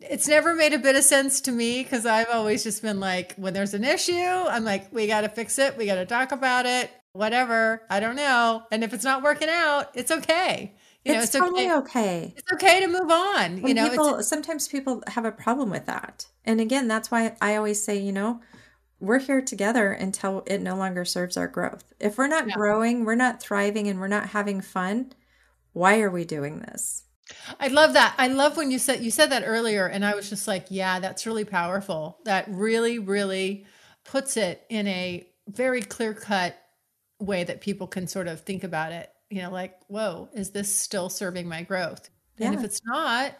it's 0.00 0.28
never 0.28 0.54
made 0.54 0.72
a 0.72 0.78
bit 0.78 0.96
of 0.96 1.04
sense 1.04 1.40
to 1.42 1.52
me 1.52 1.82
because 1.82 2.06
I've 2.06 2.28
always 2.32 2.62
just 2.62 2.82
been 2.82 3.00
like, 3.00 3.34
when 3.36 3.52
there's 3.52 3.74
an 3.74 3.84
issue, 3.84 4.12
I'm 4.12 4.64
like, 4.64 4.92
we 4.92 5.06
got 5.06 5.22
to 5.22 5.28
fix 5.28 5.58
it. 5.58 5.76
We 5.76 5.86
got 5.86 5.96
to 5.96 6.06
talk 6.06 6.32
about 6.32 6.66
it 6.66 6.90
whatever. 7.18 7.82
I 7.90 7.98
don't 7.98 8.16
know. 8.16 8.62
And 8.70 8.84
if 8.84 8.94
it's 8.94 9.04
not 9.04 9.22
working 9.22 9.48
out, 9.48 9.90
it's 9.94 10.10
okay. 10.10 10.74
You 11.04 11.12
know, 11.12 11.18
it's, 11.18 11.34
it's 11.34 11.38
totally 11.38 11.70
okay. 11.70 11.76
okay. 11.78 12.34
It's 12.36 12.52
okay 12.52 12.80
to 12.80 12.86
move 12.86 13.10
on. 13.10 13.60
When 13.60 13.68
you 13.68 13.74
know, 13.74 13.90
people, 13.90 14.22
sometimes 14.22 14.68
people 14.68 15.02
have 15.08 15.24
a 15.24 15.32
problem 15.32 15.70
with 15.70 15.86
that. 15.86 16.26
And 16.44 16.60
again, 16.60 16.86
that's 16.86 17.10
why 17.10 17.36
I 17.40 17.56
always 17.56 17.82
say, 17.82 17.98
you 17.98 18.12
know, 18.12 18.40
we're 19.00 19.18
here 19.18 19.40
together 19.40 19.92
until 19.92 20.44
it 20.46 20.60
no 20.60 20.76
longer 20.76 21.04
serves 21.04 21.36
our 21.36 21.48
growth. 21.48 21.92
If 21.98 22.18
we're 22.18 22.28
not 22.28 22.48
yeah. 22.48 22.54
growing, 22.54 23.04
we're 23.04 23.14
not 23.14 23.40
thriving, 23.40 23.88
and 23.88 24.00
we're 24.00 24.08
not 24.08 24.28
having 24.30 24.60
fun, 24.60 25.12
why 25.72 26.00
are 26.00 26.10
we 26.10 26.24
doing 26.24 26.60
this? 26.60 27.04
I 27.60 27.68
love 27.68 27.94
that. 27.94 28.14
I 28.18 28.28
love 28.28 28.56
when 28.56 28.70
you 28.70 28.78
said 28.78 29.02
you 29.02 29.10
said 29.10 29.30
that 29.30 29.42
earlier, 29.46 29.86
and 29.86 30.04
I 30.04 30.14
was 30.14 30.28
just 30.28 30.48
like, 30.48 30.66
yeah, 30.70 31.00
that's 31.00 31.26
really 31.26 31.44
powerful. 31.44 32.18
That 32.24 32.46
really, 32.48 32.98
really 32.98 33.66
puts 34.04 34.36
it 34.36 34.64
in 34.68 34.86
a 34.88 35.26
very 35.48 35.82
clear 35.82 36.14
cut 36.14 36.56
way 37.20 37.44
that 37.44 37.60
people 37.60 37.86
can 37.86 38.06
sort 38.06 38.28
of 38.28 38.40
think 38.40 38.64
about 38.64 38.92
it. 38.92 39.10
You 39.30 39.42
know, 39.42 39.50
like, 39.50 39.78
whoa, 39.88 40.28
is 40.32 40.50
this 40.50 40.74
still 40.74 41.08
serving 41.08 41.48
my 41.48 41.62
growth? 41.62 42.08
And 42.40 42.54
if 42.54 42.64
it's 42.64 42.80
not, 42.84 43.36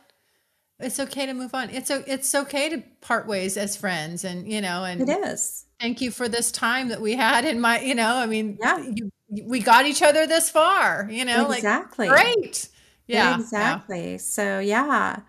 it's 0.81 1.01
okay 1.01 1.27
to 1.27 1.35
move 1.35 1.55
on. 1.55 1.71
It's 1.71 1.91
it's 1.91 2.35
okay 2.35 2.69
to 2.71 2.83
part 3.01 3.27
ways 3.27 3.57
as 3.57 3.77
friends, 3.77 4.25
and 4.25 4.51
you 4.51 4.61
know, 4.61 4.85
and 4.85 5.01
it 5.01 5.09
is. 5.09 5.65
Thank 5.81 6.01
you 6.01 6.11
for 6.11 6.29
this 6.29 6.51
time 6.51 6.89
that 6.89 7.01
we 7.01 7.15
had 7.15 7.45
in 7.45 7.61
my, 7.61 7.81
you 7.81 7.95
know, 7.95 8.17
I 8.17 8.27
mean, 8.27 8.59
yeah, 8.61 8.79
you, 8.79 9.11
we 9.45 9.61
got 9.61 9.87
each 9.87 10.03
other 10.03 10.27
this 10.27 10.51
far, 10.51 11.09
you 11.11 11.25
know, 11.25 11.51
exactly, 11.53 12.09
like, 12.09 12.35
great, 12.35 12.69
yeah, 13.09 13.35
exactly. 13.39 14.13
Yeah. 14.13 14.17
So 14.19 14.59
yeah, 14.61 15.21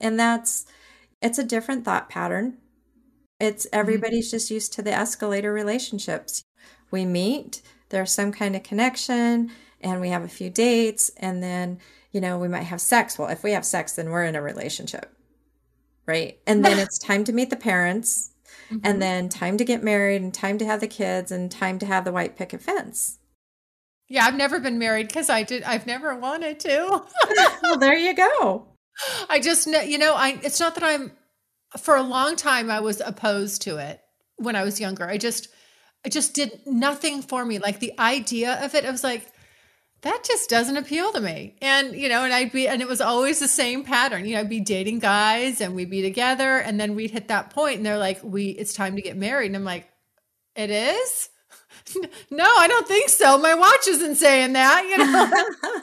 and 0.00 0.18
that's 0.18 0.66
it's 1.20 1.38
a 1.38 1.44
different 1.44 1.84
thought 1.84 2.08
pattern. 2.08 2.58
It's 3.38 3.66
mm-hmm. 3.66 3.78
everybody's 3.78 4.28
mm-hmm. 4.28 4.36
just 4.36 4.50
used 4.50 4.72
to 4.74 4.82
the 4.82 4.92
escalator 4.92 5.52
relationships. 5.52 6.42
We 6.90 7.04
meet, 7.04 7.62
there's 7.90 8.12
some 8.12 8.32
kind 8.32 8.56
of 8.56 8.62
connection, 8.62 9.50
and 9.80 10.00
we 10.00 10.08
have 10.08 10.24
a 10.24 10.28
few 10.28 10.50
dates, 10.50 11.10
and 11.16 11.42
then 11.42 11.78
you 12.12 12.20
know, 12.20 12.38
we 12.38 12.48
might 12.48 12.64
have 12.64 12.80
sex. 12.80 13.18
Well, 13.18 13.28
if 13.28 13.42
we 13.42 13.52
have 13.52 13.64
sex, 13.64 13.92
then 13.92 14.10
we're 14.10 14.24
in 14.24 14.34
a 14.34 14.42
relationship. 14.42 15.14
Right. 16.06 16.40
And 16.46 16.64
then 16.64 16.78
it's 16.80 16.98
time 16.98 17.24
to 17.24 17.32
meet 17.32 17.50
the 17.50 17.56
parents, 17.56 18.32
mm-hmm. 18.70 18.78
and 18.84 19.00
then 19.00 19.28
time 19.28 19.56
to 19.58 19.64
get 19.64 19.84
married, 19.84 20.22
and 20.22 20.34
time 20.34 20.58
to 20.58 20.64
have 20.64 20.80
the 20.80 20.88
kids, 20.88 21.30
and 21.30 21.50
time 21.50 21.78
to 21.78 21.86
have 21.86 22.04
the 22.04 22.12
white 22.12 22.36
picket 22.36 22.62
fence. 22.62 23.19
Yeah, 24.10 24.24
I've 24.26 24.36
never 24.36 24.58
been 24.58 24.80
married 24.80 25.06
because 25.06 25.30
I 25.30 25.44
did. 25.44 25.62
I've 25.62 25.86
never 25.86 26.16
wanted 26.16 26.58
to. 26.60 27.02
well, 27.62 27.78
there 27.78 27.96
you 27.96 28.14
go. 28.14 28.66
I 29.28 29.38
just 29.38 29.68
know, 29.68 29.80
you 29.80 29.98
know, 29.98 30.14
I. 30.14 30.40
It's 30.42 30.58
not 30.58 30.74
that 30.74 30.84
I'm. 30.84 31.12
For 31.78 31.94
a 31.94 32.02
long 32.02 32.34
time, 32.34 32.68
I 32.68 32.80
was 32.80 33.00
opposed 33.00 33.62
to 33.62 33.76
it 33.78 34.00
when 34.36 34.56
I 34.56 34.64
was 34.64 34.80
younger. 34.80 35.08
I 35.08 35.16
just, 35.16 35.46
I 36.04 36.08
just 36.08 36.34
did 36.34 36.60
nothing 36.66 37.22
for 37.22 37.44
me. 37.44 37.60
Like 37.60 37.78
the 37.78 37.92
idea 38.00 38.62
of 38.64 38.74
it, 38.74 38.84
I 38.84 38.90
was 38.90 39.04
like, 39.04 39.28
that 40.02 40.24
just 40.26 40.50
doesn't 40.50 40.76
appeal 40.76 41.12
to 41.12 41.20
me. 41.20 41.54
And, 41.62 41.94
you 41.94 42.08
know, 42.08 42.24
and 42.24 42.32
I'd 42.32 42.50
be, 42.50 42.66
and 42.66 42.82
it 42.82 42.88
was 42.88 43.00
always 43.00 43.38
the 43.38 43.46
same 43.46 43.84
pattern. 43.84 44.24
You 44.24 44.34
know, 44.34 44.40
I'd 44.40 44.48
be 44.48 44.58
dating 44.58 44.98
guys 44.98 45.60
and 45.60 45.76
we'd 45.76 45.90
be 45.90 46.02
together 46.02 46.56
and 46.56 46.80
then 46.80 46.96
we'd 46.96 47.12
hit 47.12 47.28
that 47.28 47.50
point 47.50 47.76
and 47.76 47.86
they're 47.86 47.98
like, 47.98 48.18
we, 48.24 48.46
it's 48.48 48.72
time 48.72 48.96
to 48.96 49.02
get 49.02 49.16
married. 49.16 49.46
And 49.46 49.56
I'm 49.56 49.64
like, 49.64 49.88
it 50.56 50.70
is? 50.70 51.28
no, 52.30 52.44
I 52.44 52.68
don't 52.68 52.86
think 52.86 53.08
so. 53.08 53.38
My 53.38 53.54
watch 53.54 53.88
isn't 53.88 54.16
saying 54.16 54.52
that, 54.52 54.84
you 54.84 54.98
know. 54.98 55.04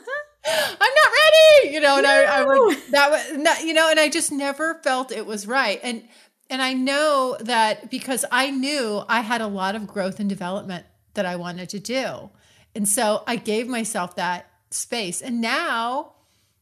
I'm 0.50 0.80
not 0.80 1.12
ready, 1.14 1.74
you 1.74 1.82
know, 1.82 1.98
and 1.98 2.04
no. 2.04 2.10
I, 2.10 2.24
I 2.24 2.44
would, 2.46 2.78
that 2.92 3.12
was, 3.12 3.38
not, 3.38 3.64
you 3.64 3.74
know, 3.74 3.90
and 3.90 4.00
I 4.00 4.10
just 4.10 4.32
never 4.32 4.76
felt 4.76 5.12
it 5.12 5.26
was 5.26 5.46
right. 5.46 5.80
And, 5.84 6.08
and 6.50 6.62
I 6.62 6.74
know 6.74 7.36
that 7.42 7.90
because 7.90 8.24
I 8.32 8.52
knew 8.52 9.04
I 9.10 9.22
had 9.22 9.42
a 9.42 9.48
lot 9.48 9.76
of 9.76 9.88
growth 9.88 10.20
and 10.20 10.30
development 10.30 10.86
that 11.16 11.26
I 11.26 11.36
wanted 11.36 11.70
to 11.70 11.80
do. 11.80 12.30
And 12.76 12.88
so 12.88 13.24
I 13.28 13.36
gave 13.36 13.68
myself 13.68 14.16
that 14.16 14.50
space. 14.70 15.22
And 15.22 15.42
now, 15.42 16.14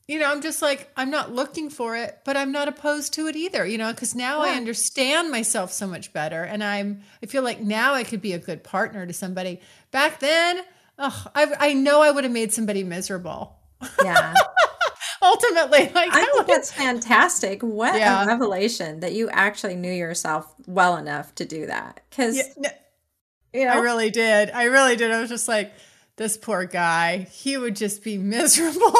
you 0.07 0.19
know, 0.19 0.31
I'm 0.31 0.41
just 0.41 0.61
like, 0.61 0.91
I'm 0.95 1.09
not 1.09 1.33
looking 1.33 1.69
for 1.69 1.95
it, 1.95 2.19
but 2.25 2.37
I'm 2.37 2.51
not 2.51 2.67
opposed 2.67 3.13
to 3.13 3.27
it 3.27 3.35
either, 3.35 3.65
you 3.65 3.77
know, 3.77 3.91
because 3.91 4.13
now. 4.13 4.41
I 4.41 4.51
understand 4.51 5.31
myself 5.31 5.71
so 5.71 5.87
much 5.87 6.13
better. 6.13 6.43
And 6.43 6.63
I'm, 6.63 7.01
I 7.23 7.25
feel 7.25 7.41
like 7.41 7.59
now 7.59 7.93
I 7.95 8.03
could 8.03 8.21
be 8.21 8.33
a 8.33 8.39
good 8.39 8.63
partner 8.63 9.07
to 9.07 9.13
somebody. 9.13 9.61
Back 9.89 10.19
then, 10.19 10.61
oh, 10.99 11.25
I, 11.33 11.53
I 11.59 11.73
know 11.73 12.01
I 12.01 12.11
would 12.11 12.23
have 12.23 12.33
made 12.33 12.53
somebody 12.53 12.83
miserable. 12.83 13.55
Yeah. 14.03 14.35
Ultimately, 15.23 15.89
like 15.95 16.13
I 16.13 16.23
think 16.23 16.45
that's 16.45 16.71
fantastic. 16.71 17.63
What 17.63 17.97
yeah. 17.97 18.23
a 18.23 18.27
revelation 18.27 18.99
that 18.99 19.13
you 19.13 19.27
actually 19.29 19.75
knew 19.75 19.91
yourself 19.91 20.53
well 20.67 20.97
enough 20.97 21.33
to 21.35 21.45
do 21.45 21.65
that. 21.65 22.01
Because, 22.11 22.35
yeah, 22.35 22.73
you 23.53 23.65
know, 23.65 23.71
I 23.71 23.77
really 23.77 24.11
did. 24.11 24.51
I 24.51 24.65
really 24.65 24.95
did. 24.97 25.09
I 25.09 25.19
was 25.19 25.29
just 25.29 25.47
like, 25.47 25.73
this 26.18 26.38
poor 26.38 26.66
guy, 26.66 27.28
he 27.32 27.57
would 27.57 27.76
just 27.76 28.03
be 28.03 28.18
miserable. 28.18 28.93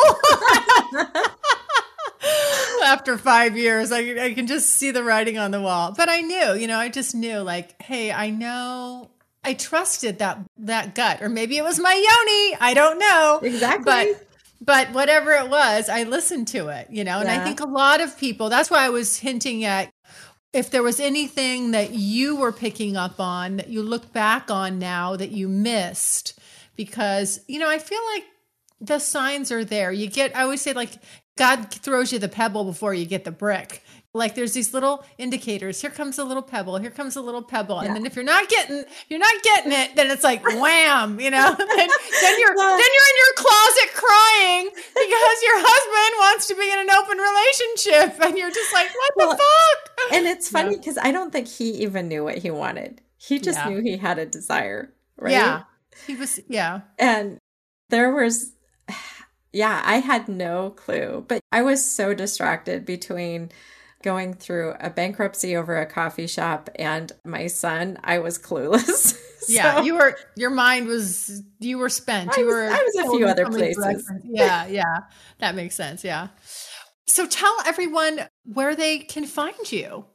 After 2.84 3.18
five 3.18 3.58
years, 3.58 3.92
I, 3.92 4.26
I 4.26 4.34
can 4.34 4.48
just 4.48 4.70
see 4.70 4.92
the 4.92 5.04
writing 5.04 5.38
on 5.38 5.52
the 5.52 5.62
wall. 5.62 5.94
But 5.96 6.10
I 6.10 6.22
knew, 6.22 6.54
you 6.54 6.68
know, 6.68 6.78
I 6.78 6.90
just 6.90 7.16
knew, 7.16 7.40
like, 7.40 7.82
hey, 7.82 8.12
I 8.12 8.30
know 8.30 9.10
I 9.46 9.54
trusted 9.54 10.20
that 10.20 10.40
that 10.58 10.96
gut, 10.96 11.22
or 11.22 11.30
maybe 11.30 11.58
it 11.58 11.64
was 11.64 11.80
my 11.80 11.94
yoni. 11.94 12.58
I 12.60 12.74
don't 12.74 13.00
know 13.00 13.40
exactly. 13.44 13.84
But 13.86 14.28
but 14.62 14.92
whatever 14.94 15.32
it 15.34 15.50
was, 15.50 15.88
I 15.88 16.04
listened 16.04 16.48
to 16.50 16.70
it. 16.70 16.88
You 16.90 17.04
know, 17.04 17.20
and 17.20 17.30
yeah. 17.30 17.42
I 17.42 17.44
think 17.44 17.60
a 17.60 17.68
lot 17.68 18.02
of 18.02 18.18
people. 18.18 18.50
That's 18.50 18.72
why 18.72 18.84
I 18.84 18.90
was 18.90 19.18
hinting 19.18 19.64
at 19.64 19.92
if 20.52 20.72
there 20.72 20.82
was 20.82 21.00
anything 21.00 21.72
that 21.72 21.92
you 21.92 22.36
were 22.36 22.52
picking 22.52 22.98
up 22.98 23.20
on 23.20 23.58
that 23.58 23.70
you 23.70 23.84
look 23.84 24.12
back 24.14 24.50
on 24.50 24.80
now 24.80 25.16
that 25.16 25.32
you 25.32 25.48
missed 25.48 26.40
because, 26.76 27.40
you 27.48 27.60
know, 27.60 27.70
I 27.70 27.80
feel 27.80 28.02
like 28.14 28.24
the 28.82 29.00
signs 29.00 29.52
are 29.52 29.64
there. 29.64 29.92
You 29.92 30.08
get, 30.08 30.36
I 30.36 30.44
always 30.44 30.62
say, 30.62 30.74
like, 30.74 30.92
God 31.38 31.72
throws 31.72 32.14
you 32.14 32.20
the 32.20 32.30
pebble 32.30 32.64
before 32.64 32.94
you 32.94 33.06
get 33.06 33.26
the 33.26 33.32
brick. 33.32 33.84
Like 34.16 34.34
there's 34.34 34.54
these 34.54 34.74
little 34.74 35.04
indicators. 35.18 35.82
Here 35.82 35.90
comes 35.90 36.18
a 36.18 36.24
little 36.24 36.42
pebble. 36.42 36.78
Here 36.78 36.90
comes 36.90 37.18
a 37.18 37.22
little 37.22 37.42
pebble. 37.42 37.82
Yeah. 37.82 37.88
And 37.88 37.96
then 37.98 38.06
if 38.06 38.16
you're 38.16 38.24
not 38.24 38.48
getting, 38.48 38.86
you're 39.10 39.20
not 39.20 39.44
getting 39.44 39.74
it, 39.74 39.98
then 39.98 40.10
it's 40.10 40.24
like 40.24 40.42
wham, 40.46 41.20
you 41.20 41.30
know. 41.30 41.54
then, 41.58 41.68
then 41.68 42.40
you're 42.40 42.56
well, 42.56 42.78
then 42.78 42.88
you're 42.96 43.10
in 43.12 43.18
your 43.18 43.34
closet 43.36 43.94
crying 43.94 44.70
because 44.74 45.38
your 45.44 45.58
husband 45.60 46.16
wants 46.18 46.48
to 46.48 46.56
be 46.56 46.72
in 46.72 46.80
an 46.80 46.92
open 46.92 47.18
relationship, 47.18 48.26
and 48.26 48.38
you're 48.38 48.52
just 48.52 48.74
like, 48.74 48.88
what 48.88 49.12
well, 49.18 49.30
the 49.32 49.36
fuck? 49.36 50.14
And 50.14 50.26
it's 50.28 50.48
funny 50.48 50.78
because 50.78 50.98
I 50.98 51.12
don't 51.12 51.32
think 51.32 51.50
he 51.50 51.72
even 51.84 52.08
knew 52.08 52.24
what 52.24 52.38
he 52.38 52.50
wanted. 52.50 53.02
He 53.18 53.38
just 53.38 53.60
yeah. 53.60 53.68
knew 53.70 53.82
he 53.82 53.98
had 53.98 54.18
a 54.18 54.26
desire, 54.26 54.94
right? 55.18 55.32
Yeah. 55.34 55.64
He 56.08 56.16
was, 56.16 56.40
yeah. 56.48 56.82
And 57.00 57.40
there 57.90 58.14
was, 58.14 58.54
yeah, 59.54 59.82
I 59.86 59.98
had 59.98 60.28
no 60.28 60.72
clue, 60.72 61.26
but 61.28 61.42
I 61.52 61.62
was 61.62 61.84
so 61.84 62.14
distracted 62.14 62.86
between 62.86 63.52
going 64.04 64.34
through 64.34 64.76
a 64.80 64.90
bankruptcy 64.90 65.56
over 65.56 65.80
a 65.80 65.86
coffee 65.86 66.28
shop 66.28 66.70
and 66.76 67.12
my 67.24 67.48
son. 67.48 67.98
I 68.04 68.20
was 68.20 68.38
clueless. 68.38 69.18
so, 69.40 69.54
yeah, 69.54 69.82
you 69.82 69.96
were, 69.96 70.16
your 70.36 70.52
mind 70.52 70.88
was, 70.88 71.42
you 71.60 71.78
were 71.78 71.90
spent. 71.90 72.36
You 72.38 72.46
was, 72.46 72.54
were, 72.54 72.70
I 72.70 72.84
was 72.84 73.08
a 73.08 73.18
few 73.18 73.26
other 73.26 73.48
places. 73.48 74.12
Yeah, 74.24 74.68
yeah. 74.68 75.00
That 75.40 75.56
makes 75.56 75.76
sense. 75.76 76.04
Yeah. 76.04 76.28
So 77.08 77.26
tell 77.28 77.56
everyone 77.66 78.28
where 78.44 78.76
they 78.76 79.00
can 79.00 79.26
find 79.26 79.72
you. 79.72 80.06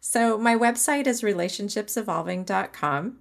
So 0.00 0.38
my 0.38 0.56
website 0.56 1.06
is 1.06 1.22
relationshipsevolving.com 1.22 3.18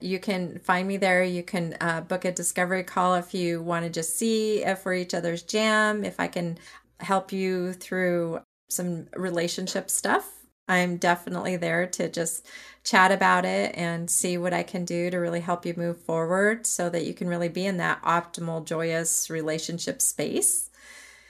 you 0.00 0.18
can 0.18 0.58
find 0.58 0.86
me 0.88 0.96
there. 0.96 1.22
You 1.22 1.42
can 1.42 1.76
uh, 1.80 2.00
book 2.00 2.24
a 2.24 2.32
discovery 2.32 2.82
call 2.82 3.14
if 3.14 3.34
you 3.34 3.62
want 3.62 3.84
to 3.84 3.90
just 3.90 4.16
see 4.16 4.64
if 4.64 4.84
we're 4.84 4.94
each 4.94 5.14
other's 5.14 5.42
jam, 5.42 6.04
if 6.04 6.18
I 6.18 6.26
can 6.26 6.58
help 6.98 7.32
you 7.32 7.72
through 7.72 8.40
some 8.68 9.06
relationship 9.14 9.90
stuff. 9.90 10.28
I'm 10.68 10.98
definitely 10.98 11.56
there 11.56 11.86
to 11.88 12.08
just 12.08 12.46
chat 12.84 13.10
about 13.10 13.44
it 13.44 13.74
and 13.76 14.08
see 14.08 14.38
what 14.38 14.54
I 14.54 14.62
can 14.62 14.84
do 14.84 15.10
to 15.10 15.18
really 15.18 15.40
help 15.40 15.66
you 15.66 15.74
move 15.76 15.98
forward 15.98 16.66
so 16.66 16.88
that 16.88 17.04
you 17.04 17.12
can 17.12 17.28
really 17.28 17.48
be 17.48 17.66
in 17.66 17.78
that 17.78 18.00
optimal, 18.02 18.64
joyous 18.64 19.28
relationship 19.28 20.00
space. 20.00 20.70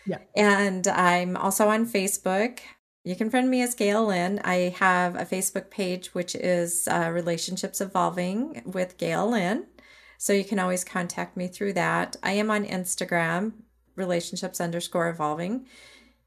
Yeah. 0.07 0.19
And 0.37 0.87
I'm 0.87 1.37
also 1.37 1.69
on 1.69 1.87
Facebook. 1.87 2.61
You 3.03 3.17
can 3.17 3.31
friend 3.31 3.49
me 3.49 3.63
as 3.63 3.75
Gayle 3.75 4.07
Lynn. 4.07 4.41
I 4.45 4.75
have 4.79 5.15
a 5.15 5.25
Facebook 5.25 5.71
page 5.71 6.09
which 6.09 6.35
is 6.35 6.87
uh, 6.87 7.11
Relationships 7.11 7.81
Evolving 7.81 8.63
with 8.67 8.99
Gayle 8.99 9.31
Lynn. 9.31 9.67
So 10.19 10.35
you 10.35 10.45
can 10.45 10.59
always 10.59 10.85
contact 10.85 11.35
me 11.35 11.49
through 11.49 11.73
that. 11.75 12.17
I 12.23 12.33
am 12.33 12.51
on 12.51 12.67
Instagram, 12.67 13.53
relationships 13.97 14.61
underscore 14.61 15.09
evolving. 15.09 15.67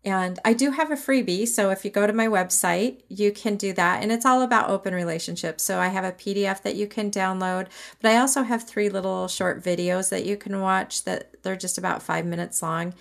And 0.04 0.40
I 0.44 0.54
do 0.54 0.72
have 0.72 0.90
a 0.90 0.96
freebie. 0.96 1.48
So 1.48 1.70
if 1.70 1.86
you 1.86 1.92
go 1.92 2.08
to 2.08 2.12
my 2.12 2.28
website, 2.28 3.04
you 3.08 3.32
can 3.32 3.56
do 3.56 3.72
that. 3.74 4.02
And 4.02 4.12
it's 4.12 4.26
all 4.26 4.42
about 4.42 4.72
open 4.72 4.96
relationships. 4.96 5.64
So 5.64 5.78
I 5.80 5.90
have 5.90 6.04
a 6.04 6.12
PDF 6.12 6.64
that 6.64 6.76
you 6.76 6.88
can 6.88 7.12
download, 7.12 7.68
but 8.02 8.12
I 8.12 8.18
also 8.18 8.42
have 8.42 8.64
three 8.64 8.90
little 8.90 9.28
short 9.28 9.64
videos 9.64 10.10
that 10.10 10.26
you 10.26 10.38
can 10.38 10.60
watch 10.60 11.04
that 11.04 11.44
they're 11.44 11.56
just 11.56 11.78
about 11.78 12.02
five 12.02 12.26
minutes 12.26 12.64
long 12.64 12.96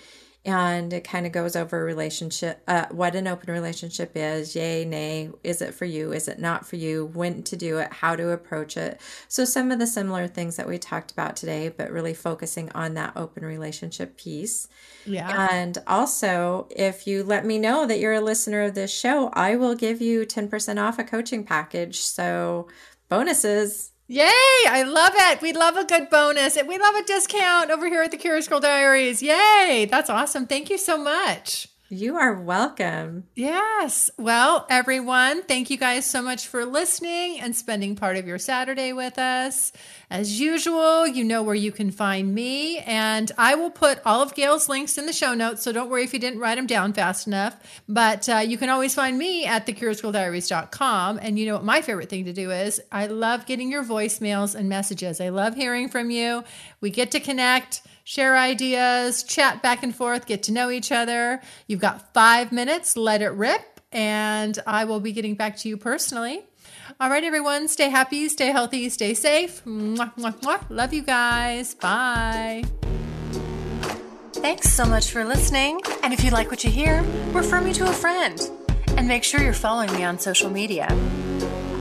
and 0.45 0.93
it 0.93 1.05
kind 1.05 1.24
of 1.24 1.30
goes 1.30 1.55
over 1.55 1.84
relationship 1.84 2.62
uh, 2.66 2.86
what 2.90 3.14
an 3.14 3.28
open 3.28 3.53
relationship 3.53 4.12
is. 4.16 4.57
Yay 4.57 4.84
nay 4.84 5.30
is 5.45 5.62
it 5.62 5.72
for 5.72 5.84
you? 5.84 6.12
Is 6.12 6.26
it 6.26 6.40
not 6.40 6.66
for 6.66 6.76
you? 6.76 7.07
When 7.07 7.43
to 7.45 7.57
do 7.57 7.78
it? 7.78 7.93
How 7.93 8.16
to 8.16 8.30
approach 8.30 8.76
it? 8.76 9.01
So 9.28 9.45
some 9.45 9.70
of 9.70 9.78
the 9.78 9.86
similar 9.86 10.26
things 10.26 10.57
that 10.57 10.66
we 10.66 10.78
talked 10.78 11.12
about 11.12 11.36
today 11.36 11.68
but 11.68 11.90
really 11.90 12.14
focusing 12.14 12.70
on 12.72 12.95
that 12.95 13.12
open 13.16 13.45
relationship 13.45 14.16
piece. 14.16 14.66
Yeah. 15.07 15.49
And 15.53 15.78
also 15.86 16.66
if 16.70 17.07
you 17.07 17.22
let 17.22 17.47
me 17.47 17.59
know 17.59 17.86
that 17.86 18.01
you're 18.01 18.12
a 18.14 18.20
listener 18.20 18.62
of 18.62 18.74
this 18.74 18.93
show 18.93 19.28
i 19.34 19.57
will 19.57 19.74
give 19.74 20.01
you 20.01 20.26
10% 20.26 20.82
off 20.82 20.99
a 20.99 21.05
coaching 21.05 21.45
package. 21.45 22.01
So 22.01 22.68
bonuses 23.09 23.91
Yay! 24.13 24.27
I 24.69 24.85
love 24.87 25.15
it. 25.17 25.41
We 25.41 25.55
love 25.55 25.79
a 25.79 25.85
good 25.85 26.11
bonus. 26.11 26.59
And 26.59 26.69
we 26.69 26.77
love 26.77 26.95
a 26.97 27.03
discount 27.03 27.71
over 27.71 27.89
here 27.89 28.03
at 28.03 28.11
the 28.11 28.19
Curious 28.19 28.47
Girl 28.47 28.61
Diaries. 28.61 29.23
Yay! 29.23 29.89
That's 29.91 30.11
awesome. 30.11 30.47
Thank 30.47 30.69
you 30.69 30.77
so 30.77 30.99
much. 30.99 31.72
You 31.95 32.16
are 32.16 32.32
welcome. 32.32 33.24
Yes. 33.34 34.11
Well, 34.16 34.64
everyone, 34.70 35.43
thank 35.43 35.68
you 35.68 35.76
guys 35.76 36.09
so 36.09 36.22
much 36.22 36.47
for 36.49 36.64
listening 36.64 37.38
and 37.38 37.55
spending 37.55 37.97
part 37.97 38.16
of 38.16 38.26
your 38.26 38.38
Saturday 38.38 38.95
with 38.95 39.18
us. 39.18 39.72
As 40.09 40.40
usual, 40.40 41.07
you 41.07 41.22
know 41.22 41.43
where 41.43 41.55
you 41.55 41.70
can 41.70 41.90
find 41.90 42.34
me, 42.34 42.78
and 42.78 43.30
I 43.36 43.57
will 43.57 43.70
put 43.70 44.01
all 44.07 44.22
of 44.22 44.34
Gayle's 44.34 44.70
links 44.70 44.97
in 44.97 45.05
the 45.05 45.12
show 45.12 45.34
notes. 45.34 45.62
So 45.62 45.70
don't 45.70 45.90
worry 45.90 46.05
if 46.05 46.14
you 46.14 46.18
didn't 46.18 46.38
write 46.38 46.55
them 46.55 46.66
down 46.66 46.95
fast 46.95 47.26
enough. 47.26 47.59
But 47.86 48.26
uh, 48.26 48.38
you 48.38 48.57
can 48.57 48.70
always 48.70 48.95
find 48.95 49.18
me 49.18 49.45
at 49.45 49.66
thecuriousgirldiaries.com. 49.66 51.18
And 51.20 51.38
you 51.38 51.45
know 51.45 51.57
what 51.57 51.64
my 51.64 51.82
favorite 51.82 52.09
thing 52.09 52.24
to 52.24 52.32
do 52.32 52.51
is? 52.51 52.80
I 52.90 53.07
love 53.07 53.45
getting 53.45 53.70
your 53.70 53.84
voicemails 53.84 54.55
and 54.55 54.66
messages. 54.66 55.20
I 55.20 55.28
love 55.28 55.57
hearing 55.57 55.90
from 55.90 56.11
you. 56.11 56.43
We 56.83 56.91
get 56.91 57.11
to 57.12 57.20
connect 57.20 57.80
share 58.05 58.37
ideas, 58.37 59.22
chat 59.22 59.62
back 59.62 59.83
and 59.83 59.95
forth, 59.95 60.26
get 60.26 60.43
to 60.45 60.53
know 60.53 60.70
each 60.70 60.93
other. 60.93 61.41
You've 61.66 61.80
got 61.80 62.12
five 62.12 62.53
minutes, 62.53 62.97
let 62.97 63.22
it 63.22 63.30
rip, 63.30 63.80
and 63.91 64.59
I 64.66 64.85
will 64.85 65.01
be 65.01 65.12
getting 65.12 65.35
back 65.35 65.57
to 65.59 65.68
you 65.68 65.76
personally. 65.76 66.43
All 67.01 67.09
right, 67.09 67.24
everyone, 67.24 67.68
stay 67.68 67.89
happy, 67.91 68.28
stay 68.28 68.49
healthy, 68.49 68.89
stay 68.89 69.14
safe. 69.14 69.64
Mwah, 69.64 70.14
mwah, 70.16 70.35
mwah. 70.41 70.64
Love 70.68 70.93
you 70.93 71.03
guys. 71.03 71.74
Bye. 71.74 72.64
Thanks 74.33 74.72
so 74.72 74.85
much 74.85 75.11
for 75.11 75.24
listening. 75.24 75.80
And 76.03 76.12
if 76.12 76.24
you 76.24 76.30
like 76.30 76.51
what 76.51 76.64
you 76.64 76.70
hear, 76.70 77.03
refer 77.33 77.61
me 77.61 77.72
to 77.74 77.89
a 77.89 77.93
friend. 77.93 78.51
And 78.97 79.09
make 79.09 79.24
sure 79.24 79.41
you're 79.41 79.53
following 79.53 79.93
me 79.93 80.05
on 80.05 80.18
social 80.18 80.51
media. 80.51 80.89